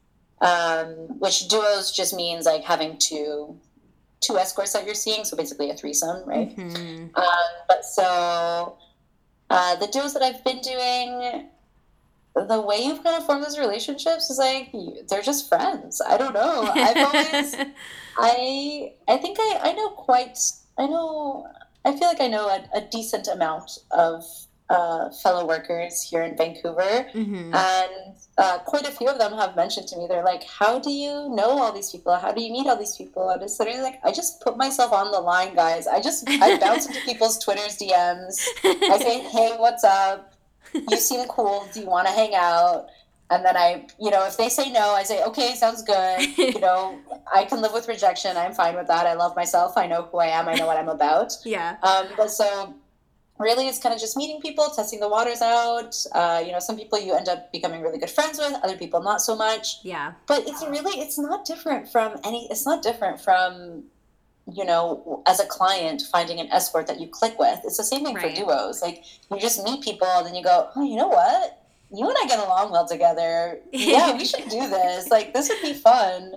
um, 0.42 0.90
which 1.20 1.48
duos 1.48 1.92
just 1.92 2.14
means 2.16 2.46
like 2.46 2.64
having 2.64 2.98
two 2.98 3.58
two 4.20 4.38
escorts 4.38 4.74
that 4.74 4.84
you're 4.84 4.96
seeing, 4.96 5.24
so 5.24 5.38
basically 5.38 5.70
a 5.70 5.76
threesome, 5.76 6.28
right? 6.28 6.56
Mm-hmm. 6.58 7.16
Um, 7.16 7.50
but 7.68 7.86
so 7.86 8.78
uh, 9.50 9.76
the 9.76 9.88
duos 9.88 10.14
that 10.14 10.24
I've 10.24 10.44
been 10.44 10.62
doing, 10.62 11.50
the 12.36 12.62
way 12.62 12.78
you've 12.84 13.04
kind 13.04 13.18
of 13.18 13.26
formed 13.26 13.44
those 13.44 13.58
relationships 13.58 14.30
is 14.30 14.38
like 14.38 14.72
they're 15.10 15.22
just 15.22 15.50
friends. 15.50 16.02
I 16.02 16.18
don't 16.18 16.34
know. 16.34 16.70
I've 16.74 16.98
always, 16.98 17.56
I 18.18 18.94
I 19.08 19.18
think 19.18 19.38
I 19.40 19.60
I 19.64 19.74
know 19.74 19.90
quite. 19.90 20.38
I 20.78 20.86
know. 20.88 21.48
I 21.86 21.92
feel 21.98 22.08
like 22.08 22.22
I 22.22 22.28
know 22.28 22.48
a, 22.48 22.64
a 22.78 22.82
decent 22.82 23.28
amount 23.28 23.80
of 23.92 24.24
uh, 24.70 25.10
fellow 25.10 25.48
workers 25.48 26.04
here 26.04 26.24
in 26.24 26.36
Vancouver, 26.36 27.08
mm-hmm. 27.14 27.54
and 27.54 28.16
uh, 28.38 28.60
quite 28.60 28.88
a 28.88 28.92
few 28.92 29.08
of 29.08 29.18
them 29.18 29.34
have 29.34 29.56
mentioned 29.56 29.88
to 29.88 29.98
me, 29.98 30.08
they're 30.08 30.24
like, 30.24 30.44
"How 30.44 30.80
do 30.80 30.92
you 30.92 31.30
know 31.30 31.60
all 31.60 31.72
these 31.72 31.92
people? 31.92 32.16
How 32.16 32.32
do 32.32 32.42
you 32.42 32.52
meet 32.52 32.68
all 32.68 32.78
these 32.78 32.96
people?" 32.96 33.30
And 33.30 33.42
it's 33.42 33.60
literally 33.60 33.82
like, 33.82 34.00
I 34.04 34.12
just 34.12 34.42
put 34.42 34.58
myself 34.58 34.92
on 34.92 35.12
the 35.12 35.20
line, 35.20 35.56
guys. 35.56 35.88
I 35.88 36.02
just 36.02 36.26
I 36.30 36.58
bounce 36.60 36.88
into 36.88 37.00
people's 37.02 37.44
Twitter's 37.44 37.78
DMs. 37.78 38.44
I 38.64 39.00
say, 39.00 39.20
"Hey, 39.20 39.56
what's 39.58 39.84
up? 39.84 40.34
You 40.74 40.98
seem 40.98 41.28
cool. 41.28 41.68
Do 41.74 41.80
you 41.80 41.88
want 41.88 42.08
to 42.08 42.14
hang 42.14 42.36
out?" 42.36 42.88
And 43.30 43.44
then 43.44 43.58
I, 43.58 43.86
you 44.00 44.10
know, 44.10 44.26
if 44.26 44.38
they 44.38 44.48
say 44.48 44.72
no, 44.72 44.92
I 44.92 45.04
say, 45.04 45.22
okay, 45.26 45.54
sounds 45.56 45.84
good. 45.84 46.38
You 46.38 46.62
know, 46.62 46.98
I 47.34 47.44
can 47.44 47.62
live 47.62 47.74
with 47.74 47.88
rejection. 47.88 48.38
I'm 48.38 48.54
fine 48.54 48.76
with 48.76 48.88
that. 48.88 49.06
I 49.06 49.16
love 49.16 49.36
myself. 49.36 49.74
I 49.76 49.86
know 49.86 50.04
who 50.04 50.20
I 50.20 50.28
am. 50.28 50.48
I 50.48 50.56
know 50.56 50.66
what 50.66 50.78
I'm 50.78 50.88
about. 50.90 51.34
Yeah. 51.44 51.78
Um, 51.84 52.08
but 52.18 52.30
so 52.30 52.74
really 53.40 53.68
it's 53.68 53.80
kind 53.80 53.94
of 53.94 54.02
just 54.02 54.18
meeting 54.18 54.42
people 54.42 54.70
testing 54.70 55.00
the 55.00 55.10
waters 55.10 55.42
out. 55.42 55.96
Uh, 56.12 56.44
you 56.46 56.52
know 56.52 56.60
some 56.60 56.78
people 56.78 57.00
you 57.00 57.14
end 57.14 57.30
up 57.30 57.52
becoming 57.52 57.82
really 57.82 58.00
good 58.00 58.10
friends 58.10 58.38
with 58.38 58.54
other 58.64 58.78
people 58.78 59.02
not 59.02 59.22
so 59.22 59.36
much. 59.36 59.80
Yeah. 59.84 60.14
But 60.26 60.48
it's 60.48 60.64
really 60.64 61.00
it's 61.00 61.18
not 61.18 61.46
different 61.46 61.90
from 61.90 62.20
any 62.24 62.48
it's 62.50 62.66
not 62.66 62.84
different 62.84 63.22
from 63.22 63.84
you 64.52 64.66
know 64.66 65.24
as 65.28 65.40
a 65.40 65.46
client 65.46 66.04
finding 66.12 66.40
an 66.40 66.48
escort 66.48 66.88
that 66.88 67.00
you 67.00 67.08
click 67.08 67.38
with. 67.40 67.60
It's 67.64 67.78
the 67.78 67.84
same 67.84 68.04
thing 68.04 68.16
right. 68.16 68.36
for 68.36 68.46
duos. 68.46 68.82
Like 68.82 69.04
you 69.32 69.40
just 69.40 69.64
meet 69.64 69.84
people 69.84 70.08
and 70.08 70.26
then 70.26 70.36
you 70.36 70.44
go 70.44 70.70
oh 70.76 70.84
you 70.84 70.96
know 70.96 71.08
what? 71.08 71.64
You 71.90 72.06
and 72.08 72.18
i 72.22 72.28
get 72.28 72.40
along 72.40 72.72
well 72.72 72.88
together. 72.88 73.60
Yeah 73.72 74.16
we 74.18 74.26
should 74.26 74.50
do 74.50 74.68
this. 74.68 75.10
Like 75.12 75.34
this 75.34 75.50
would 75.50 75.62
be 75.62 75.74
fun. 75.74 76.36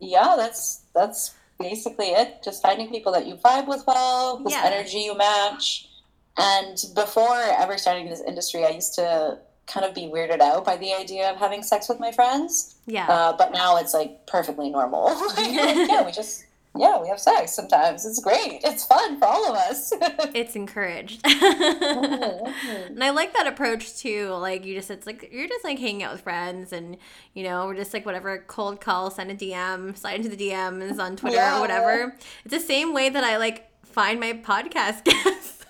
Yeah 0.00 0.34
that's 0.36 0.82
that's 0.94 1.34
basically 1.60 2.06
it. 2.06 2.42
Just 2.42 2.60
finding 2.60 2.90
people 2.90 3.12
that 3.12 3.26
you 3.26 3.36
vibe 3.36 3.68
with 3.68 3.84
well 3.86 4.38
whose 4.38 4.52
yeah. 4.52 4.62
energy 4.64 4.98
you 4.98 5.16
match 5.16 5.88
and 6.36 6.76
before 6.94 7.36
ever 7.36 7.76
starting 7.78 8.08
this 8.08 8.22
industry, 8.26 8.64
I 8.64 8.70
used 8.70 8.94
to 8.94 9.38
kind 9.66 9.86
of 9.86 9.94
be 9.94 10.02
weirded 10.02 10.40
out 10.40 10.64
by 10.64 10.76
the 10.76 10.92
idea 10.92 11.30
of 11.30 11.36
having 11.36 11.62
sex 11.62 11.88
with 11.88 12.00
my 12.00 12.12
friends. 12.12 12.76
Yeah. 12.86 13.06
Uh, 13.06 13.36
but 13.36 13.52
now 13.52 13.76
it's 13.76 13.94
like 13.94 14.26
perfectly 14.26 14.70
normal. 14.70 15.08
yeah, 15.38 16.04
we 16.04 16.12
just 16.12 16.44
yeah, 16.74 17.00
we 17.00 17.08
have 17.08 17.20
sex 17.20 17.52
sometimes. 17.52 18.06
It's 18.06 18.18
great. 18.18 18.62
It's 18.64 18.86
fun 18.86 19.18
for 19.18 19.26
all 19.26 19.50
of 19.50 19.56
us. 19.56 19.92
it's 20.34 20.56
encouraged. 20.56 21.22
mm-hmm. 21.24 22.92
And 22.94 23.04
I 23.04 23.10
like 23.10 23.34
that 23.34 23.46
approach 23.46 23.98
too. 23.98 24.30
Like 24.30 24.64
you 24.64 24.74
just 24.74 24.90
it's 24.90 25.06
like 25.06 25.28
you're 25.30 25.48
just 25.48 25.64
like 25.64 25.78
hanging 25.78 26.02
out 26.02 26.12
with 26.12 26.22
friends 26.22 26.72
and 26.72 26.96
you 27.34 27.44
know, 27.44 27.66
we're 27.66 27.76
just 27.76 27.92
like 27.92 28.06
whatever 28.06 28.42
cold 28.46 28.80
call, 28.80 29.10
send 29.10 29.30
a 29.30 29.34
DM, 29.34 29.96
slide 29.96 30.16
into 30.16 30.30
the 30.30 30.36
DMs 30.36 30.98
on 30.98 31.16
Twitter 31.16 31.36
yeah. 31.36 31.58
or 31.58 31.60
whatever. 31.60 32.16
It's 32.44 32.54
the 32.54 32.60
same 32.60 32.94
way 32.94 33.10
that 33.10 33.22
I 33.22 33.36
like 33.36 33.68
find 33.84 34.18
my 34.18 34.32
podcast 34.32 35.04
guests. 35.04 35.61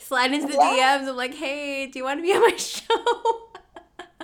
Slide 0.00 0.32
into 0.32 0.46
the 0.46 0.54
yeah. 0.54 0.98
DMs. 0.98 1.08
I'm 1.08 1.16
like, 1.16 1.34
hey, 1.34 1.88
do 1.88 1.98
you 1.98 2.04
want 2.04 2.18
to 2.18 2.22
be 2.22 2.32
on 2.32 2.40
my 2.40 2.56
show? 2.56 3.46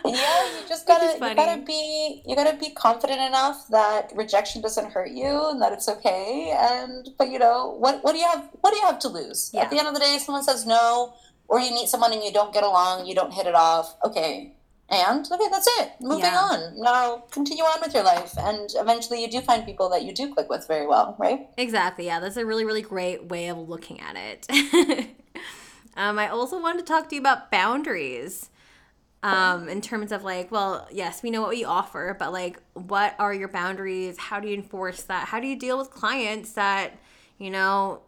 yeah, 0.04 0.60
you 0.60 0.68
just 0.68 0.86
gotta 0.86 1.14
you 1.14 1.34
gotta 1.34 1.62
be 1.62 2.22
you 2.26 2.34
gotta 2.34 2.56
be 2.56 2.70
confident 2.70 3.20
enough 3.20 3.68
that 3.68 4.12
rejection 4.14 4.60
doesn't 4.60 4.90
hurt 4.90 5.10
you 5.10 5.50
and 5.50 5.62
that 5.62 5.72
it's 5.72 5.88
okay. 5.88 6.52
And 6.56 7.10
but 7.18 7.30
you 7.30 7.38
know 7.38 7.76
what 7.78 8.02
what 8.02 8.12
do 8.12 8.18
you 8.18 8.26
have 8.26 8.48
what 8.60 8.72
do 8.72 8.78
you 8.78 8.86
have 8.86 8.98
to 9.00 9.08
lose? 9.08 9.50
Yeah. 9.52 9.62
At 9.62 9.70
the 9.70 9.78
end 9.78 9.88
of 9.88 9.94
the 9.94 10.00
day, 10.00 10.18
someone 10.18 10.42
says 10.42 10.66
no, 10.66 11.14
or 11.48 11.60
you 11.60 11.70
meet 11.72 11.88
someone 11.88 12.12
and 12.12 12.22
you 12.22 12.32
don't 12.32 12.52
get 12.52 12.64
along, 12.64 13.06
you 13.06 13.14
don't 13.14 13.32
hit 13.32 13.46
it 13.46 13.54
off. 13.54 13.96
Okay, 14.04 14.54
and 14.92 15.26
okay, 15.32 15.48
that's 15.50 15.66
it. 15.80 15.92
Moving 16.00 16.26
yeah. 16.26 16.38
on. 16.38 16.80
Now 16.80 17.24
continue 17.30 17.64
on 17.64 17.80
with 17.80 17.94
your 17.94 18.04
life, 18.04 18.34
and 18.38 18.70
eventually 18.76 19.22
you 19.22 19.30
do 19.30 19.40
find 19.40 19.64
people 19.64 19.88
that 19.88 20.02
you 20.02 20.12
do 20.12 20.32
click 20.32 20.48
with 20.50 20.68
very 20.68 20.86
well, 20.86 21.16
right? 21.18 21.48
Exactly. 21.56 22.06
Yeah, 22.06 22.20
that's 22.20 22.36
a 22.36 22.44
really 22.44 22.64
really 22.64 22.82
great 22.82 23.24
way 23.24 23.48
of 23.48 23.68
looking 23.68 24.00
at 24.00 24.16
it. 24.16 24.46
um, 25.96 26.18
I 26.18 26.28
also 26.28 26.60
wanted 26.60 26.80
to 26.80 26.84
talk 26.84 27.08
to 27.08 27.14
you 27.14 27.20
about 27.20 27.50
boundaries. 27.50 28.50
Um, 29.24 29.68
in 29.68 29.80
terms 29.80 30.10
of 30.10 30.24
like, 30.24 30.50
well, 30.50 30.88
yes, 30.90 31.22
we 31.22 31.30
know 31.30 31.40
what 31.42 31.50
we 31.50 31.64
offer, 31.64 32.16
but 32.18 32.32
like, 32.32 32.60
what 32.74 33.14
are 33.20 33.32
your 33.32 33.46
boundaries? 33.46 34.18
How 34.18 34.40
do 34.40 34.48
you 34.48 34.54
enforce 34.56 35.04
that? 35.04 35.28
How 35.28 35.38
do 35.38 35.46
you 35.46 35.56
deal 35.56 35.78
with 35.78 35.90
clients 35.90 36.54
that, 36.54 36.98
you 37.38 37.48
know, 37.48 38.02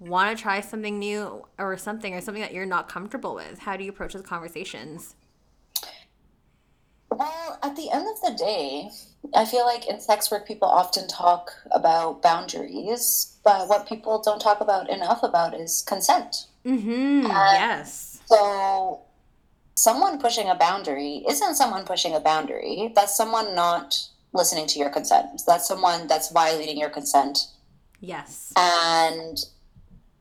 want 0.00 0.36
to 0.36 0.42
try 0.42 0.60
something 0.60 0.98
new 0.98 1.46
or 1.56 1.76
something 1.76 2.14
or 2.14 2.20
something 2.20 2.42
that 2.42 2.52
you're 2.52 2.66
not 2.66 2.88
comfortable 2.88 3.36
with? 3.36 3.60
How 3.60 3.76
do 3.76 3.84
you 3.84 3.90
approach 3.90 4.14
those 4.14 4.22
conversations? 4.22 5.14
Well, 7.18 7.58
at 7.62 7.76
the 7.76 7.90
end 7.90 8.06
of 8.06 8.20
the 8.20 8.36
day, 8.36 8.90
I 9.34 9.44
feel 9.44 9.64
like 9.64 9.86
in 9.88 10.00
sex 10.00 10.30
work, 10.30 10.46
people 10.46 10.68
often 10.68 11.08
talk 11.08 11.52
about 11.70 12.22
boundaries, 12.22 13.36
but 13.44 13.68
what 13.68 13.88
people 13.88 14.20
don't 14.22 14.40
talk 14.40 14.60
about 14.60 14.90
enough 14.90 15.22
about 15.22 15.58
is 15.58 15.82
consent. 15.86 16.46
Mm-hmm. 16.64 17.26
yes. 17.26 18.20
So, 18.26 19.02
someone 19.74 20.18
pushing 20.18 20.48
a 20.48 20.54
boundary 20.54 21.24
isn't 21.28 21.54
someone 21.54 21.84
pushing 21.84 22.14
a 22.14 22.20
boundary. 22.20 22.92
That's 22.94 23.16
someone 23.16 23.54
not 23.54 24.08
listening 24.32 24.66
to 24.68 24.78
your 24.78 24.90
consent. 24.90 25.42
That's 25.46 25.66
someone 25.66 26.08
that's 26.08 26.30
violating 26.30 26.78
your 26.78 26.90
consent. 26.90 27.38
Yes. 28.00 28.52
And 28.56 29.38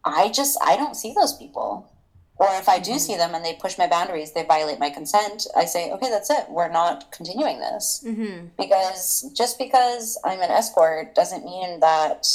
I 0.05 0.29
just, 0.29 0.57
I 0.63 0.77
don't 0.77 0.95
see 0.95 1.13
those 1.13 1.33
people. 1.33 1.91
Or 2.37 2.47
if 2.51 2.67
I 2.67 2.79
do 2.79 2.99
see 2.99 3.15
them 3.15 3.33
and 3.33 3.45
they 3.45 3.53
push 3.53 3.77
my 3.77 3.87
boundaries, 3.87 4.33
they 4.33 4.43
violate 4.43 4.77
my 4.77 4.89
consent, 4.89 5.47
I 5.55 5.65
say, 5.65 5.91
okay, 5.91 6.09
that's 6.09 6.29
it. 6.29 6.49
We're 6.49 6.71
not 6.71 7.11
continuing 7.11 7.59
this. 7.59 8.03
Mm-hmm. 8.05 8.47
Because 8.57 9.31
just 9.33 9.57
because 9.57 10.19
I'm 10.25 10.41
an 10.41 10.51
escort 10.51 11.15
doesn't 11.15 11.45
mean 11.45 11.79
that 11.79 12.27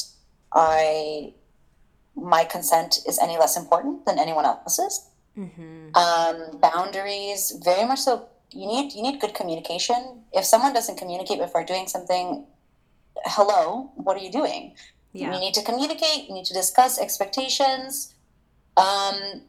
I 0.54 1.34
my 2.16 2.44
consent 2.44 2.98
is 3.06 3.18
any 3.18 3.38
less 3.38 3.56
important 3.56 4.04
than 4.04 4.18
anyone 4.18 4.44
else's. 4.44 5.06
Mm-hmm. 5.38 5.94
Um, 5.94 6.58
boundaries, 6.60 7.56
very 7.62 7.86
much 7.86 8.00
so. 8.00 8.28
You 8.52 8.66
need 8.66 8.92
you 8.94 9.02
need 9.02 9.20
good 9.20 9.34
communication. 9.34 10.22
If 10.32 10.44
someone 10.44 10.72
doesn't 10.72 10.96
communicate 10.96 11.38
before 11.38 11.64
doing 11.64 11.86
something, 11.86 12.46
hello, 13.24 13.92
what 13.94 14.16
are 14.16 14.20
you 14.20 14.32
doing? 14.32 14.74
Yeah. 15.12 15.34
You 15.34 15.40
need 15.40 15.54
to 15.54 15.62
communicate. 15.62 16.28
You 16.28 16.34
need 16.34 16.46
to 16.46 16.54
discuss 16.54 16.98
expectations. 16.98 18.14
Um, 18.76 19.42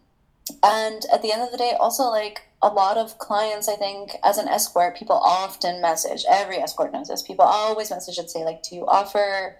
and 0.63 1.03
at 1.13 1.21
the 1.21 1.31
end 1.31 1.41
of 1.41 1.51
the 1.51 1.57
day 1.57 1.73
also 1.79 2.03
like 2.03 2.41
a 2.61 2.67
lot 2.67 2.97
of 2.97 3.17
clients 3.17 3.67
i 3.67 3.75
think 3.75 4.15
as 4.23 4.37
an 4.37 4.47
escort 4.47 4.95
people 4.95 5.15
often 5.15 5.81
message 5.81 6.23
every 6.29 6.57
escort 6.57 6.91
knows 6.91 7.07
this 7.07 7.21
people 7.21 7.45
always 7.45 7.89
message 7.89 8.17
and 8.17 8.29
say 8.29 8.43
like 8.43 8.61
do 8.63 8.75
you 8.75 8.85
offer 8.87 9.57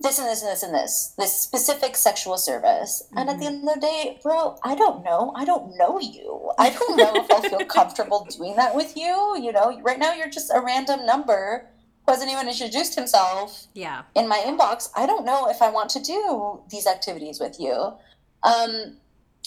this 0.00 0.18
and 0.18 0.28
this 0.28 0.42
and 0.42 0.50
this 0.50 0.62
and 0.62 0.74
this 0.74 1.14
this 1.18 1.32
specific 1.32 1.96
sexual 1.96 2.36
service 2.36 3.04
mm-hmm. 3.06 3.18
and 3.18 3.30
at 3.30 3.38
the 3.38 3.44
mm-hmm. 3.44 3.54
end 3.54 3.68
of 3.68 3.74
the 3.74 3.80
day 3.80 4.18
bro 4.22 4.56
i 4.64 4.74
don't 4.74 5.04
know 5.04 5.32
i 5.36 5.44
don't 5.44 5.76
know 5.76 6.00
you 6.00 6.50
i 6.58 6.70
don't 6.70 6.96
know 6.96 7.12
if 7.14 7.30
i'll 7.30 7.42
feel 7.42 7.64
comfortable 7.66 8.26
doing 8.30 8.56
that 8.56 8.74
with 8.74 8.96
you 8.96 9.36
you 9.40 9.52
know 9.52 9.80
right 9.82 9.98
now 9.98 10.12
you're 10.12 10.28
just 10.28 10.50
a 10.54 10.60
random 10.60 11.06
number 11.06 11.68
who 12.06 12.12
hasn't 12.12 12.30
even 12.30 12.48
introduced 12.48 12.94
himself 12.94 13.66
yeah. 13.74 14.02
in 14.14 14.28
my 14.28 14.38
inbox, 14.38 14.90
I 14.94 15.06
don't 15.06 15.24
know 15.24 15.48
if 15.48 15.62
I 15.62 15.70
want 15.70 15.90
to 15.90 16.00
do 16.00 16.60
these 16.70 16.86
activities 16.86 17.40
with 17.40 17.58
you. 17.58 17.94
Um, 18.42 18.98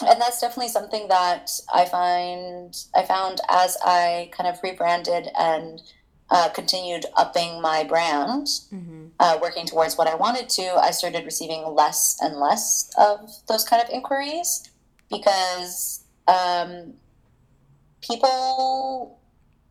and 0.06 0.20
that's 0.20 0.40
definitely 0.40 0.68
something 0.68 1.08
that 1.08 1.50
I 1.72 1.84
find 1.84 2.76
I 2.94 3.04
found 3.04 3.40
as 3.48 3.76
I 3.84 4.30
kind 4.32 4.48
of 4.48 4.62
rebranded 4.62 5.28
and 5.38 5.80
uh, 6.30 6.50
continued 6.50 7.06
upping 7.16 7.60
my 7.62 7.84
brand, 7.84 8.46
mm-hmm. 8.72 9.06
uh, 9.18 9.38
working 9.40 9.66
towards 9.66 9.96
what 9.96 10.06
I 10.06 10.14
wanted 10.14 10.48
to. 10.50 10.74
I 10.76 10.90
started 10.90 11.24
receiving 11.24 11.64
less 11.64 12.18
and 12.20 12.36
less 12.36 12.90
of 12.98 13.30
those 13.48 13.64
kind 13.64 13.82
of 13.82 13.88
inquiries 13.88 14.70
because 15.10 16.04
um, 16.28 16.94
people 18.02 19.18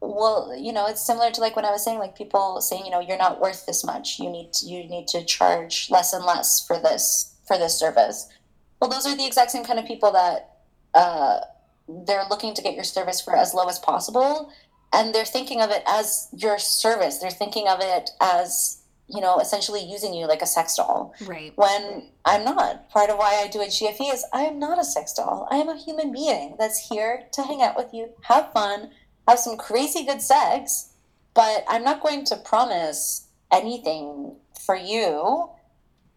will 0.01 0.55
you 0.55 0.71
know 0.71 0.85
it's 0.85 1.05
similar 1.05 1.31
to 1.31 1.41
like 1.41 1.55
when 1.55 1.65
i 1.65 1.71
was 1.71 1.83
saying 1.83 1.97
like 1.97 2.15
people 2.15 2.61
saying 2.61 2.85
you 2.85 2.91
know 2.91 2.99
you're 2.99 3.17
not 3.17 3.41
worth 3.41 3.65
this 3.65 3.83
much 3.83 4.19
you 4.19 4.29
need 4.29 4.53
to, 4.53 4.67
you 4.67 4.83
need 4.87 5.07
to 5.07 5.25
charge 5.25 5.89
less 5.89 6.13
and 6.13 6.23
less 6.23 6.65
for 6.65 6.79
this 6.79 7.35
for 7.47 7.57
this 7.57 7.79
service 7.79 8.29
well 8.79 8.89
those 8.89 9.05
are 9.05 9.15
the 9.15 9.25
exact 9.25 9.51
same 9.51 9.63
kind 9.63 9.79
of 9.79 9.85
people 9.85 10.11
that 10.11 10.57
uh, 10.93 11.39
they're 12.05 12.25
looking 12.29 12.53
to 12.53 12.61
get 12.61 12.75
your 12.75 12.83
service 12.83 13.21
for 13.21 13.35
as 13.35 13.53
low 13.53 13.67
as 13.67 13.79
possible 13.79 14.51
and 14.93 15.13
they're 15.13 15.25
thinking 15.25 15.61
of 15.61 15.69
it 15.69 15.83
as 15.87 16.29
your 16.35 16.57
service. 16.57 17.17
They're 17.17 17.29
thinking 17.29 17.67
of 17.67 17.79
it 17.81 18.11
as 18.21 18.81
you 19.09 19.21
know 19.21 19.39
essentially 19.39 19.81
using 19.81 20.13
you 20.13 20.27
like 20.27 20.41
a 20.41 20.45
sex 20.45 20.75
doll. 20.75 21.13
Right. 21.25 21.53
When 21.55 22.09
i'm 22.25 22.43
not. 22.43 22.89
Part 22.89 23.09
of 23.09 23.17
why 23.17 23.41
i 23.43 23.47
do 23.47 23.61
a 23.61 23.67
gfe 23.67 24.13
is 24.13 24.25
i 24.33 24.41
am 24.41 24.59
not 24.59 24.79
a 24.79 24.83
sex 24.83 25.13
doll. 25.13 25.47
I 25.49 25.57
am 25.57 25.69
a 25.69 25.77
human 25.77 26.11
being 26.11 26.55
that's 26.59 26.89
here 26.89 27.23
to 27.33 27.43
hang 27.43 27.61
out 27.61 27.77
with 27.77 27.93
you 27.93 28.09
have 28.23 28.51
fun 28.51 28.91
have 29.27 29.39
some 29.39 29.57
crazy 29.57 30.05
good 30.05 30.21
sex, 30.21 30.93
but 31.33 31.65
I'm 31.67 31.83
not 31.83 32.01
going 32.01 32.23
to 32.25 32.37
promise 32.37 33.27
anything 33.51 34.35
for 34.65 34.75
you 34.75 35.49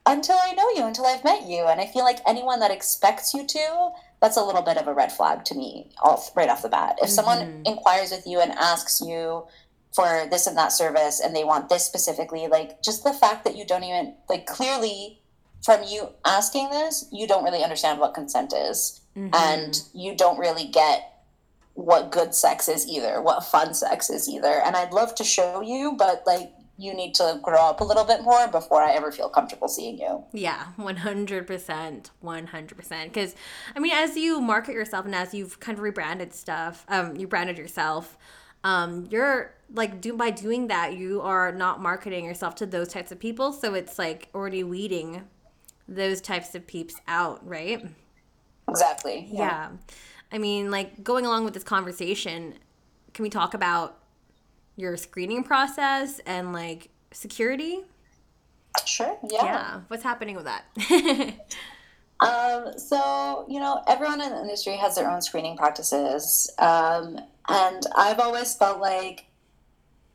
until 0.07 0.37
I 0.43 0.53
know 0.53 0.69
you, 0.71 0.85
until 0.85 1.07
I've 1.07 1.25
met 1.25 1.47
you. 1.47 1.67
And 1.67 1.81
I 1.81 1.87
feel 1.87 2.05
like 2.05 2.19
anyone 2.27 2.61
that 2.61 2.71
expects 2.71 3.35
you 3.35 3.47
to, 3.47 3.91
that's 4.21 4.37
a 4.37 4.45
little 4.45 4.63
bit 4.63 4.77
of 4.77 4.87
a 4.87 4.95
red 4.95 5.13
flag 5.13 5.45
to 5.47 5.55
me 5.55 5.91
off 6.03 6.31
right 6.37 6.49
off 6.49 6.63
the 6.63 6.69
bat. 6.69 6.97
If 6.99 7.07
mm-hmm. 7.07 7.15
someone 7.15 7.63
inquires 7.65 8.11
with 8.11 8.27
you 8.27 8.41
and 8.41 8.53
asks 8.53 9.01
you 9.01 9.47
for 9.95 10.27
this 10.31 10.47
and 10.47 10.57
that 10.57 10.73
service 10.73 11.21
and 11.21 11.35
they 11.35 11.45
want 11.45 11.69
this 11.69 11.85
specifically, 11.85 12.47
like 12.47 12.83
just 12.83 13.05
the 13.05 13.13
fact 13.13 13.45
that 13.45 13.57
you 13.57 13.65
don't 13.67 13.85
even 13.85 14.15
like 14.29 14.47
clearly 14.47 15.21
from 15.65 15.83
you 15.85 16.09
asking 16.25 16.71
this, 16.71 17.07
you 17.13 17.27
don't 17.27 17.45
really 17.45 17.63
understand 17.63 18.01
what 18.01 18.15
consent 18.15 18.53
is. 18.53 19.01
Mm-hmm. 19.17 19.35
And 19.35 19.83
you 19.93 20.17
don't 20.17 20.39
really 20.39 20.67
get 20.67 21.25
what 21.75 22.13
good 22.13 22.35
sex 22.35 22.69
is 22.69 22.87
either, 22.87 23.21
what 23.21 23.45
fun 23.45 23.75
sex 23.75 24.11
is 24.11 24.29
either. 24.29 24.63
And 24.65 24.77
I'd 24.77 24.93
love 24.93 25.15
to 25.17 25.25
show 25.25 25.61
you, 25.61 25.95
but 25.99 26.23
like 26.27 26.53
you 26.81 26.95
need 26.95 27.15
to 27.15 27.39
grow 27.43 27.69
up 27.69 27.81
a 27.81 27.85
little 27.85 28.05
bit 28.05 28.23
more 28.23 28.49
before 28.49 28.83
I 28.83 28.93
ever 28.93 29.13
feel 29.13 29.29
comfortable 29.29 29.69
seeing 29.69 29.99
you. 29.99 30.25
Yeah, 30.33 30.67
100%. 30.79 32.11
100%. 32.25 33.05
Because, 33.05 33.35
I 33.77 33.79
mean, 33.79 33.93
as 33.93 34.17
you 34.17 34.41
market 34.41 34.73
yourself 34.73 35.05
and 35.05 35.15
as 35.15 35.35
you've 35.35 35.61
kind 35.61 35.77
of 35.77 35.83
rebranded 35.83 36.33
stuff, 36.33 36.87
um, 36.89 37.17
you 37.17 37.27
branded 37.27 37.59
yourself, 37.59 38.17
um, 38.65 39.07
you're 39.11 39.55
like, 39.73 40.01
do 40.01 40.17
by 40.17 40.31
doing 40.31 40.69
that, 40.69 40.97
you 40.97 41.21
are 41.21 41.53
not 41.53 41.81
marketing 41.81 42.25
yourself 42.25 42.55
to 42.57 42.67
those 42.67 42.89
types 42.89 43.13
of 43.13 43.19
people. 43.19 43.53
So 43.53 43.75
it's 43.75 43.99
like 43.99 44.29
already 44.35 44.65
weeding 44.65 45.25
those 45.87 46.21
types 46.21 46.55
of 46.55 46.67
peeps 46.67 46.95
out, 47.07 47.47
right? 47.47 47.87
Exactly. 48.69 49.29
yeah. 49.31 49.43
yeah. 49.43 49.69
I 50.33 50.39
mean, 50.39 50.71
like 50.71 51.03
going 51.03 51.27
along 51.27 51.45
with 51.45 51.55
this 51.55 51.65
conversation, 51.65 52.55
can 53.13 53.23
we 53.25 53.31
talk 53.31 53.55
about 53.55 54.00
your 54.81 54.97
screening 54.97 55.45
process 55.45 56.19
and 56.21 56.53
like 56.53 56.89
security? 57.13 57.81
Sure. 58.85 59.17
Yeah. 59.31 59.45
Yeah. 59.45 59.81
What's 59.89 60.03
happening 60.03 60.37
with 60.37 60.47
that? 60.47 60.65
um, 62.21 62.79
so, 62.79 63.45
you 63.49 63.61
know, 63.61 63.83
everyone 63.87 64.21
in 64.21 64.31
the 64.31 64.41
industry 64.41 64.77
has 64.77 64.95
their 64.95 65.11
own 65.11 65.23
screening 65.23 65.57
practices. 65.57 66.51
Um, 66.59 67.19
and 67.49 67.83
I've 67.97 68.21
always 68.21 68.55
felt 68.55 68.81
like 68.81 69.27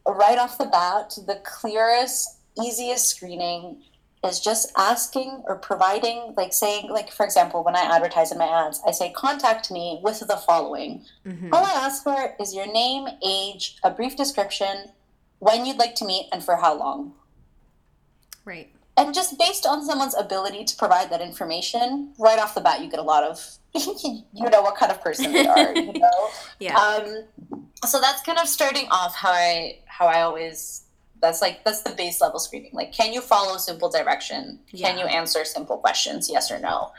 right 0.07 0.37
off 0.37 0.57
the 0.57 0.65
bat, 0.65 1.17
the 1.25 1.41
clearest, 1.43 2.37
easiest 2.63 3.07
screening 3.07 3.83
is 4.25 4.39
just 4.39 4.71
asking 4.77 5.43
or 5.45 5.55
providing, 5.57 6.33
like 6.37 6.53
saying, 6.53 6.89
like 6.89 7.11
for 7.11 7.25
example, 7.25 7.63
when 7.63 7.75
I 7.75 7.81
advertise 7.81 8.31
in 8.31 8.37
my 8.37 8.47
ads, 8.47 8.81
I 8.85 8.91
say, 8.91 9.11
contact 9.11 9.71
me 9.71 9.99
with 10.03 10.19
the 10.19 10.37
following. 10.37 11.03
Mm-hmm. 11.25 11.53
All 11.53 11.63
I 11.63 11.71
ask 11.71 12.03
for 12.03 12.35
is 12.39 12.55
your 12.55 12.71
name, 12.71 13.07
age, 13.25 13.77
a 13.83 13.91
brief 13.91 14.15
description, 14.15 14.91
when 15.39 15.65
you'd 15.65 15.77
like 15.77 15.95
to 15.95 16.05
meet, 16.05 16.27
and 16.31 16.43
for 16.43 16.55
how 16.55 16.77
long. 16.77 17.13
Right. 18.45 18.71
And 18.97 19.13
just 19.13 19.37
based 19.37 19.65
on 19.65 19.83
someone's 19.83 20.15
ability 20.15 20.63
to 20.65 20.75
provide 20.77 21.09
that 21.09 21.21
information, 21.21 22.13
right 22.17 22.39
off 22.39 22.55
the 22.55 22.61
bat, 22.61 22.81
you 22.81 22.89
get 22.89 22.99
a 22.99 23.03
lot 23.03 23.23
of, 23.23 23.57
you 23.73 24.49
know, 24.49 24.61
what 24.61 24.77
kind 24.77 24.91
of 24.91 25.01
person 25.01 25.33
they 25.33 25.45
are. 25.45 25.75
You 25.75 25.93
know. 25.99 26.29
yeah. 26.59 26.77
Um, 26.77 27.25
so 27.85 27.99
that's 27.99 28.21
kind 28.21 28.39
of 28.39 28.47
starting 28.47 28.87
off 28.89 29.15
how 29.15 29.31
I 29.31 29.79
how 29.85 30.07
I 30.07 30.21
always 30.21 30.84
that's 31.21 31.41
like 31.41 31.63
that's 31.63 31.81
the 31.81 31.91
base 31.91 32.21
level 32.21 32.39
screening. 32.39 32.71
Like 32.73 32.91
can 32.91 33.13
you 33.13 33.21
follow 33.21 33.57
simple 33.57 33.89
direction? 33.89 34.59
Yeah. 34.69 34.89
can 34.89 34.99
you 34.99 35.05
answer 35.05 35.45
simple 35.45 35.77
questions? 35.77 36.29
Yes 36.29 36.51
or 36.51 36.59
no. 36.59 36.91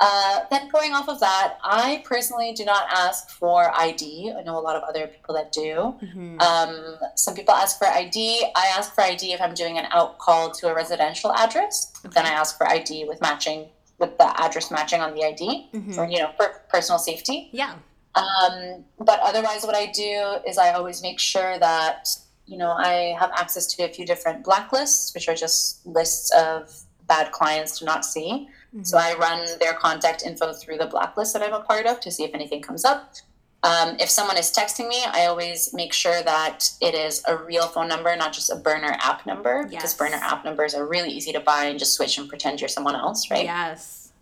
Uh, 0.00 0.40
then 0.50 0.68
going 0.68 0.92
off 0.92 1.08
of 1.08 1.18
that 1.18 1.58
i 1.64 2.00
personally 2.04 2.52
do 2.52 2.64
not 2.64 2.86
ask 2.88 3.30
for 3.30 3.72
id 3.80 4.32
i 4.38 4.42
know 4.44 4.56
a 4.56 4.60
lot 4.60 4.76
of 4.76 4.84
other 4.84 5.08
people 5.08 5.34
that 5.34 5.50
do. 5.50 5.92
Mm-hmm. 6.00 6.40
um, 6.40 6.98
some 7.16 7.34
people 7.34 7.52
ask 7.52 7.78
for 7.78 7.88
id 7.88 8.44
i 8.54 8.66
ask 8.76 8.94
for 8.94 9.00
id 9.00 9.32
if 9.32 9.40
i'm 9.40 9.54
doing 9.54 9.76
an 9.76 9.86
out 9.90 10.18
call 10.18 10.52
to 10.52 10.68
a 10.68 10.74
residential 10.74 11.32
address. 11.32 11.92
Okay. 12.06 12.14
then 12.14 12.26
i 12.26 12.30
ask 12.30 12.56
for 12.56 12.68
id 12.68 13.06
with 13.08 13.20
matching 13.20 13.66
with 13.98 14.16
the 14.18 14.40
address 14.40 14.70
matching 14.70 15.00
on 15.00 15.14
the 15.14 15.24
id 15.24 15.68
mm-hmm. 15.74 15.90
for 15.90 16.06
you 16.06 16.18
know 16.18 16.30
for 16.36 16.62
personal 16.68 17.00
safety. 17.00 17.48
Yeah. 17.50 17.74
Um, 18.14 18.84
but 19.00 19.18
otherwise 19.20 19.64
what 19.64 19.74
i 19.74 19.86
do 19.86 20.36
is 20.46 20.58
i 20.58 20.70
always 20.74 21.02
make 21.02 21.18
sure 21.18 21.58
that 21.58 22.08
you 22.48 22.56
know, 22.56 22.70
I 22.70 23.14
have 23.18 23.30
access 23.36 23.66
to 23.74 23.84
a 23.84 23.88
few 23.88 24.06
different 24.06 24.44
blacklists, 24.44 25.14
which 25.14 25.28
are 25.28 25.34
just 25.34 25.86
lists 25.86 26.32
of 26.32 26.74
bad 27.06 27.30
clients 27.30 27.78
to 27.78 27.84
not 27.84 28.04
see. 28.04 28.48
Mm-hmm. 28.74 28.84
So 28.84 28.98
I 28.98 29.14
run 29.18 29.46
their 29.60 29.74
contact 29.74 30.24
info 30.24 30.52
through 30.52 30.78
the 30.78 30.86
blacklist 30.86 31.34
that 31.34 31.42
I'm 31.42 31.52
a 31.52 31.60
part 31.60 31.86
of 31.86 32.00
to 32.00 32.10
see 32.10 32.24
if 32.24 32.34
anything 32.34 32.62
comes 32.62 32.84
up. 32.84 33.14
Um, 33.62 33.96
if 33.98 34.08
someone 34.08 34.38
is 34.38 34.52
texting 34.52 34.88
me, 34.88 35.02
I 35.04 35.26
always 35.26 35.74
make 35.74 35.92
sure 35.92 36.22
that 36.22 36.70
it 36.80 36.94
is 36.94 37.22
a 37.26 37.36
real 37.36 37.66
phone 37.66 37.88
number, 37.88 38.14
not 38.16 38.32
just 38.32 38.50
a 38.50 38.56
burner 38.56 38.96
app 39.00 39.26
number, 39.26 39.62
yes. 39.62 39.70
because 39.70 39.94
burner 39.94 40.20
app 40.22 40.44
numbers 40.44 40.74
are 40.74 40.86
really 40.86 41.10
easy 41.10 41.32
to 41.32 41.40
buy 41.40 41.64
and 41.64 41.78
just 41.78 41.94
switch 41.94 42.18
and 42.18 42.28
pretend 42.28 42.60
you're 42.60 42.68
someone 42.68 42.94
else, 42.94 43.30
right? 43.30 43.44
Yes. 43.44 44.12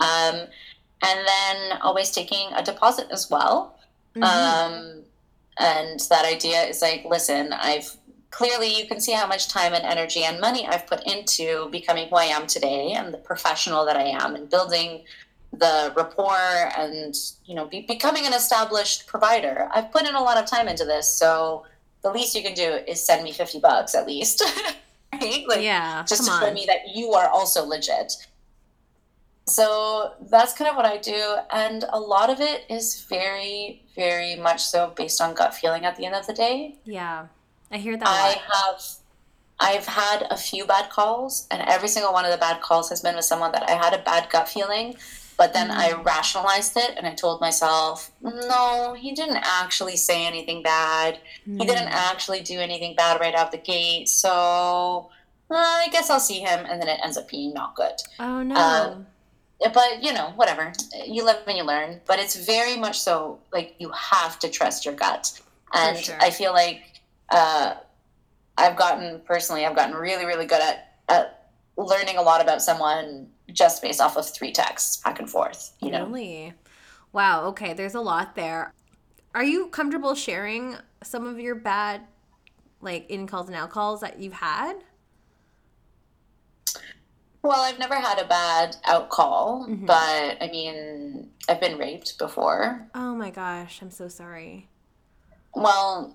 Um, 0.00 0.46
and 1.02 1.26
then 1.26 1.78
always 1.82 2.10
taking 2.10 2.50
a 2.54 2.62
deposit 2.62 3.08
as 3.10 3.30
well. 3.30 3.78
Mm-hmm. 4.16 4.22
Um, 4.22 5.02
and 5.58 6.00
that 6.10 6.24
idea 6.24 6.62
is 6.62 6.82
like, 6.82 7.04
listen, 7.04 7.52
I've 7.52 7.96
clearly 8.30 8.78
you 8.78 8.86
can 8.86 9.00
see 9.00 9.12
how 9.12 9.26
much 9.26 9.48
time 9.48 9.72
and 9.72 9.84
energy 9.84 10.22
and 10.22 10.40
money 10.40 10.66
I've 10.66 10.86
put 10.86 11.06
into 11.06 11.68
becoming 11.70 12.08
who 12.08 12.16
I 12.16 12.24
am 12.24 12.46
today 12.46 12.92
and 12.92 13.12
the 13.12 13.18
professional 13.18 13.84
that 13.86 13.96
I 13.96 14.04
am 14.04 14.34
and 14.34 14.50
building 14.50 15.04
the 15.52 15.92
rapport 15.96 16.70
and 16.76 17.14
you 17.46 17.54
know 17.54 17.64
be, 17.64 17.80
becoming 17.82 18.26
an 18.26 18.34
established 18.34 19.06
provider. 19.06 19.68
I've 19.72 19.90
put 19.90 20.06
in 20.06 20.14
a 20.14 20.22
lot 20.22 20.36
of 20.36 20.48
time 20.48 20.68
into 20.68 20.84
this, 20.84 21.08
so 21.08 21.64
the 22.02 22.10
least 22.10 22.34
you 22.34 22.42
can 22.42 22.54
do 22.54 22.80
is 22.86 23.04
send 23.04 23.24
me 23.24 23.32
50 23.32 23.60
bucks 23.60 23.94
at 23.94 24.06
least. 24.06 24.44
right? 25.12 25.44
Like 25.48 25.62
yeah, 25.62 26.04
just 26.04 26.24
to 26.24 26.30
show 26.30 26.52
me 26.52 26.64
that 26.66 26.94
you 26.94 27.12
are 27.12 27.28
also 27.28 27.64
legit 27.64 28.14
so 29.48 30.12
that's 30.30 30.54
kind 30.54 30.70
of 30.70 30.76
what 30.76 30.86
I 30.86 30.98
do. 30.98 31.36
And 31.50 31.84
a 31.92 32.00
lot 32.00 32.30
of 32.30 32.40
it 32.40 32.64
is 32.68 33.04
very, 33.08 33.82
very 33.94 34.36
much 34.36 34.64
so 34.64 34.92
based 34.96 35.20
on 35.20 35.34
gut 35.34 35.54
feeling 35.54 35.84
at 35.84 35.96
the 35.96 36.06
end 36.06 36.14
of 36.14 36.26
the 36.26 36.32
day. 36.32 36.76
Yeah. 36.84 37.26
I 37.70 37.78
hear 37.78 37.96
that. 37.96 38.06
I 38.06 38.40
have 38.52 38.82
I've 39.60 39.86
had 39.86 40.26
a 40.30 40.36
few 40.36 40.64
bad 40.64 40.88
calls, 40.90 41.46
and 41.50 41.62
every 41.62 41.88
single 41.88 42.12
one 42.12 42.24
of 42.24 42.30
the 42.30 42.38
bad 42.38 42.60
calls 42.60 42.88
has 42.90 43.00
been 43.00 43.16
with 43.16 43.24
someone 43.24 43.52
that 43.52 43.68
I 43.68 43.72
had 43.72 43.92
a 43.92 44.02
bad 44.02 44.30
gut 44.30 44.48
feeling, 44.48 44.94
but 45.36 45.52
then 45.52 45.68
mm. 45.68 45.74
I 45.74 46.00
rationalized 46.00 46.76
it 46.76 46.94
and 46.96 47.06
I 47.06 47.14
told 47.14 47.40
myself, 47.40 48.12
no, 48.22 48.94
he 48.96 49.12
didn't 49.12 49.40
actually 49.42 49.96
say 49.96 50.26
anything 50.26 50.62
bad. 50.62 51.18
Mm. 51.48 51.60
He 51.60 51.66
didn't 51.66 51.88
actually 51.88 52.40
do 52.40 52.60
anything 52.60 52.94
bad 52.94 53.20
right 53.20 53.34
out 53.34 53.50
the 53.50 53.58
gate. 53.58 54.08
So 54.08 55.10
uh, 55.50 55.54
I 55.54 55.88
guess 55.90 56.08
I'll 56.08 56.20
see 56.20 56.40
him, 56.40 56.64
and 56.66 56.80
then 56.80 56.88
it 56.88 57.00
ends 57.02 57.16
up 57.16 57.28
being 57.28 57.52
not 57.52 57.74
good. 57.74 58.00
Oh 58.20 58.42
no. 58.42 58.54
Um, 58.54 59.06
but 59.60 60.02
you 60.02 60.12
know 60.12 60.32
whatever. 60.36 60.72
You 61.06 61.24
live 61.24 61.38
and 61.46 61.56
you 61.56 61.64
learn. 61.64 62.00
But 62.06 62.18
it's 62.18 62.36
very 62.36 62.76
much 62.76 62.98
so 63.00 63.40
like 63.52 63.74
you 63.78 63.90
have 63.90 64.38
to 64.40 64.48
trust 64.48 64.84
your 64.84 64.94
gut. 64.94 65.40
And 65.72 65.98
sure. 65.98 66.16
i 66.20 66.30
feel 66.30 66.52
like 66.52 67.00
uh, 67.30 67.74
i've 68.56 68.76
gotten 68.76 69.20
personally 69.26 69.66
i've 69.66 69.76
gotten 69.76 69.94
really 69.94 70.24
really 70.24 70.46
good 70.46 70.62
at, 70.62 70.94
at 71.08 71.50
learning 71.76 72.16
a 72.16 72.22
lot 72.22 72.40
about 72.40 72.62
someone 72.62 73.28
just 73.52 73.82
based 73.82 74.00
off 74.00 74.16
of 74.16 74.28
three 74.28 74.52
texts 74.52 74.96
back 74.98 75.18
and 75.18 75.28
forth 75.30 75.74
you 75.80 75.90
know? 75.90 76.06
Really? 76.06 76.54
Wow. 77.12 77.46
Okay. 77.48 77.72
There's 77.72 77.94
a 77.94 78.00
lot 78.00 78.34
there. 78.34 78.72
Are 79.34 79.44
you 79.44 79.68
comfortable 79.68 80.14
sharing 80.14 80.76
some 81.02 81.26
of 81.26 81.38
your 81.38 81.54
bad 81.54 82.02
like 82.80 83.08
in 83.10 83.26
calls 83.26 83.48
and 83.48 83.56
out 83.56 83.70
calls 83.70 84.00
that 84.00 84.18
you've 84.18 84.32
had? 84.32 84.74
Well, 87.48 87.62
I've 87.62 87.78
never 87.78 87.94
had 87.94 88.18
a 88.18 88.26
bad 88.26 88.76
out 88.84 89.08
call, 89.08 89.66
mm-hmm. 89.66 89.86
but 89.86 90.36
I 90.38 90.50
mean, 90.52 91.30
I've 91.48 91.62
been 91.62 91.78
raped 91.78 92.18
before. 92.18 92.86
Oh 92.94 93.14
my 93.14 93.30
gosh, 93.30 93.80
I'm 93.80 93.90
so 93.90 94.06
sorry. 94.06 94.68
Well, 95.54 96.14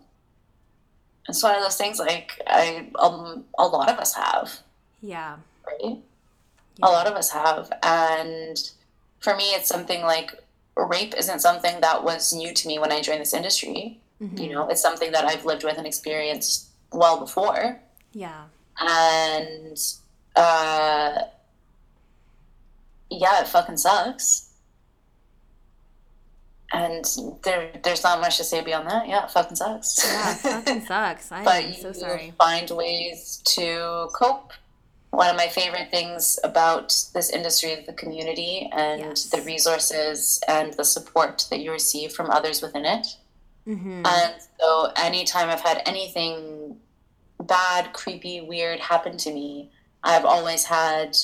it's 1.28 1.42
one 1.42 1.56
of 1.56 1.64
those 1.64 1.76
things 1.76 1.98
like 1.98 2.40
I 2.46 2.92
um, 3.00 3.46
a 3.58 3.66
lot 3.66 3.90
of 3.90 3.98
us 3.98 4.14
have. 4.14 4.60
Yeah. 5.02 5.38
Right? 5.66 5.98
Yeah. 6.78 6.84
A 6.84 6.90
lot 6.90 7.08
of 7.08 7.14
us 7.14 7.32
have. 7.32 7.74
And 7.82 8.72
for 9.20 9.36
me 9.36 9.56
it's 9.56 9.68
something 9.68 10.04
like 10.04 10.36
rape 10.78 11.16
isn't 11.18 11.40
something 11.40 11.82
that 11.82 12.04
was 12.04 12.32
new 12.32 12.54
to 12.54 12.68
me 12.68 12.78
when 12.78 12.92
I 12.92 13.02
joined 13.02 13.22
this 13.22 13.34
industry. 13.34 14.00
Mm-hmm. 14.22 14.38
You 14.38 14.50
know, 14.52 14.70
it's 14.70 14.84
something 14.84 15.12
that 15.14 15.26
I've 15.26 15.46
lived 15.46 15.64
with 15.64 15.80
and 15.80 15.88
experienced 15.88 16.68
well 16.92 17.20
before. 17.20 17.80
Yeah. 18.14 18.44
And 18.80 19.80
uh 20.36 21.20
yeah, 23.20 23.42
it 23.42 23.48
fucking 23.48 23.78
sucks. 23.78 24.50
And 26.72 27.06
there, 27.44 27.70
there's 27.84 28.04
not 28.04 28.20
much 28.20 28.38
to 28.38 28.44
say 28.44 28.64
beyond 28.64 28.90
that. 28.90 29.08
Yeah, 29.08 29.26
it 29.26 29.32
fucking 29.32 29.56
sucks. 29.56 30.04
Yeah, 30.04 30.32
it 30.32 30.38
fucking 30.66 30.86
sucks. 30.86 31.32
I 31.32 31.44
but 31.44 31.64
am 31.64 31.74
so 31.74 31.94
sorry. 31.94 32.34
Find 32.38 32.70
ways 32.72 33.42
to 33.46 34.10
cope. 34.14 34.54
One 35.12 35.30
of 35.30 35.36
my 35.36 35.48
favorite 35.48 35.92
things 35.92 36.40
about 36.44 36.96
this 37.14 37.30
industry 37.30 37.70
is 37.70 37.86
the 37.86 37.94
community 37.94 38.68
and 38.74 39.02
yes. 39.02 39.26
the 39.26 39.44
resources 39.44 40.42
and 40.48 40.74
the 40.74 40.84
support 40.84 41.46
that 41.52 41.60
you 41.60 41.72
receive 41.72 42.12
from 42.14 42.32
others 42.32 42.64
within 42.64 42.86
it. 42.86 43.06
Mm-hmm. 43.68 44.04
And 44.08 44.34
so, 44.60 44.92
anytime 44.98 45.50
I've 45.50 45.62
had 45.62 45.84
anything 45.86 46.78
bad, 47.40 47.94
creepy, 47.94 48.42
weird 48.42 48.80
happen 48.80 49.18
to 49.18 49.32
me, 49.32 49.70
I've 50.04 50.26
always 50.26 50.66
had, 50.66 51.16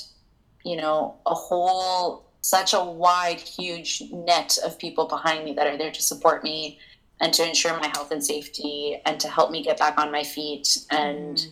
you 0.63 0.77
know, 0.77 1.15
a 1.25 1.33
whole 1.33 2.25
such 2.41 2.73
a 2.73 2.83
wide, 2.83 3.39
huge 3.39 4.03
net 4.11 4.57
of 4.63 4.79
people 4.79 5.07
behind 5.07 5.43
me 5.43 5.53
that 5.53 5.67
are 5.67 5.77
there 5.77 5.91
to 5.91 6.01
support 6.01 6.43
me 6.43 6.79
and 7.19 7.33
to 7.33 7.47
ensure 7.47 7.77
my 7.79 7.87
health 7.87 8.11
and 8.11 8.23
safety 8.23 9.01
and 9.05 9.19
to 9.19 9.27
help 9.27 9.51
me 9.51 9.63
get 9.63 9.77
back 9.77 9.99
on 9.99 10.11
my 10.11 10.23
feet 10.23 10.77
and 10.89 11.37
mm. 11.37 11.51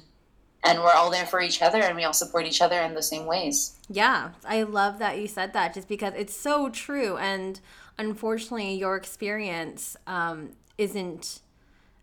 and 0.63 0.79
we're 0.79 0.93
all 0.93 1.11
there 1.11 1.25
for 1.25 1.41
each 1.41 1.61
other 1.61 1.81
and 1.81 1.95
we 1.95 2.05
all 2.05 2.13
support 2.13 2.45
each 2.45 2.61
other 2.61 2.79
in 2.81 2.93
the 2.93 3.03
same 3.03 3.25
ways. 3.25 3.75
Yeah, 3.89 4.31
I 4.45 4.63
love 4.63 4.99
that 4.99 5.19
you 5.19 5.27
said 5.27 5.53
that 5.53 5.73
just 5.73 5.89
because 5.89 6.13
it's 6.15 6.35
so 6.35 6.69
true 6.69 7.17
and 7.17 7.59
unfortunately 7.97 8.75
your 8.75 8.95
experience 8.95 9.97
um, 10.07 10.51
isn't 10.77 11.41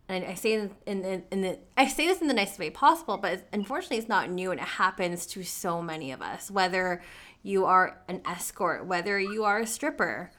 and 0.08 0.24
I 0.24 0.34
say 0.34 0.52
in, 0.54 0.70
in, 0.86 1.24
in 1.30 1.40
the 1.40 1.58
I 1.76 1.88
say 1.88 2.06
this 2.06 2.20
in 2.20 2.28
the 2.28 2.34
nicest 2.34 2.58
way 2.58 2.70
possible, 2.70 3.16
but 3.16 3.46
unfortunately, 3.52 3.98
it's 3.98 4.08
not 4.08 4.30
new, 4.30 4.50
and 4.50 4.60
it 4.60 4.66
happens 4.66 5.26
to 5.26 5.42
so 5.42 5.80
many 5.80 6.12
of 6.12 6.20
us. 6.20 6.50
Whether 6.50 7.02
you 7.42 7.64
are 7.64 8.00
an 8.08 8.20
escort, 8.26 8.86
whether 8.86 9.18
you 9.18 9.44
are 9.44 9.60
a 9.60 9.66
stripper, 9.66 10.30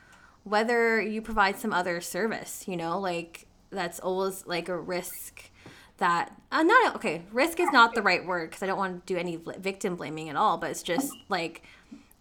whether 0.43 1.01
you 1.01 1.21
provide 1.21 1.57
some 1.57 1.73
other 1.73 1.99
service, 1.99 2.67
you 2.67 2.77
know, 2.77 2.99
like 2.99 3.47
that's 3.71 3.99
always 3.99 4.45
like 4.45 4.69
a 4.69 4.79
risk 4.79 5.51
that 5.97 6.35
uh, 6.51 6.61
not 6.61 6.95
okay 6.95 7.23
risk 7.31 7.59
is 7.59 7.69
not 7.71 7.93
the 7.93 8.01
right 8.01 8.25
word 8.25 8.49
because 8.49 8.61
i 8.61 8.65
don't 8.65 8.77
want 8.77 9.05
to 9.05 9.13
do 9.13 9.17
any 9.17 9.37
victim 9.57 9.95
blaming 9.95 10.29
at 10.29 10.35
all 10.35 10.57
but 10.57 10.69
it's 10.69 10.83
just 10.83 11.13
like 11.29 11.63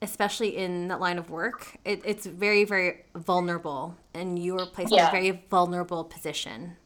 especially 0.01 0.57
in 0.57 0.89
that 0.89 1.01
line 1.01 1.19
of 1.19 1.29
work 1.29 1.77
it, 1.85 2.01
it's 2.05 2.25
very 2.25 2.65
very 2.65 3.05
vulnerable 3.17 3.97
and 4.13 4.39
you 4.39 4.57
are 4.57 4.67
placed 4.67 4.93
yeah. 4.93 5.03
in 5.03 5.09
a 5.09 5.11
very 5.11 5.45
vulnerable 5.51 6.05
position 6.05 6.77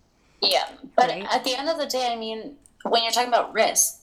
yeah 0.43 0.68
but 0.97 1.09
right? 1.09 1.26
at 1.30 1.45
the 1.45 1.55
end 1.55 1.68
of 1.68 1.78
the 1.78 1.86
day 1.86 2.09
i 2.11 2.16
mean 2.16 2.57
when 2.84 3.03
you're 3.03 3.12
talking 3.12 3.28
about 3.28 3.53
risk 3.53 4.01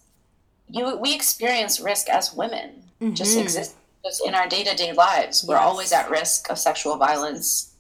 you 0.70 0.98
we 0.98 1.14
experience 1.14 1.80
risk 1.80 2.10
as 2.10 2.34
women 2.34 2.84
mm-hmm. 3.02 3.14
just 3.14 3.38
exist 3.38 3.76
just 4.04 4.22
in 4.26 4.36
our 4.36 4.48
day-to-day 4.48 4.92
lives 4.94 5.46
we're 5.48 5.58
always 5.58 5.92
at 5.92 6.10
risk 6.10 6.50
of 6.50 6.58
sexual 6.58 6.98
violence 6.98 7.76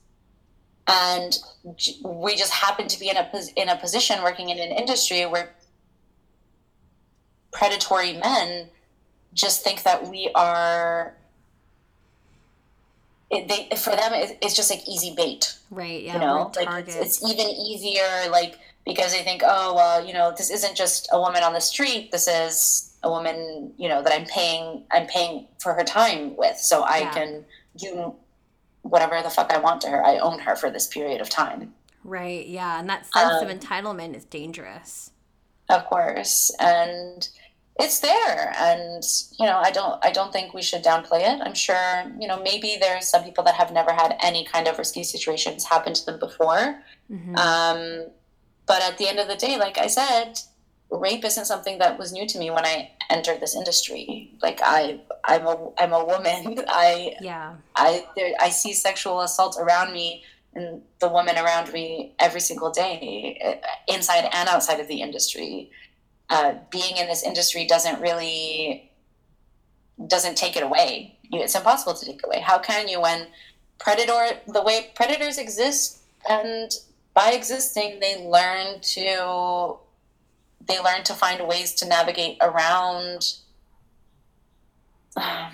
and 0.88 1.40
we 2.04 2.36
just 2.36 2.52
happen 2.52 2.88
to 2.88 3.00
be 3.00 3.10
in 3.10 3.18
a 3.18 3.30
in 3.56 3.70
a 3.70 3.76
position 3.78 4.22
working 4.22 4.50
in 4.50 4.60
an 4.60 4.72
industry 4.72 5.26
where 5.26 5.56
predatory 7.52 8.14
men 8.14 8.70
just 9.34 9.64
think 9.64 9.84
that 9.84 10.08
we 10.08 10.30
are 10.36 11.16
it, 13.36 13.48
they 13.48 13.76
for 13.76 13.92
them 13.92 14.14
it, 14.14 14.38
it's 14.42 14.56
just 14.56 14.70
like 14.70 14.88
easy 14.88 15.14
bait 15.16 15.58
right 15.70 16.04
yeah 16.04 16.14
you 16.14 16.20
know 16.20 16.52
like 16.56 16.88
it's, 16.88 16.96
it's, 16.96 17.30
even 17.30 17.48
easier 17.48 18.30
like 18.30 18.58
because 18.86 19.12
they 19.14 19.24
think 19.24 19.42
oh 19.44 19.74
well 19.76 20.06
you 20.06 20.14
know 20.14 20.34
this 20.38 20.50
isn't 20.50 20.76
just 20.76 21.10
a 21.12 21.20
woman 21.20 21.44
on 21.44 21.54
the 21.54 21.60
street. 21.60 22.12
This 22.12 22.28
is 22.28 22.96
a 23.04 23.10
woman 23.10 23.74
you 23.78 23.88
know 23.90 24.02
that 24.02 24.14
i'm 24.14 24.26
paying 24.26 24.84
i'm 24.92 25.08
paying 25.08 25.48
for 25.60 25.74
her 25.74 25.84
time 25.84 26.36
with. 26.38 26.58
So 26.58 26.84
i 26.84 27.00
yeah. 27.00 27.12
can 27.12 27.46
do 27.78 28.16
whatever 28.84 29.22
the 29.22 29.30
fuck 29.30 29.52
i 29.52 29.58
want 29.58 29.82
to 29.82 29.90
her. 29.90 30.06
I 30.06 30.18
own 30.18 30.40
her 30.40 30.56
for 30.56 30.70
this 30.70 30.88
period 30.88 31.22
of 31.22 31.30
time. 31.30 31.74
Right 32.04 32.48
yeah 32.48 32.80
and 32.80 32.90
that 32.90 33.06
sense 33.12 33.42
um, 33.42 33.48
of 33.48 33.60
entitlement 33.60 34.16
is 34.16 34.26
dangerous. 34.26 35.12
of 35.70 35.86
course 35.86 36.52
and 36.60 37.28
it's 37.78 38.00
there 38.00 38.54
and 38.58 39.04
you 39.38 39.46
know 39.46 39.58
i 39.58 39.70
don't 39.70 40.04
i 40.04 40.12
don't 40.12 40.32
think 40.32 40.54
we 40.54 40.62
should 40.62 40.84
downplay 40.84 41.22
it 41.22 41.42
i'm 41.42 41.54
sure 41.54 42.04
you 42.20 42.28
know 42.28 42.42
maybe 42.42 42.78
there's 42.80 43.08
some 43.08 43.24
people 43.24 43.44
that 43.44 43.56
have 43.56 43.72
never 43.72 43.92
had 43.92 44.16
any 44.24 44.46
kind 44.46 44.68
of 44.68 44.78
risky 44.78 45.04
situations 45.04 45.66
happen 45.66 45.94
to 45.94 46.06
them 46.06 46.20
before 46.20 46.82
mm-hmm. 47.12 47.36
um, 47.36 48.06
but 48.66 48.82
at 48.82 48.98
the 48.98 49.08
end 49.08 49.20
of 49.20 49.28
the 49.28 49.36
day 49.36 49.58
like 49.58 49.78
i 49.78 49.88
said 49.88 50.40
rape 50.92 51.26
isn't 51.26 51.46
something 51.46 51.78
that 51.80 51.98
was 51.98 52.14
new 52.14 52.28
to 52.28 52.38
me 52.38 52.52
when 52.52 52.66
I 52.66 52.92
entered 53.10 53.40
this 53.40 53.56
industry. 53.56 54.32
Like 54.42 54.60
I, 54.64 55.00
I'm 55.24 55.46
a, 55.46 55.70
I'm 55.78 55.94
a 55.94 56.06
woman. 56.06 56.64
I, 56.68 57.16
yeah, 57.22 57.56
I, 57.76 58.06
there, 58.16 58.34
I 58.40 58.50
see 58.50 58.74
sexual 58.74 59.22
assault 59.22 59.58
around 59.60 59.94
me 59.94 60.24
and 60.54 60.82
the 61.00 61.10
women 61.10 61.38
around 61.38 61.74
me 61.74 62.14
every 62.20 62.40
single 62.40 62.72
day, 62.72 63.40
uh, 63.44 63.94
inside 63.94 64.30
and 64.32 64.48
outside 64.48 64.80
of 64.80 64.88
the 64.88 65.02
industry. 65.02 65.70
Uh, 66.30 66.56
being 66.72 66.98
in 66.98 67.08
this 67.08 67.24
industry 67.24 67.66
doesn't 67.66 68.02
really 68.02 68.92
doesn't 70.08 70.36
take 70.36 70.56
it 70.56 70.64
away. 70.64 71.18
It's 71.32 71.56
impossible 71.56 71.94
to 71.94 72.06
take 72.06 72.26
away. 72.26 72.40
How 72.40 72.58
can 72.58 72.88
you 72.88 73.02
when 73.02 73.28
predator 73.80 74.40
the 74.48 74.62
way 74.62 74.92
predators 74.96 75.38
exist 75.38 76.00
and 76.30 76.72
by 77.14 77.32
existing 77.32 78.00
they 78.00 78.24
learn 78.26 78.80
to 78.82 79.78
they 80.68 80.80
learn 80.80 81.04
to 81.04 81.14
find 81.14 81.46
ways 81.48 81.74
to 81.76 81.88
navigate 81.88 82.38
around 82.42 83.36
um, 85.18 85.52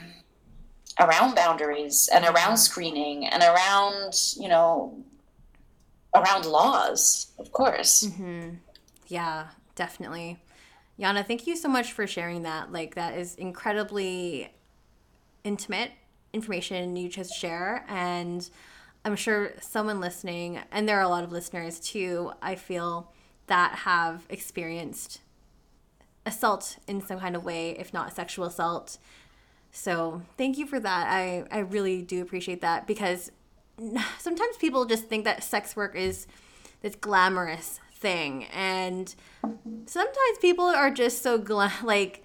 around 0.99 1.35
boundaries 1.35 2.09
and 2.13 2.25
around 2.25 2.57
screening 2.57 3.25
and 3.25 3.43
around 3.43 4.13
you 4.37 4.47
know 4.47 4.97
around 6.15 6.45
laws 6.45 7.27
of 7.39 7.51
course 7.51 8.03
mm-hmm. 8.03 8.49
yeah 9.07 9.47
definitely 9.75 10.39
yana 11.01 11.25
thank 11.25 11.47
you 11.47 11.55
so 11.55 11.67
much 11.67 11.91
for 11.91 12.05
sharing 12.07 12.43
that 12.43 12.71
like 12.71 12.95
that 12.95 13.17
is 13.17 13.35
incredibly 13.35 14.53
intimate 15.43 15.91
information 16.33 16.95
you 16.95 17.09
just 17.09 17.33
share 17.33 17.83
and 17.89 18.49
i'm 19.03 19.15
sure 19.15 19.51
someone 19.59 19.99
listening 19.99 20.59
and 20.71 20.87
there 20.87 20.97
are 20.97 21.03
a 21.03 21.09
lot 21.09 21.23
of 21.23 21.31
listeners 21.31 21.79
too 21.79 22.31
i 22.41 22.55
feel 22.55 23.11
that 23.47 23.79
have 23.79 24.25
experienced 24.29 25.19
assault 26.25 26.77
in 26.87 27.01
some 27.01 27.19
kind 27.19 27.35
of 27.35 27.43
way, 27.43 27.71
if 27.71 27.93
not 27.93 28.15
sexual 28.15 28.45
assault. 28.45 28.97
So 29.71 30.21
thank 30.37 30.57
you 30.57 30.67
for 30.67 30.79
that. 30.79 31.07
I, 31.07 31.45
I 31.51 31.59
really 31.59 32.01
do 32.01 32.21
appreciate 32.21 32.61
that 32.61 32.87
because 32.87 33.31
sometimes 34.19 34.57
people 34.57 34.85
just 34.85 35.05
think 35.05 35.23
that 35.25 35.43
sex 35.43 35.75
work 35.75 35.95
is 35.95 36.27
this 36.81 36.95
glamorous 36.95 37.79
thing. 38.01 38.45
And 38.45 39.13
sometimes 39.85 40.37
people 40.41 40.65
are 40.65 40.91
just 40.91 41.21
so 41.21 41.37
gla- 41.37 41.71
like 41.83 42.23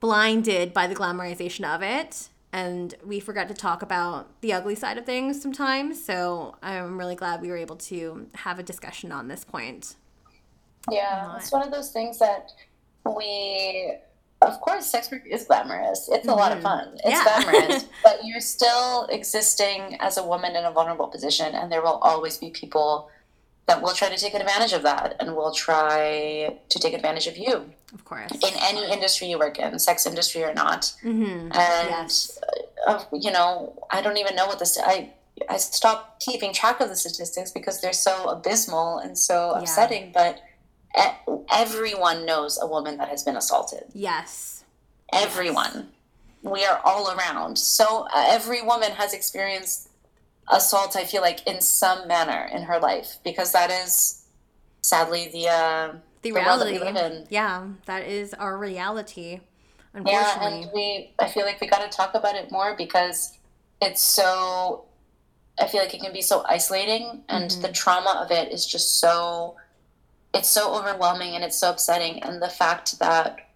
blinded 0.00 0.72
by 0.72 0.86
the 0.86 0.94
glamorization 0.94 1.64
of 1.64 1.82
it. 1.82 2.30
And 2.52 2.94
we 3.04 3.20
forget 3.20 3.46
to 3.46 3.54
talk 3.54 3.82
about 3.82 4.28
the 4.40 4.52
ugly 4.52 4.74
side 4.74 4.98
of 4.98 5.06
things 5.06 5.40
sometimes. 5.40 6.04
So 6.04 6.56
I'm 6.62 6.98
really 6.98 7.14
glad 7.14 7.40
we 7.40 7.48
were 7.48 7.56
able 7.56 7.76
to 7.76 8.26
have 8.34 8.58
a 8.58 8.64
discussion 8.64 9.12
on 9.12 9.28
this 9.28 9.44
point. 9.44 9.94
Yeah, 10.90 11.36
it's 11.36 11.52
one 11.52 11.62
of 11.62 11.70
those 11.70 11.90
things 11.90 12.18
that 12.18 12.52
we, 13.04 13.92
of 14.40 14.60
course, 14.60 14.86
sex 14.86 15.10
work 15.12 15.26
is 15.26 15.44
glamorous. 15.44 16.08
It's 16.10 16.20
mm-hmm. 16.20 16.30
a 16.30 16.34
lot 16.34 16.52
of 16.52 16.58
mm-hmm. 16.58 16.66
fun. 16.66 16.94
It's 17.04 17.24
yeah. 17.24 17.42
glamorous, 17.42 17.84
but 18.02 18.20
you're 18.24 18.40
still 18.40 19.06
existing 19.06 19.98
as 20.00 20.16
a 20.16 20.24
woman 20.24 20.56
in 20.56 20.64
a 20.64 20.72
vulnerable 20.72 21.08
position, 21.08 21.54
and 21.54 21.70
there 21.70 21.82
will 21.82 21.98
always 22.02 22.38
be 22.38 22.50
people 22.50 23.10
that 23.70 23.80
we'll 23.80 23.94
try 23.94 24.08
to 24.08 24.16
take 24.16 24.34
advantage 24.34 24.72
of 24.72 24.82
that 24.82 25.14
and 25.20 25.36
we'll 25.36 25.52
try 25.52 26.58
to 26.68 26.78
take 26.80 26.92
advantage 26.92 27.28
of 27.28 27.36
you. 27.38 27.72
Of 27.94 28.04
course. 28.04 28.32
In 28.32 28.54
any 28.60 28.90
industry 28.92 29.28
you 29.28 29.38
work 29.38 29.60
in, 29.60 29.78
sex 29.78 30.06
industry 30.06 30.42
or 30.42 30.52
not. 30.52 30.92
Mm-hmm. 31.04 31.52
And, 31.52 31.88
yes. 31.88 32.36
uh, 32.88 33.04
you 33.12 33.30
know, 33.30 33.78
I 33.92 34.02
don't 34.02 34.16
even 34.16 34.34
know 34.34 34.48
what 34.48 34.58
this, 34.58 34.76
I, 34.76 35.10
I 35.48 35.56
stopped 35.58 36.20
keeping 36.20 36.52
track 36.52 36.80
of 36.80 36.88
the 36.88 36.96
statistics 36.96 37.52
because 37.52 37.80
they're 37.80 37.92
so 37.92 38.28
abysmal 38.28 38.98
and 38.98 39.16
so 39.16 39.52
yeah. 39.52 39.60
upsetting, 39.60 40.10
but 40.12 40.42
everyone 41.52 42.26
knows 42.26 42.58
a 42.60 42.66
woman 42.66 42.98
that 42.98 43.08
has 43.08 43.22
been 43.22 43.36
assaulted. 43.36 43.84
Yes. 43.94 44.64
Everyone. 45.12 45.72
Yes. 46.42 46.52
We 46.52 46.64
are 46.64 46.80
all 46.84 47.16
around. 47.16 47.56
So 47.56 48.08
uh, 48.12 48.24
every 48.26 48.62
woman 48.62 48.90
has 48.92 49.14
experienced 49.14 49.89
assault, 50.50 50.96
I 50.96 51.04
feel 51.04 51.22
like, 51.22 51.46
in 51.46 51.60
some 51.60 52.08
manner 52.08 52.48
in 52.52 52.62
her 52.62 52.78
life, 52.78 53.18
because 53.24 53.52
that 53.52 53.70
is 53.70 54.24
sadly 54.82 55.28
the. 55.32 55.48
Uh, 55.48 55.92
the, 56.22 56.30
the 56.30 56.32
reality. 56.32 57.24
Yeah, 57.30 57.66
that 57.86 58.06
is 58.06 58.34
our 58.34 58.58
reality. 58.58 59.40
Unfortunately. 59.94 60.12
Yeah, 60.12 60.46
and 60.46 60.70
we. 60.74 61.14
I 61.18 61.28
feel 61.28 61.46
like 61.46 61.60
we 61.60 61.66
got 61.66 61.90
to 61.90 61.96
talk 61.96 62.14
about 62.14 62.34
it 62.34 62.50
more 62.50 62.74
because 62.76 63.38
it's 63.80 64.02
so. 64.02 64.84
I 65.58 65.66
feel 65.66 65.80
like 65.80 65.94
it 65.94 66.00
can 66.00 66.12
be 66.12 66.22
so 66.22 66.44
isolating, 66.48 67.22
and 67.28 67.50
mm-hmm. 67.50 67.62
the 67.62 67.72
trauma 67.72 68.20
of 68.22 68.30
it 68.30 68.52
is 68.52 68.66
just 68.66 68.98
so 69.00 69.56
it's 70.34 70.48
so 70.48 70.74
overwhelming 70.74 71.34
and 71.34 71.44
it's 71.44 71.58
so 71.58 71.70
upsetting 71.70 72.22
and 72.22 72.40
the 72.40 72.48
fact 72.48 72.98
that 72.98 73.48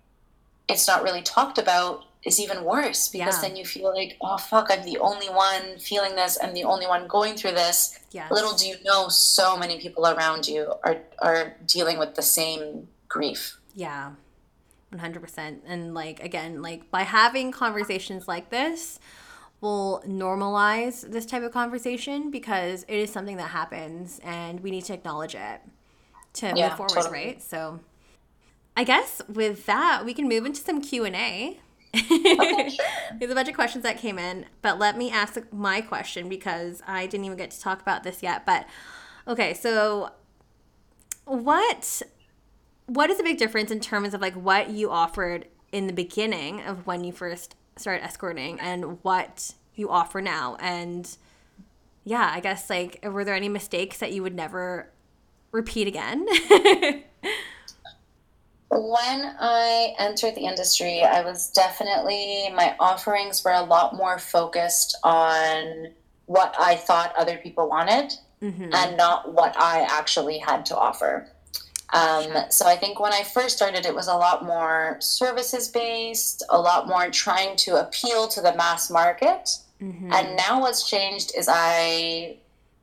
it's 0.69 0.87
not 0.87 1.03
really 1.03 1.23
talked 1.23 1.59
about 1.59 2.05
is 2.25 2.41
even 2.41 2.65
worse 2.65 3.09
because 3.09 3.37
yeah. 3.37 3.49
then 3.49 3.57
you 3.57 3.65
feel 3.65 3.93
like 3.95 4.17
oh 4.21 4.37
fuck 4.37 4.69
i'm 4.71 4.83
the 4.85 4.99
only 4.99 5.29
one 5.29 5.79
feeling 5.79 6.15
this 6.17 6.39
i'm 6.43 6.55
the 6.55 6.65
only 6.65 6.87
one 6.87 7.07
going 7.07 7.35
through 7.35 7.53
this 7.53 7.99
yes. 8.13 8.31
little 8.31 8.55
do 8.55 8.67
you 8.67 8.77
know 8.85 9.09
so 9.09 9.57
many 9.57 9.79
people 9.79 10.07
around 10.07 10.47
you 10.47 10.73
are 10.85 10.99
are 11.19 11.57
dealing 11.67 11.99
with 11.99 12.15
the 12.15 12.23
same 12.23 12.89
grief 13.09 13.59
yeah 13.75 14.13
100% 14.93 15.59
and 15.67 15.93
like 15.93 16.23
again 16.23 16.63
like 16.63 16.91
by 16.91 17.03
having 17.03 17.51
conversations 17.51 18.29
like 18.29 18.51
this 18.51 19.01
will 19.61 20.03
normalize 20.07 21.11
this 21.11 21.27
type 21.27 21.43
of 21.43 21.51
conversation 21.51 22.31
because 22.31 22.85
it 22.85 22.97
is 22.97 23.11
something 23.11 23.39
that 23.39 23.49
happens 23.49 24.21
and 24.23 24.61
we 24.61 24.71
need 24.71 24.85
to 24.85 24.93
acknowledge 24.93 25.35
it 25.35 25.61
to 26.35 26.53
yeah, 26.55 26.69
move 26.69 26.77
forward, 26.77 26.95
totally. 26.95 27.13
right? 27.13 27.43
So 27.43 27.81
I 28.77 28.85
guess 28.85 29.23
with 29.29 29.67
that, 29.67 30.05
we 30.05 30.13
can 30.15 30.29
move 30.29 30.45
into 30.45 30.61
some 30.61 30.81
Q&A. 30.81 31.59
Okay, 31.95 32.69
sure. 32.75 32.87
There's 33.19 33.31
a 33.31 33.35
bunch 33.35 33.49
of 33.49 33.55
questions 33.55 33.83
that 33.85 33.99
came 33.99 34.19
in, 34.19 34.47
but 34.63 34.79
let 34.79 34.97
me 34.97 35.11
ask 35.11 35.39
my 35.53 35.81
question 35.81 36.29
because 36.29 36.83
I 36.87 37.07
didn't 37.07 37.25
even 37.27 37.39
get 37.39 37.51
to 37.53 37.61
talk 37.61 37.81
about 37.81 38.03
this 38.03 38.23
yet. 38.23 38.45
But 38.45 38.67
okay, 39.27 39.55
so 39.55 40.11
what 41.25 42.03
what 42.87 43.11
is 43.11 43.17
the 43.17 43.23
big 43.23 43.39
difference 43.39 43.71
in 43.71 43.81
terms 43.81 44.13
of 44.13 44.21
like 44.21 44.35
what 44.35 44.71
you 44.71 44.91
offered 44.91 45.47
in 45.73 45.87
the 45.87 45.93
beginning 45.93 46.61
of 46.63 46.87
when 46.87 47.03
you 47.03 47.13
first 47.13 47.57
started 47.77 48.05
escorting 48.05 48.61
and 48.61 48.99
what 49.03 49.55
you 49.75 49.91
offer 49.91 50.21
now? 50.21 50.57
And 50.61 51.17
yeah, 52.05 52.31
I 52.33 52.41
guess 52.41 52.69
like 52.69 53.01
were 53.05 53.25
there 53.25 53.35
any 53.35 53.49
mistakes 53.49 53.99
that 53.99 54.13
you 54.13 54.23
would 54.23 54.35
never 54.35 54.91
repeat 55.53 55.87
again? 55.87 56.27
when 58.71 59.37
I 59.41 59.95
entered 59.99 60.35
the 60.35 60.47
industry, 60.47 61.03
I 61.03 61.23
was 61.23 61.51
definitely, 61.51 62.51
my 62.55 62.75
offerings 62.81 63.45
were 63.45 63.53
a 63.53 63.63
lot 63.63 63.95
more 63.95 64.19
focused 64.19 64.99
on 65.05 65.89
what 66.27 66.55
I 66.59 66.77
thought 66.77 67.15
other 67.17 67.37
people 67.37 67.69
wanted 67.69 68.15
mm-hmm. 68.43 68.73
and 68.73 68.97
not 68.97 69.33
what 69.33 69.55
I 69.59 69.87
actually 69.91 70.39
had 70.39 70.67
to 70.67 70.77
offer. 70.77 71.29
Um, 71.93 72.51
so 72.51 72.67
I 72.67 72.77
think 72.77 72.99
when 72.99 73.13
I 73.13 73.23
first 73.23 73.57
started, 73.57 73.87
it 73.87 73.95
was 73.95 74.09
a 74.09 74.17
lot 74.17 74.45
more 74.45 74.97
services 75.01 75.69
based, 75.69 76.45
a 76.51 76.59
lot 76.59 76.89
more 76.89 77.09
trying 77.11 77.57
to 77.59 77.77
appeal 77.77 78.27
to 78.29 78.41
the 78.41 78.55
mass 78.57 78.91
market. 78.91 79.51
Mm-hmm. 79.81 80.13
And 80.13 80.37
now 80.37 80.61
what's 80.61 80.89
changed 80.89 81.33
is 81.37 81.49
I 81.49 82.39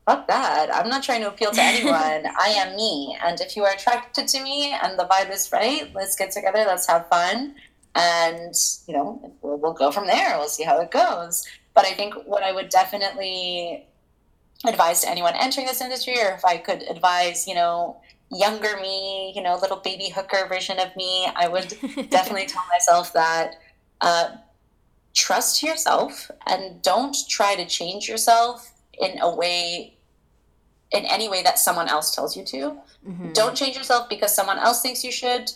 fuck 0.05 0.27
that. 0.27 0.73
I'm 0.73 0.89
not 0.89 1.03
trying 1.03 1.21
to 1.21 1.29
appeal 1.29 1.51
to 1.51 1.61
anyone. 1.61 1.93
I 2.39 2.53
am 2.57 2.75
me. 2.75 3.17
And 3.23 3.39
if 3.39 3.55
you 3.55 3.63
are 3.63 3.73
attracted 3.73 4.27
to 4.29 4.43
me 4.43 4.71
and 4.71 4.97
the 4.97 5.05
vibe 5.05 5.31
is 5.31 5.51
right, 5.51 5.91
let's 5.93 6.15
get 6.15 6.31
together, 6.31 6.63
let's 6.67 6.87
have 6.87 7.07
fun. 7.09 7.55
And, 7.95 8.53
you 8.87 8.93
know, 8.93 9.35
we'll, 9.41 9.57
we'll 9.57 9.73
go 9.73 9.91
from 9.91 10.07
there. 10.07 10.37
We'll 10.37 10.47
see 10.47 10.63
how 10.63 10.79
it 10.79 10.91
goes. 10.91 11.45
But 11.73 11.85
I 11.85 11.93
think 11.93 12.15
what 12.25 12.43
I 12.43 12.51
would 12.51 12.69
definitely 12.69 13.87
advise 14.65 15.01
to 15.01 15.09
anyone 15.09 15.33
entering 15.39 15.67
this 15.67 15.81
industry, 15.81 16.15
or 16.21 16.31
if 16.31 16.45
I 16.45 16.57
could 16.57 16.83
advise, 16.83 17.47
you 17.47 17.55
know, 17.55 17.97
younger 18.29 18.77
me, 18.77 19.33
you 19.35 19.41
know, 19.41 19.57
little 19.57 19.77
baby 19.77 20.09
hooker 20.09 20.47
version 20.47 20.79
of 20.79 20.95
me, 20.95 21.27
I 21.35 21.47
would 21.47 21.69
definitely 22.09 22.45
tell 22.45 22.63
myself 22.71 23.13
that 23.13 23.55
uh, 23.99 24.29
trust 25.13 25.61
yourself 25.61 26.31
and 26.47 26.81
don't 26.81 27.15
try 27.27 27.55
to 27.55 27.65
change 27.65 28.07
yourself 28.07 28.70
in 29.01 29.19
a 29.19 29.35
way 29.35 29.97
in 30.91 31.05
any 31.05 31.29
way 31.29 31.41
that 31.41 31.57
someone 31.57 31.87
else 31.87 32.13
tells 32.13 32.35
you 32.35 32.43
to. 32.43 32.77
Mm-hmm. 33.07 33.31
Don't 33.33 33.55
change 33.55 33.77
yourself 33.77 34.09
because 34.09 34.35
someone 34.35 34.59
else 34.59 34.81
thinks 34.81 35.03
you 35.03 35.11
should. 35.11 35.51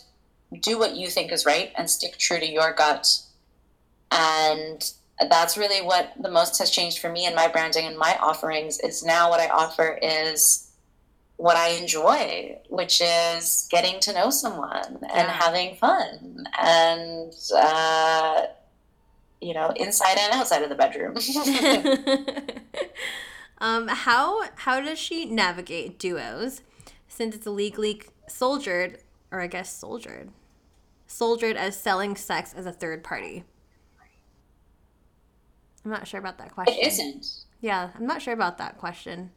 Do 0.62 0.80
what 0.80 0.96
you 0.96 1.10
think 1.10 1.32
is 1.32 1.46
right 1.46 1.72
and 1.76 1.90
stick 1.90 2.18
true 2.18 2.40
to 2.40 2.50
your 2.50 2.74
gut. 2.74 3.22
And 4.12 4.92
that's 5.30 5.58
really 5.58 5.82
what 5.82 6.14
the 6.22 6.32
most 6.32 6.58
has 6.60 6.70
changed 6.72 7.00
for 7.00 7.10
me 7.10 7.26
in 7.26 7.36
my 7.36 7.48
branding 7.48 7.86
and 7.86 7.98
my 7.98 8.18
offerings 8.22 8.80
is 8.80 9.04
now 9.04 9.30
what 9.30 9.40
I 9.40 9.50
offer 9.50 10.00
is 10.02 10.72
what 11.38 11.58
I 11.58 11.70
enjoy, 11.70 12.58
which 12.70 13.02
is 13.02 13.68
getting 13.70 14.00
to 14.02 14.14
know 14.14 14.30
someone 14.30 15.00
yeah. 15.02 15.10
and 15.14 15.28
having 15.30 15.76
fun 15.76 16.48
and 16.58 17.34
uh, 17.58 18.44
you 19.42 19.54
know, 19.54 19.74
inside 19.76 20.18
and 20.18 20.34
outside 20.34 20.64
of 20.64 20.70
the 20.70 20.76
bedroom. 20.76 21.16
Um, 23.60 23.88
how 23.88 24.44
how 24.56 24.82
does 24.82 25.00
she 25.00 25.26
navigate 25.26 25.98
duos 25.98 26.62
since 27.08 27.36
it's 27.36 27.48
illegally 27.48 28.02
soldiered, 28.28 29.00
or 29.32 29.42
I 29.42 29.48
guess 29.48 29.76
soldiered, 29.76 30.30
soldiered 31.08 31.56
as 31.56 31.80
selling 31.80 32.16
sex 32.16 32.54
as 32.54 32.66
a 32.66 32.72
third 32.72 33.04
party? 33.04 33.44
I'm 35.84 35.92
not 35.92 36.08
sure 36.08 36.20
about 36.20 36.40
that 36.40 36.52
question. 36.54 36.76
It 36.80 36.88
isn't. 36.88 37.28
Yeah, 37.62 37.92
I'm 37.96 38.08
not 38.08 38.22
sure 38.22 38.34
about 38.34 38.58
that 38.58 38.78
question. 38.78 39.32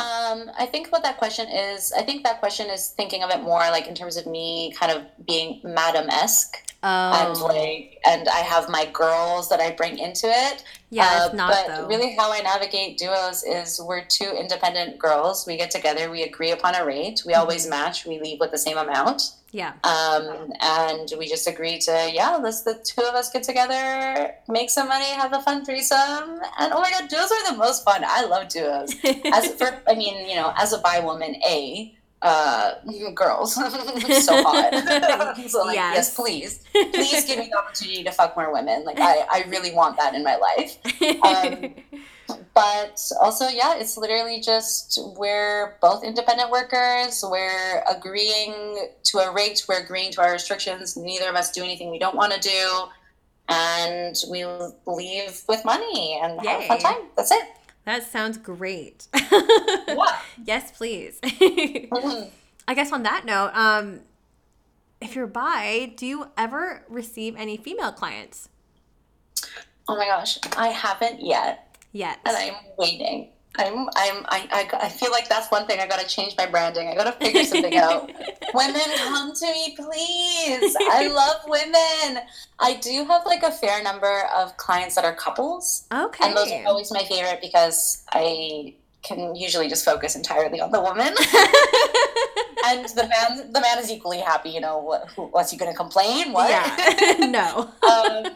Um, 0.00 0.50
I 0.58 0.66
think 0.66 0.90
what 0.92 1.02
that 1.02 1.18
question 1.18 1.48
is, 1.48 1.92
I 1.92 2.02
think 2.02 2.24
that 2.24 2.40
question 2.40 2.68
is 2.68 2.88
thinking 2.90 3.22
of 3.22 3.30
it 3.30 3.42
more 3.42 3.60
like 3.70 3.86
in 3.86 3.94
terms 3.94 4.16
of 4.16 4.26
me 4.26 4.74
kind 4.78 4.92
of 4.92 5.02
being 5.26 5.60
madam 5.62 6.08
esque. 6.10 6.56
Oh. 6.82 6.86
And 6.88 7.40
like, 7.40 8.00
and 8.06 8.26
I 8.28 8.38
have 8.38 8.70
my 8.70 8.86
girls 8.92 9.50
that 9.50 9.60
I 9.60 9.72
bring 9.72 9.98
into 9.98 10.26
it. 10.28 10.64
Yeah, 10.88 11.28
uh, 11.30 11.34
not, 11.34 11.52
but 11.52 11.66
though. 11.66 11.86
really, 11.88 12.16
how 12.16 12.32
I 12.32 12.40
navigate 12.40 12.96
duos 12.96 13.44
is 13.44 13.80
we're 13.80 14.04
two 14.04 14.34
independent 14.38 14.98
girls. 14.98 15.46
We 15.46 15.58
get 15.58 15.70
together, 15.70 16.10
we 16.10 16.22
agree 16.22 16.52
upon 16.52 16.74
a 16.74 16.84
rate, 16.84 17.22
we 17.26 17.32
mm-hmm. 17.32 17.40
always 17.42 17.68
match, 17.68 18.06
we 18.06 18.18
leave 18.18 18.40
with 18.40 18.50
the 18.50 18.58
same 18.58 18.78
amount. 18.78 19.22
Yeah. 19.52 19.72
Um, 19.82 20.52
and 20.60 21.12
we 21.18 21.26
just 21.28 21.46
agreed 21.46 21.80
to 21.82 22.10
yeah, 22.12 22.36
let's 22.36 22.62
the 22.62 22.74
two 22.74 23.02
of 23.02 23.14
us 23.14 23.30
get 23.30 23.42
together, 23.42 24.34
make 24.48 24.70
some 24.70 24.88
money, 24.88 25.06
have 25.06 25.32
a 25.32 25.40
fun 25.42 25.64
threesome, 25.64 26.40
and 26.58 26.72
oh 26.72 26.80
my 26.80 26.90
god, 26.90 27.08
duos 27.08 27.30
are 27.30 27.52
the 27.52 27.58
most 27.58 27.84
fun. 27.84 28.02
I 28.06 28.24
love 28.26 28.48
duos. 28.48 28.94
As 29.34 29.52
for, 29.54 29.82
I 29.88 29.94
mean, 29.94 30.28
you 30.28 30.36
know, 30.36 30.52
as 30.56 30.72
a 30.72 30.78
bi 30.78 31.00
woman, 31.00 31.34
a 31.46 31.94
uh, 32.22 32.74
girls. 33.14 33.54
so 33.54 33.62
hot. 34.42 35.36
so 35.48 35.64
like, 35.64 35.74
yes. 35.74 35.96
yes. 35.96 36.14
please, 36.14 36.64
please 36.72 37.24
give 37.24 37.38
me 37.38 37.48
the 37.50 37.58
opportunity 37.58 38.04
to 38.04 38.12
fuck 38.12 38.36
more 38.36 38.52
women. 38.52 38.84
Like 38.84 38.98
I, 38.98 39.26
I 39.30 39.44
really 39.48 39.72
want 39.72 39.96
that 39.98 40.14
in 40.14 40.22
my 40.22 40.36
life. 40.36 40.78
Um, 41.24 41.74
but 42.54 43.00
also, 43.20 43.48
yeah, 43.48 43.76
it's 43.76 43.96
literally 43.96 44.40
just 44.40 45.00
we're 45.16 45.76
both 45.80 46.04
independent 46.04 46.50
workers. 46.50 47.24
We're 47.28 47.82
agreeing 47.90 48.88
to 49.04 49.18
a 49.18 49.32
rate. 49.32 49.64
We're 49.68 49.82
agreeing 49.82 50.12
to 50.12 50.22
our 50.22 50.32
restrictions. 50.32 50.96
Neither 50.96 51.28
of 51.28 51.36
us 51.36 51.50
do 51.50 51.62
anything 51.62 51.90
we 51.90 51.98
don't 51.98 52.16
want 52.16 52.32
to 52.32 52.40
do, 52.40 52.84
and 53.48 54.16
we 54.30 54.44
leave 54.86 55.42
with 55.48 55.64
money 55.64 56.20
and 56.22 56.40
Yay. 56.42 56.50
have 56.50 56.60
a 56.62 56.66
fun 56.66 56.78
time. 56.78 57.02
That's 57.16 57.30
it. 57.30 57.44
That 57.84 58.04
sounds 58.04 58.38
great. 58.38 59.08
yeah. 59.14 60.20
Yes, 60.44 60.72
please. 60.72 61.18
mm-hmm. 61.22 62.28
I 62.66 62.74
guess 62.74 62.92
on 62.92 63.02
that 63.02 63.24
note, 63.24 63.50
um, 63.54 64.00
if 65.00 65.14
you're 65.14 65.26
bi, 65.26 65.92
do 65.96 66.06
you 66.06 66.26
ever 66.36 66.84
receive 66.88 67.36
any 67.36 67.56
female 67.56 67.92
clients? 67.92 68.48
Oh 69.88 69.96
my 69.96 70.06
gosh, 70.06 70.38
I 70.56 70.68
haven't 70.68 71.24
yet. 71.24 71.76
Yet. 71.92 72.20
And 72.24 72.36
I'm 72.36 72.54
waiting. 72.78 73.30
I'm, 73.58 73.88
I'm, 73.96 74.24
I, 74.28 74.48
I, 74.52 74.68
I 74.82 74.88
feel 74.88 75.10
like 75.10 75.28
that's 75.28 75.50
one 75.50 75.66
thing 75.66 75.80
I 75.80 75.86
gotta 75.86 76.06
change 76.06 76.34
my 76.36 76.46
branding. 76.46 76.88
I 76.88 76.94
gotta 76.94 77.12
figure 77.12 77.44
something 77.44 77.76
out. 77.76 78.10
women, 78.54 78.80
come 78.96 79.34
to 79.34 79.46
me, 79.46 79.76
please. 79.76 80.76
I 80.90 81.08
love 81.08 81.42
women. 81.46 82.22
I 82.58 82.76
do 82.80 83.04
have 83.06 83.26
like 83.26 83.42
a 83.42 83.50
fair 83.50 83.82
number 83.82 84.28
of 84.36 84.56
clients 84.56 84.94
that 84.94 85.04
are 85.04 85.14
couples. 85.14 85.86
Okay. 85.92 86.28
And 86.28 86.36
those 86.36 86.50
are 86.52 86.66
always 86.66 86.92
my 86.92 87.04
favorite 87.04 87.40
because 87.40 88.04
I 88.12 88.74
can 89.02 89.34
usually 89.34 89.68
just 89.68 89.84
focus 89.84 90.16
entirely 90.16 90.60
on 90.60 90.70
the 90.70 90.80
woman. 90.80 91.08
and 92.66 92.88
the 92.90 93.08
man, 93.08 93.52
the 93.52 93.60
man 93.60 93.78
is 93.78 93.90
equally 93.90 94.18
happy. 94.18 94.50
You 94.50 94.60
know, 94.60 94.78
what, 94.78 95.08
who, 95.16 95.26
what's 95.26 95.50
he 95.50 95.56
going 95.56 95.70
to 95.70 95.76
complain? 95.76 96.32
What? 96.32 96.50
Yeah. 96.50 97.16
no. 97.26 97.70
um, 97.88 98.32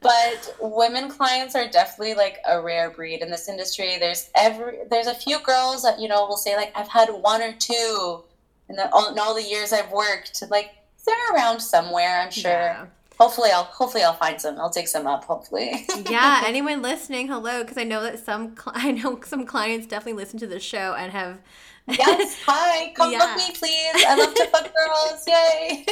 but 0.00 0.56
women 0.60 1.10
clients 1.10 1.54
are 1.54 1.68
definitely 1.68 2.14
like 2.14 2.38
a 2.48 2.60
rare 2.60 2.90
breed 2.90 3.20
in 3.22 3.30
this 3.30 3.48
industry. 3.48 3.96
There's 3.98 4.30
every 4.34 4.78
there's 4.90 5.06
a 5.06 5.14
few 5.14 5.40
girls 5.40 5.82
that 5.82 5.98
you 6.00 6.08
know 6.08 6.26
will 6.26 6.36
say 6.36 6.56
like 6.56 6.72
I've 6.76 6.88
had 6.88 7.08
one 7.08 7.42
or 7.42 7.52
two 7.52 8.22
in, 8.68 8.76
the, 8.76 8.90
all, 8.92 9.10
in 9.12 9.18
all 9.18 9.34
the 9.34 9.42
years 9.42 9.72
I've 9.72 9.90
worked, 9.90 10.42
like 10.50 10.70
they're 11.04 11.34
around 11.34 11.60
somewhere. 11.60 12.20
I'm 12.20 12.30
sure. 12.30 12.50
Yeah. 12.50 12.86
Hopefully, 13.18 13.50
I'll 13.52 13.64
hopefully 13.64 14.04
I'll 14.04 14.14
find 14.14 14.40
some. 14.40 14.60
I'll 14.60 14.70
take 14.70 14.86
some 14.86 15.06
up. 15.06 15.24
Hopefully. 15.24 15.86
yeah. 16.08 16.42
Anyone 16.46 16.82
listening, 16.82 17.26
hello, 17.26 17.62
because 17.62 17.76
I 17.76 17.84
know 17.84 18.02
that 18.02 18.18
some 18.18 18.54
I 18.66 18.92
know 18.92 19.20
some 19.24 19.44
clients 19.44 19.86
definitely 19.86 20.22
listen 20.22 20.38
to 20.40 20.46
the 20.46 20.60
show 20.60 20.94
and 20.96 21.12
have. 21.12 21.38
yes. 21.88 22.38
Hi. 22.46 22.92
Come 22.94 23.12
yeah. 23.12 23.18
book 23.18 23.36
me, 23.36 23.54
please. 23.54 24.04
I 24.06 24.14
love 24.14 24.34
to 24.34 24.44
fuck 24.46 24.72
girls. 24.74 25.24
Yay. 25.26 25.86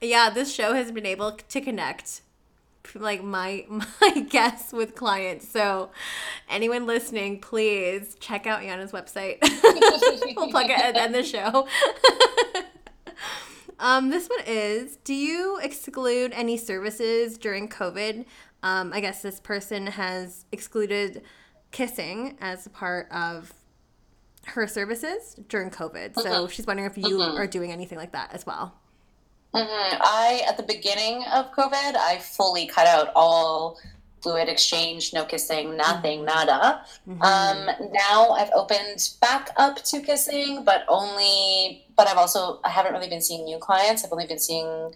yeah, 0.00 0.30
this 0.30 0.52
show 0.52 0.74
has 0.74 0.90
been 0.90 1.06
able 1.06 1.32
to 1.32 1.60
connect 1.60 2.22
like 2.96 3.22
my 3.22 3.64
my 3.68 4.26
guests 4.28 4.72
with 4.72 4.96
clients. 4.96 5.48
So 5.48 5.90
anyone 6.48 6.86
listening, 6.86 7.40
please 7.40 8.16
check 8.18 8.46
out 8.46 8.62
Yana's 8.62 8.92
website. 8.92 9.38
we'll 10.36 10.50
plug 10.50 10.70
it 10.70 10.78
at 10.78 10.94
the 10.94 11.00
end 11.00 11.14
of 11.14 11.24
the 11.24 11.28
show. 11.28 11.68
Um, 13.78 14.10
this 14.10 14.28
one 14.28 14.40
is 14.46 14.96
Do 15.04 15.14
you 15.14 15.58
exclude 15.62 16.32
any 16.34 16.56
services 16.56 17.38
during 17.38 17.68
COVID? 17.68 18.24
Um, 18.62 18.92
I 18.92 19.00
guess 19.00 19.22
this 19.22 19.40
person 19.40 19.86
has 19.86 20.46
excluded 20.52 21.22
kissing 21.70 22.38
as 22.40 22.66
a 22.66 22.70
part 22.70 23.10
of 23.10 23.52
her 24.46 24.66
services 24.66 25.36
during 25.48 25.70
COVID. 25.70 26.14
So 26.14 26.30
uh-huh. 26.30 26.48
she's 26.48 26.66
wondering 26.66 26.88
if 26.88 26.96
you 26.96 27.20
uh-huh. 27.20 27.36
are 27.36 27.46
doing 27.46 27.72
anything 27.72 27.98
like 27.98 28.12
that 28.12 28.32
as 28.32 28.46
well. 28.46 28.74
Mm-hmm. 29.54 30.00
I, 30.02 30.42
at 30.48 30.56
the 30.56 30.64
beginning 30.64 31.24
of 31.32 31.52
COVID, 31.52 31.96
I 31.96 32.18
fully 32.20 32.66
cut 32.66 32.86
out 32.86 33.12
all 33.14 33.78
fluid 34.24 34.48
exchange, 34.48 35.12
no 35.12 35.24
kissing, 35.24 35.76
nothing, 35.76 36.20
mm-hmm. 36.20 36.48
nada. 36.48 36.84
Mm-hmm. 37.08 37.22
Um, 37.22 37.92
now 37.92 38.30
I've 38.30 38.50
opened 38.54 39.10
back 39.20 39.50
up 39.56 39.84
to 39.84 40.00
kissing, 40.00 40.64
but 40.64 40.84
only, 40.88 41.84
but 41.96 42.08
I've 42.08 42.16
also, 42.16 42.58
I 42.64 42.70
haven't 42.70 42.94
really 42.94 43.08
been 43.08 43.22
seeing 43.22 43.44
new 43.44 43.58
clients. 43.58 44.04
I've 44.04 44.12
only 44.12 44.26
been 44.26 44.40
seeing 44.40 44.92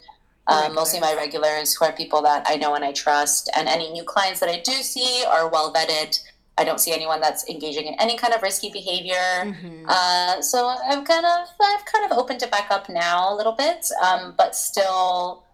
um, 0.49 0.74
mostly 0.74 0.99
my 0.99 1.14
regulars 1.14 1.74
who 1.74 1.85
are 1.85 1.93
people 1.93 2.22
that 2.22 2.47
I 2.49 2.57
know 2.57 2.74
and 2.74 2.85
I 2.85 2.93
trust. 2.93 3.51
And 3.55 3.68
any 3.68 3.93
new 3.93 4.03
clients 4.03 4.41
that 4.41 4.49
I 4.49 4.61
do 4.61 4.72
see 4.72 5.24
are 5.29 5.49
well 5.49 5.72
vetted 5.72 6.18
I 6.59 6.64
don't 6.64 6.81
see 6.81 6.93
anyone 6.93 7.20
that's 7.20 7.49
engaging 7.49 7.87
in 7.87 7.95
any 8.01 8.18
kind 8.18 8.35
of 8.35 8.43
risky 8.43 8.70
behavior. 8.70 9.14
Mm-hmm. 9.14 9.85
Uh, 9.89 10.43
so 10.43 10.68
I'm 10.68 11.05
kind 11.05 11.24
of 11.24 11.49
I've 11.61 11.85
kind 11.85 12.11
of 12.11 12.18
opened 12.18 12.43
it 12.43 12.51
back 12.51 12.70
up 12.70 12.89
now 12.89 13.33
a 13.33 13.35
little 13.37 13.53
bit, 13.53 13.87
um, 14.03 14.35
but 14.37 14.57
still 14.57 15.45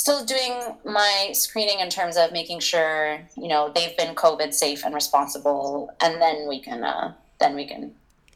still 0.00 0.24
doing 0.24 0.54
my 0.84 1.30
screening 1.32 1.80
in 1.80 1.90
terms 1.90 2.16
of 2.16 2.32
making 2.32 2.60
sure 2.60 3.20
you 3.36 3.48
know 3.48 3.70
they've 3.74 3.96
been 3.96 4.14
COVID 4.14 4.54
safe 4.54 4.84
and 4.84 4.94
responsible, 4.94 5.90
and 6.00 6.20
then 6.20 6.48
we 6.48 6.60
can 6.60 6.82
uh, 6.84 7.14
then 7.38 7.54
we 7.54 7.66
can 7.66 7.92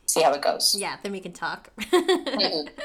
see 0.06 0.22
how 0.22 0.32
it 0.32 0.42
goes. 0.42 0.74
Yeah, 0.78 0.96
then 1.02 1.12
we 1.12 1.20
can 1.20 1.32
talk. 1.32 1.70
mm-hmm. 1.78 2.68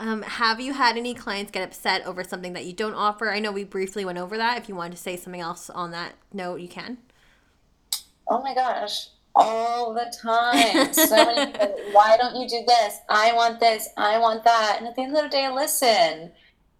Um, 0.00 0.22
have 0.22 0.60
you 0.60 0.72
had 0.72 0.96
any 0.96 1.14
clients 1.14 1.52
get 1.52 1.62
upset 1.62 2.04
over 2.04 2.24
something 2.24 2.52
that 2.54 2.64
you 2.64 2.72
don't 2.72 2.94
offer? 2.94 3.30
I 3.30 3.38
know 3.38 3.52
we 3.52 3.62
briefly 3.62 4.04
went 4.04 4.18
over 4.18 4.36
that. 4.36 4.58
If 4.58 4.68
you 4.68 4.74
wanted 4.74 4.96
to 4.96 4.98
say 4.98 5.16
something 5.16 5.40
else 5.40 5.70
on 5.70 5.92
that 5.92 6.14
note, 6.32 6.60
you 6.60 6.66
can 6.66 6.98
oh 8.28 8.42
my 8.42 8.54
gosh, 8.54 9.08
all 9.34 9.92
the 9.94 10.12
time. 10.22 10.92
So 10.92 11.16
many 11.16 11.52
people, 11.52 11.74
why 11.92 12.16
don't 12.16 12.36
you 12.36 12.48
do 12.48 12.64
this? 12.66 12.98
I 13.08 13.32
want 13.32 13.60
this. 13.60 13.88
I 13.96 14.18
want 14.18 14.44
that. 14.44 14.76
And 14.78 14.86
at 14.86 14.96
the 14.96 15.02
end 15.02 15.16
of 15.16 15.22
the 15.22 15.28
day, 15.28 15.50
listen, 15.50 16.32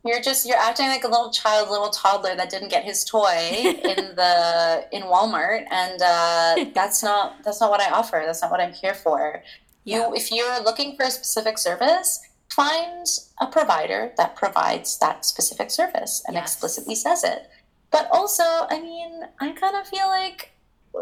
you're 0.05 0.20
just 0.20 0.46
you're 0.46 0.59
acting 0.59 0.88
like 0.88 1.05
a 1.05 1.09
little 1.09 1.30
child, 1.30 1.70
little 1.70 1.90
toddler 1.90 2.36
that 2.36 2.50
didn't 2.50 2.68
get 2.68 2.84
his 2.84 3.05
toy 3.05 3.50
in 3.62 4.14
the 4.16 4.86
in 4.92 5.02
Walmart, 5.02 5.64
and 5.70 6.00
uh, 6.02 6.70
that's 6.74 7.02
not 7.02 7.42
that's 7.44 7.61
not 7.61 7.70
what 7.70 7.80
I 7.80 7.90
offer. 7.90 8.22
That's 8.24 8.42
not 8.42 8.50
what 8.50 8.61
I'm 8.61 8.72
here 8.72 8.94
for. 8.94 9.42
Yeah. 9.84 10.09
You, 10.09 10.14
if 10.14 10.30
you're 10.30 10.62
looking 10.62 10.96
for 10.96 11.05
a 11.05 11.11
specific 11.11 11.59
service, 11.59 12.20
find 12.50 13.07
a 13.40 13.46
provider 13.46 14.12
that 14.16 14.36
provides 14.36 14.98
that 14.98 15.24
specific 15.24 15.70
service 15.70 16.22
and 16.26 16.34
yes. 16.34 16.52
explicitly 16.52 16.94
says 16.94 17.24
it. 17.24 17.50
But 17.90 18.09
also, 18.11 18.42
I 18.42 18.80
mean, 18.80 19.22
I 19.40 19.52
kind 19.52 19.76
of 19.76 19.86
feel 19.86 20.09
like 20.09 20.50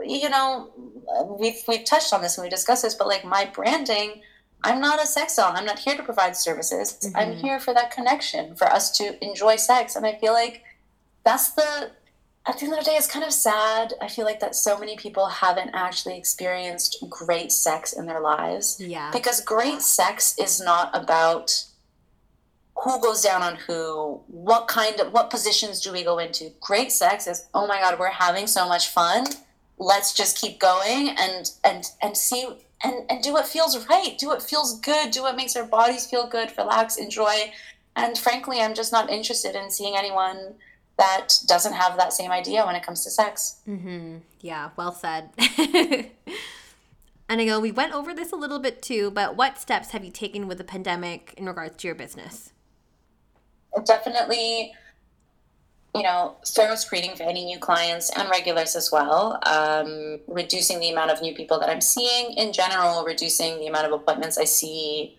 you 0.05 0.31
know, 0.31 0.71
we've 1.39 1.63
we've 1.69 1.85
touched 1.85 2.13
on 2.13 2.23
this 2.23 2.39
and 2.39 2.45
we 2.45 2.49
discussed 2.49 2.83
this, 2.83 2.95
but 2.95 3.09
like 3.09 3.25
my 3.25 3.51
branding, 3.53 4.23
I'm 4.65 4.81
not 4.81 5.03
a 5.03 5.07
sex 5.07 5.37
doll. 5.37 5.53
I'm 5.55 5.65
not 5.65 5.79
here 5.79 5.97
to 5.97 6.03
provide 6.03 6.37
services. 6.37 6.99
Mm-hmm. 7.03 7.17
I'm 7.17 7.33
here 7.33 7.59
for 7.59 7.75
that 7.75 7.91
connection, 7.91 8.55
for 8.55 8.67
us 8.67 8.91
to 8.99 9.23
enjoy 9.25 9.57
sex. 9.57 9.97
And 9.97 10.07
I 10.07 10.15
feel 10.17 10.33
like 10.33 10.63
that's 11.25 11.53
the 11.53 11.93
at 12.45 12.59
the 12.59 12.65
end 12.65 12.75
of 12.75 12.81
the 12.81 12.91
day, 12.91 12.97
it's 12.97 13.07
kind 13.07 13.25
of 13.25 13.33
sad. 13.33 13.95
I 14.01 14.09
feel 14.09 14.25
like 14.25 14.41
that 14.41 14.57
so 14.57 14.77
many 14.77 14.97
people 14.97 15.27
haven't 15.29 15.71
actually 15.75 16.19
experienced 16.19 17.05
great 17.09 17.53
sex 17.53 17.93
in 17.93 18.07
their 18.07 18.21
lives. 18.21 18.81
Yeah. 18.81 19.13
Because 19.13 19.41
great 19.41 19.81
sex 19.81 20.37
is 20.39 20.61
not 20.61 20.91
about 20.93 21.65
who 22.83 23.01
goes 23.01 23.23
down 23.23 23.43
on 23.43 23.55
who, 23.55 24.21
what 24.27 24.67
kind 24.67 24.99
of 24.99 25.13
what 25.13 25.31
positions 25.31 25.81
do 25.81 25.93
we 25.93 26.03
go 26.03 26.19
into. 26.19 26.51
Great 26.61 26.91
sex 26.91 27.29
is, 27.29 27.47
oh 27.55 27.69
my 27.69 27.79
god, 27.79 28.01
we're 28.01 28.11
having 28.11 28.49
so 28.49 28.69
much 28.69 28.89
fun 28.89 29.27
let's 29.83 30.13
just 30.13 30.39
keep 30.39 30.59
going 30.59 31.15
and 31.19 31.53
and 31.65 31.91
and 32.01 32.17
see 32.17 32.47
and 32.83 33.05
and 33.11 33.23
do 33.23 33.33
what 33.33 33.47
feels 33.47 33.87
right 33.89 34.17
do 34.19 34.27
what 34.29 34.43
feels 34.43 34.79
good 34.81 35.11
do 35.11 35.23
what 35.23 35.37
makes 35.37 35.57
our 35.57 35.65
bodies 35.65 36.07
feel 36.07 36.27
good 36.27 36.53
relax 36.57 36.97
enjoy. 36.97 37.53
And 37.95 38.17
frankly 38.17 38.61
i'm 38.61 38.75
just 38.75 38.93
not 38.93 39.11
interested 39.11 39.55
in 39.55 39.71
seeing 39.71 39.97
anyone 39.97 40.55
that 40.99 41.39
doesn't 41.47 41.73
have 41.73 41.97
that 41.97 42.13
same 42.13 42.31
idea 42.31 42.65
when 42.67 42.77
it 42.77 42.83
comes 42.83 43.03
to 43.05 43.11
sex. 43.11 43.61
Mm-hmm. 43.69 44.19
yeah 44.41 44.71
well 44.77 44.93
said. 44.93 45.31
And 47.29 47.41
i 47.41 47.45
know 47.45 47.61
we 47.61 47.73
went 47.73 47.95
over 47.95 48.13
this 48.13 48.33
a 48.33 48.37
little 48.37 48.59
bit 48.59 48.83
too 48.83 49.11
but 49.11 49.37
what 49.37 49.59
steps 49.59 49.91
have 49.91 50.05
you 50.05 50.11
taken 50.11 50.49
with 50.49 50.59
the 50.59 50.65
pandemic 50.65 51.35
in 51.37 51.47
regards 51.47 51.77
to 51.79 51.89
your 51.89 51.95
business? 51.95 52.53
Definitely 53.87 54.75
you 55.95 56.03
know, 56.03 56.37
thorough 56.47 56.75
screening 56.75 57.15
for 57.17 57.25
any 57.25 57.45
new 57.45 57.59
clients 57.59 58.11
and 58.17 58.29
regulars 58.31 58.75
as 58.77 58.91
well, 58.91 59.39
um, 59.45 60.21
reducing 60.27 60.81
the 60.81 60.91
amount 60.91 61.11
of 61.11 61.21
new 61.21 61.35
people 61.35 61.61
that 61.61 61.69
I'm 61.69 61.83
seeing 61.83 62.33
in 62.33 62.53
general, 62.53 63.05
reducing 63.05 63.59
the 63.59 63.67
amount 63.67 63.87
of 63.87 63.93
appointments 63.93 64.39
I 64.39 64.45
see 64.45 65.19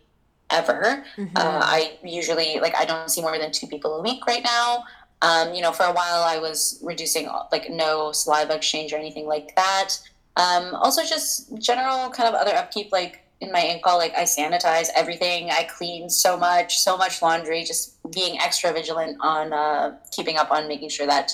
ever. 0.50 1.06
Mm-hmm. 1.16 1.38
Uh, 1.38 1.60
I 1.62 1.98
usually, 2.04 2.60
like, 2.60 2.76
I 2.76 2.86
don't 2.86 3.10
see 3.10 3.22
more 3.22 3.38
than 3.38 3.52
two 3.52 3.68
people 3.68 3.98
a 3.98 4.02
week 4.02 4.26
right 4.26 4.44
now. 4.44 4.84
Um, 5.22 5.54
you 5.54 5.62
know, 5.62 5.72
for 5.72 5.84
a 5.84 5.94
while 5.94 6.24
I 6.24 6.38
was 6.40 6.80
reducing, 6.84 7.30
like, 7.52 7.70
no 7.70 8.12
saliva 8.12 8.56
exchange 8.56 8.94
or 8.94 8.98
anything 8.98 9.28
like 9.28 9.56
that. 9.56 9.96
Um, 10.36 10.74
also, 10.76 11.04
just 11.04 11.56
general 11.60 12.10
kind 12.10 12.28
of 12.28 12.36
other 12.36 12.56
upkeep, 12.56 12.92
like 12.92 13.23
in 13.42 13.52
my 13.52 13.60
in 13.60 13.82
call, 13.82 13.98
like 13.98 14.14
I 14.16 14.24
sanitize 14.24 14.88
everything. 14.96 15.50
I 15.52 15.64
clean 15.64 16.10
so 16.10 16.38
much, 16.38 16.80
so 16.80 16.98
much 16.98 17.22
laundry, 17.22 17.64
just 17.64 17.96
being 18.12 18.40
extra 18.40 18.72
vigilant 18.72 19.18
on 19.22 19.54
uh, 19.54 19.98
keeping 20.12 20.38
up 20.38 20.52
on 20.52 20.68
making 20.68 20.90
sure 20.90 21.08
that 21.08 21.32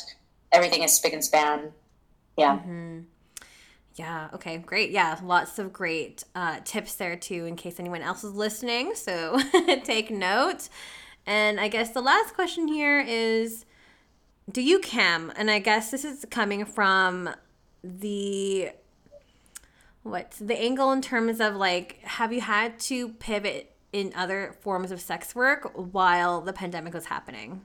everything 0.51 0.83
is 0.83 0.93
spick 0.93 1.13
and 1.13 1.23
span. 1.23 1.71
Yeah. 2.37 2.57
Mm-hmm. 2.57 2.99
Yeah. 3.95 4.29
Okay. 4.33 4.57
Great. 4.57 4.91
Yeah. 4.91 5.19
Lots 5.21 5.59
of 5.59 5.73
great 5.73 6.23
uh, 6.33 6.59
tips 6.63 6.95
there 6.95 7.15
too, 7.15 7.45
in 7.45 7.55
case 7.55 7.79
anyone 7.79 8.01
else 8.01 8.23
is 8.23 8.33
listening. 8.33 8.95
So 8.95 9.39
take 9.83 10.09
note. 10.09 10.69
And 11.25 11.59
I 11.59 11.67
guess 11.67 11.91
the 11.91 12.01
last 12.01 12.33
question 12.33 12.67
here 12.67 12.99
is 12.99 13.65
Do 14.51 14.61
you 14.61 14.79
cam? 14.79 15.31
And 15.35 15.51
I 15.51 15.59
guess 15.59 15.91
this 15.91 16.05
is 16.05 16.25
coming 16.31 16.65
from 16.65 17.29
the 17.83 18.71
what's 20.03 20.39
the 20.39 20.59
angle 20.59 20.91
in 20.91 21.01
terms 21.01 21.39
of 21.39 21.55
like 21.55 21.99
have 22.03 22.31
you 22.31 22.41
had 22.41 22.79
to 22.79 23.09
pivot 23.09 23.75
in 23.91 24.13
other 24.15 24.55
forms 24.61 24.91
of 24.91 25.01
sex 25.01 25.35
work 25.35 25.71
while 25.75 26.41
the 26.41 26.53
pandemic 26.53 26.93
was 26.93 27.05
happening? 27.05 27.61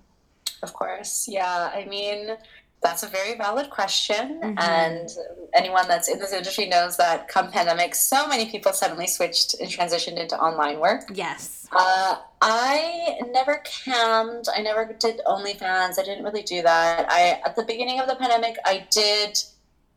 Of 0.63 0.73
course. 0.73 1.29
Yeah. 1.29 1.71
I 1.75 1.85
mean, 1.85 2.37
that's 2.83 3.03
a 3.03 3.09
very 3.09 3.37
valid 3.37 3.71
question. 3.71 4.41
Mm-hmm. 4.43 4.59
And 4.59 5.09
anyone 5.55 5.89
that's 5.89 6.09
in 6.09 6.19
this 6.19 6.33
industry 6.33 6.67
knows 6.67 6.97
that 6.97 7.29
come 7.29 7.51
pandemic, 7.51 7.95
so 7.95 8.27
many 8.27 8.51
people 8.51 8.73
suddenly 8.73 9.07
switched 9.07 9.55
and 9.61 9.71
transitioned 9.71 10.19
into 10.19 10.37
online 10.39 10.81
work. 10.81 11.11
Yes. 11.13 11.67
Uh, 11.73 12.17
I 12.41 13.19
never 13.33 13.63
cammed. 13.65 14.47
I 14.55 14.61
never 14.63 14.95
did 14.99 15.21
OnlyFans. 15.27 15.99
I 15.99 16.05
didn't 16.05 16.25
really 16.25 16.43
do 16.43 16.63
that. 16.63 17.11
I 17.11 17.41
at 17.45 17.57
the 17.57 17.65
beginning 17.65 18.01
of 18.01 18.09
the 18.09 18.17
pandemic, 18.17 18.57
I 18.65 18.87
did 18.91 19.43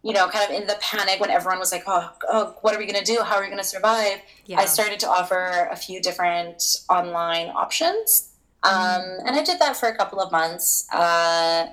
you 0.08 0.14
know, 0.14 0.30
kind 0.30 0.49
of 0.49 0.58
in 0.58 0.66
the 0.66 0.78
panic 0.80 1.20
when 1.20 1.30
everyone 1.30 1.60
was 1.60 1.74
like, 1.74 1.84
oh, 1.86 2.10
oh 2.30 2.55
what 2.62 2.74
are 2.74 2.80
we 2.80 2.86
going 2.86 2.97
to 2.97 3.03
do? 3.03 3.22
How 3.24 3.36
are 3.36 3.41
we 3.41 3.47
going 3.47 3.58
to 3.58 3.64
survive? 3.64 4.22
Yeah. 4.45 4.58
I 4.58 4.64
started 4.64 5.01
to 5.01 5.08
offer 5.10 5.68
a 5.70 5.76
few 5.76 6.01
different 6.01 6.64
online 6.89 7.49
options. 7.49 8.30
Um, 8.64 8.74
mm-hmm. 8.74 9.28
and 9.28 9.36
I 9.36 9.43
did 9.43 9.60
that 9.60 9.76
for 9.76 9.89
a 9.89 9.97
couple 9.97 10.22
of 10.22 10.32
months. 10.32 10.88
Uh, 10.93 11.68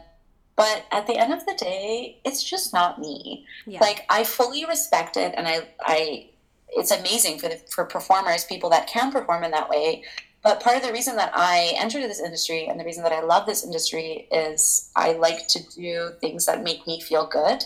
but 0.57 0.85
at 0.91 1.07
the 1.07 1.17
end 1.17 1.33
of 1.33 1.47
the 1.47 1.55
day, 1.55 2.21
it's 2.25 2.43
just 2.43 2.73
not 2.73 2.99
me. 2.99 3.47
Yeah. 3.67 3.79
Like 3.81 4.05
I 4.11 4.25
fully 4.25 4.65
respect 4.65 5.17
it, 5.17 5.33
and 5.37 5.47
I, 5.47 5.69
I, 5.81 6.31
it's 6.71 6.91
amazing 6.91 7.39
for 7.39 7.49
the, 7.49 7.61
for 7.71 7.85
performers, 7.85 8.45
people 8.45 8.71
that 8.71 8.89
can 8.89 9.13
perform 9.13 9.45
in 9.45 9.53
that 9.53 9.69
way. 9.69 10.03
But 10.43 10.61
part 10.61 10.77
of 10.77 10.83
the 10.83 10.93
reason 10.93 11.15
that 11.17 11.31
I 11.35 11.73
entered 11.77 12.03
this 12.03 12.21
industry 12.21 12.67
and 12.67 12.79
the 12.79 12.85
reason 12.85 13.05
that 13.05 13.13
I 13.13 13.23
love 13.23 13.47
this 13.47 13.65
industry 13.65 14.29
is 14.31 14.91
I 14.95 15.13
like 15.13 15.47
to 15.49 15.63
do 15.75 16.11
things 16.21 16.47
that 16.47 16.63
make 16.63 16.87
me 16.87 17.01
feel 17.01 17.27
good 17.27 17.65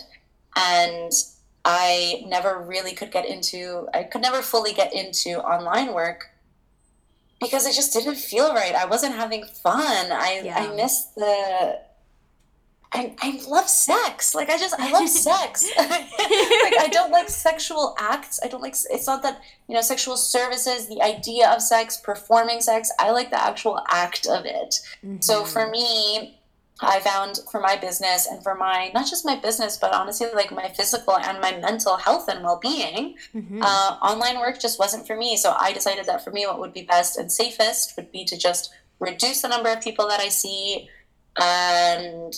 and 0.59 1.11
I 1.65 2.23
never 2.27 2.59
really 2.59 2.93
could 2.93 3.11
get 3.11 3.25
into 3.25 3.87
I 3.93 4.03
could 4.03 4.21
never 4.21 4.41
fully 4.41 4.73
get 4.73 4.93
into 4.93 5.39
online 5.39 5.93
work 5.93 6.29
because 7.39 7.65
it 7.65 7.73
just 7.73 7.93
didn't 7.93 8.15
feel 8.15 8.53
right. 8.53 8.75
I 8.75 8.85
wasn't 8.85 9.15
having 9.15 9.45
fun. 9.45 10.11
I 10.11 10.41
yeah. 10.43 10.57
I 10.57 10.75
missed 10.75 11.15
the 11.15 11.79
I, 12.91 13.15
I 13.21 13.39
love 13.47 13.69
sex. 13.69 14.33
Like 14.33 14.49
I 14.49 14.57
just 14.57 14.73
I 14.79 14.91
love 14.91 15.07
sex. 15.29 15.63
like 15.77 15.89
I 16.79 16.89
don't 16.91 17.11
like 17.11 17.29
sexual 17.29 17.95
acts. 17.99 18.39
I 18.43 18.47
don't 18.47 18.61
like 18.61 18.75
it's 18.89 19.07
not 19.07 19.21
that, 19.23 19.41
you 19.67 19.75
know, 19.75 19.81
sexual 19.81 20.17
services, 20.17 20.87
the 20.87 21.01
idea 21.01 21.49
of 21.49 21.61
sex, 21.61 21.97
performing 21.97 22.61
sex. 22.61 22.91
I 22.99 23.11
like 23.11 23.29
the 23.29 23.41
actual 23.41 23.79
act 23.89 24.27
of 24.27 24.45
it. 24.45 24.79
Mm-hmm. 25.05 25.17
So 25.21 25.43
for 25.43 25.69
me, 25.69 26.38
I 26.81 26.99
found 26.99 27.39
for 27.51 27.59
my 27.59 27.75
business 27.75 28.25
and 28.25 28.41
for 28.41 28.55
my 28.55 28.91
not 28.93 29.09
just 29.09 29.25
my 29.25 29.35
business, 29.35 29.77
but 29.77 29.93
honestly, 29.93 30.27
like 30.33 30.51
my 30.51 30.69
physical 30.69 31.17
and 31.17 31.41
my 31.41 31.57
mental 31.57 31.97
health 31.97 32.29
and 32.29 32.43
well 32.43 32.59
being, 32.61 33.15
mm-hmm. 33.35 33.61
uh, 33.61 33.97
online 34.01 34.39
work 34.39 34.59
just 34.59 34.79
wasn't 34.79 35.05
for 35.05 35.15
me. 35.15 35.35
So 35.35 35.55
I 35.59 35.73
decided 35.73 36.05
that 36.05 36.23
for 36.23 36.31
me, 36.31 36.45
what 36.45 36.59
would 36.59 36.73
be 36.73 36.83
best 36.83 37.17
and 37.17 37.31
safest 37.31 37.95
would 37.97 38.11
be 38.11 38.23
to 38.25 38.37
just 38.37 38.71
reduce 38.99 39.41
the 39.41 39.49
number 39.49 39.69
of 39.69 39.81
people 39.81 40.07
that 40.07 40.19
I 40.19 40.29
see 40.29 40.89
and 41.39 42.33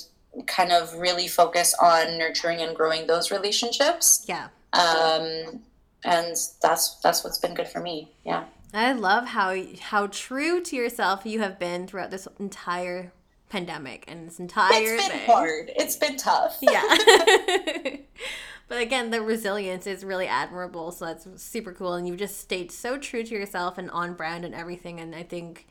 kind 0.47 0.71
of 0.71 0.93
really 0.95 1.27
focus 1.27 1.75
on 1.81 2.17
nurturing 2.17 2.61
and 2.61 2.75
growing 2.75 3.07
those 3.07 3.31
relationships. 3.31 4.25
Yeah. 4.27 4.47
Um, 4.73 5.61
and 6.03 6.35
that's 6.61 6.95
that's 7.03 7.23
what's 7.23 7.37
been 7.37 7.53
good 7.53 7.67
for 7.67 7.79
me. 7.79 8.11
Yeah. 8.25 8.45
I 8.73 8.93
love 8.93 9.27
how 9.27 9.55
how 9.81 10.07
true 10.07 10.61
to 10.61 10.75
yourself 10.75 11.25
you 11.25 11.41
have 11.41 11.59
been 11.59 11.87
throughout 11.87 12.09
this 12.09 12.27
entire 12.39 13.11
pandemic 13.51 14.05
and 14.07 14.27
this 14.27 14.39
entire 14.39 14.71
It's 14.71 15.07
been 15.07 15.17
thing. 15.17 15.25
hard. 15.25 15.71
It's 15.75 15.95
been 15.97 16.17
tough. 16.17 16.57
Yeah. 16.61 16.81
but 18.67 18.81
again, 18.81 19.11
the 19.11 19.21
resilience 19.21 19.85
is 19.85 20.03
really 20.03 20.27
admirable, 20.27 20.91
so 20.91 21.05
that's 21.05 21.27
super 21.41 21.73
cool 21.73 21.93
and 21.93 22.07
you've 22.07 22.17
just 22.17 22.39
stayed 22.39 22.71
so 22.71 22.97
true 22.97 23.23
to 23.23 23.33
yourself 23.33 23.77
and 23.77 23.91
on 23.91 24.13
brand 24.13 24.45
and 24.45 24.55
everything 24.55 24.99
and 24.99 25.13
I 25.13 25.23
think 25.23 25.67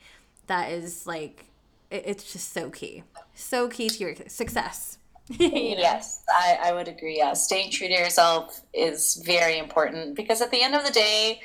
that 0.47 0.71
is 0.71 1.07
like 1.07 1.45
it's 1.89 2.31
just 2.31 2.53
so 2.53 2.69
key. 2.69 3.03
So 3.35 3.67
key 3.67 3.89
to 3.89 3.99
your 3.99 4.15
success. 4.27 4.97
you 5.27 5.49
know? 5.49 5.81
Yes, 5.81 6.23
I, 6.29 6.57
I 6.63 6.73
would 6.73 6.87
agree. 6.87 7.17
Yeah, 7.17 7.33
staying 7.33 7.71
true 7.71 7.87
to 7.87 7.93
yourself 7.93 8.61
is 8.73 9.21
very 9.25 9.57
important 9.57 10.15
because 10.15 10.41
at 10.41 10.51
the 10.51 10.61
end 10.61 10.75
of 10.75 10.85
the 10.85 10.91
day, 10.91 11.41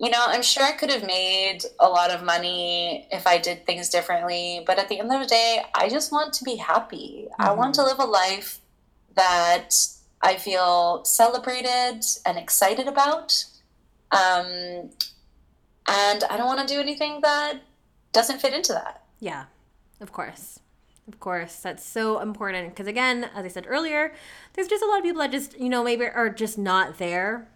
you 0.00 0.08
know, 0.08 0.24
I'm 0.26 0.42
sure 0.42 0.64
I 0.64 0.72
could 0.72 0.90
have 0.90 1.06
made 1.06 1.60
a 1.78 1.86
lot 1.86 2.10
of 2.10 2.24
money 2.24 3.06
if 3.12 3.26
I 3.26 3.36
did 3.36 3.66
things 3.66 3.90
differently. 3.90 4.62
But 4.66 4.78
at 4.78 4.88
the 4.88 4.98
end 4.98 5.12
of 5.12 5.20
the 5.20 5.26
day, 5.26 5.62
I 5.74 5.90
just 5.90 6.10
want 6.10 6.32
to 6.34 6.44
be 6.44 6.56
happy. 6.56 7.28
Mm-hmm. 7.32 7.42
I 7.42 7.52
want 7.52 7.74
to 7.74 7.82
live 7.84 7.98
a 7.98 8.06
life 8.06 8.60
that 9.14 9.76
I 10.22 10.36
feel 10.36 11.04
celebrated 11.04 12.02
and 12.24 12.38
excited 12.38 12.88
about. 12.88 13.44
Um, 14.10 14.88
and 15.86 16.24
I 16.30 16.36
don't 16.38 16.46
want 16.46 16.66
to 16.66 16.74
do 16.74 16.80
anything 16.80 17.20
that 17.20 17.60
doesn't 18.12 18.40
fit 18.40 18.54
into 18.54 18.72
that. 18.72 19.04
Yeah, 19.18 19.44
of 20.00 20.12
course. 20.12 20.60
Of 21.08 21.20
course. 21.20 21.56
That's 21.56 21.84
so 21.84 22.20
important. 22.20 22.70
Because 22.70 22.86
again, 22.86 23.28
as 23.34 23.44
I 23.44 23.48
said 23.48 23.66
earlier, 23.68 24.14
there's 24.54 24.68
just 24.68 24.82
a 24.82 24.86
lot 24.86 24.98
of 24.98 25.04
people 25.04 25.20
that 25.20 25.30
just, 25.30 25.58
you 25.60 25.68
know, 25.68 25.84
maybe 25.84 26.06
are 26.06 26.30
just 26.30 26.56
not 26.56 26.96
there 26.96 27.48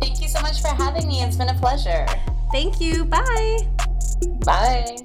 Thank 0.00 0.20
you 0.20 0.28
so 0.28 0.40
much 0.40 0.60
for 0.60 0.68
having 0.68 1.08
me. 1.08 1.22
It's 1.22 1.36
been 1.36 1.48
a 1.48 1.54
pleasure. 1.54 2.06
Thank 2.52 2.80
you. 2.80 3.04
Bye. 3.04 3.58
Bye. 4.44 4.96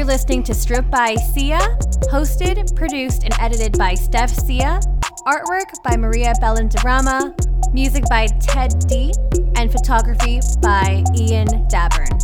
You're 0.00 0.06
listening 0.06 0.42
to 0.44 0.54
Strip 0.54 0.88
by 0.90 1.14
Sia, 1.14 1.58
hosted, 2.10 2.74
produced, 2.74 3.22
and 3.22 3.34
edited 3.38 3.76
by 3.76 3.92
Steph 3.92 4.30
Sia, 4.30 4.80
artwork 5.26 5.70
by 5.84 5.94
Maria 5.98 6.32
Bellandarama, 6.40 7.34
music 7.74 8.04
by 8.08 8.26
Ted 8.40 8.72
D, 8.88 9.12
and 9.56 9.70
photography 9.70 10.40
by 10.62 11.04
Ian 11.14 11.48
Dabern. 11.68 12.16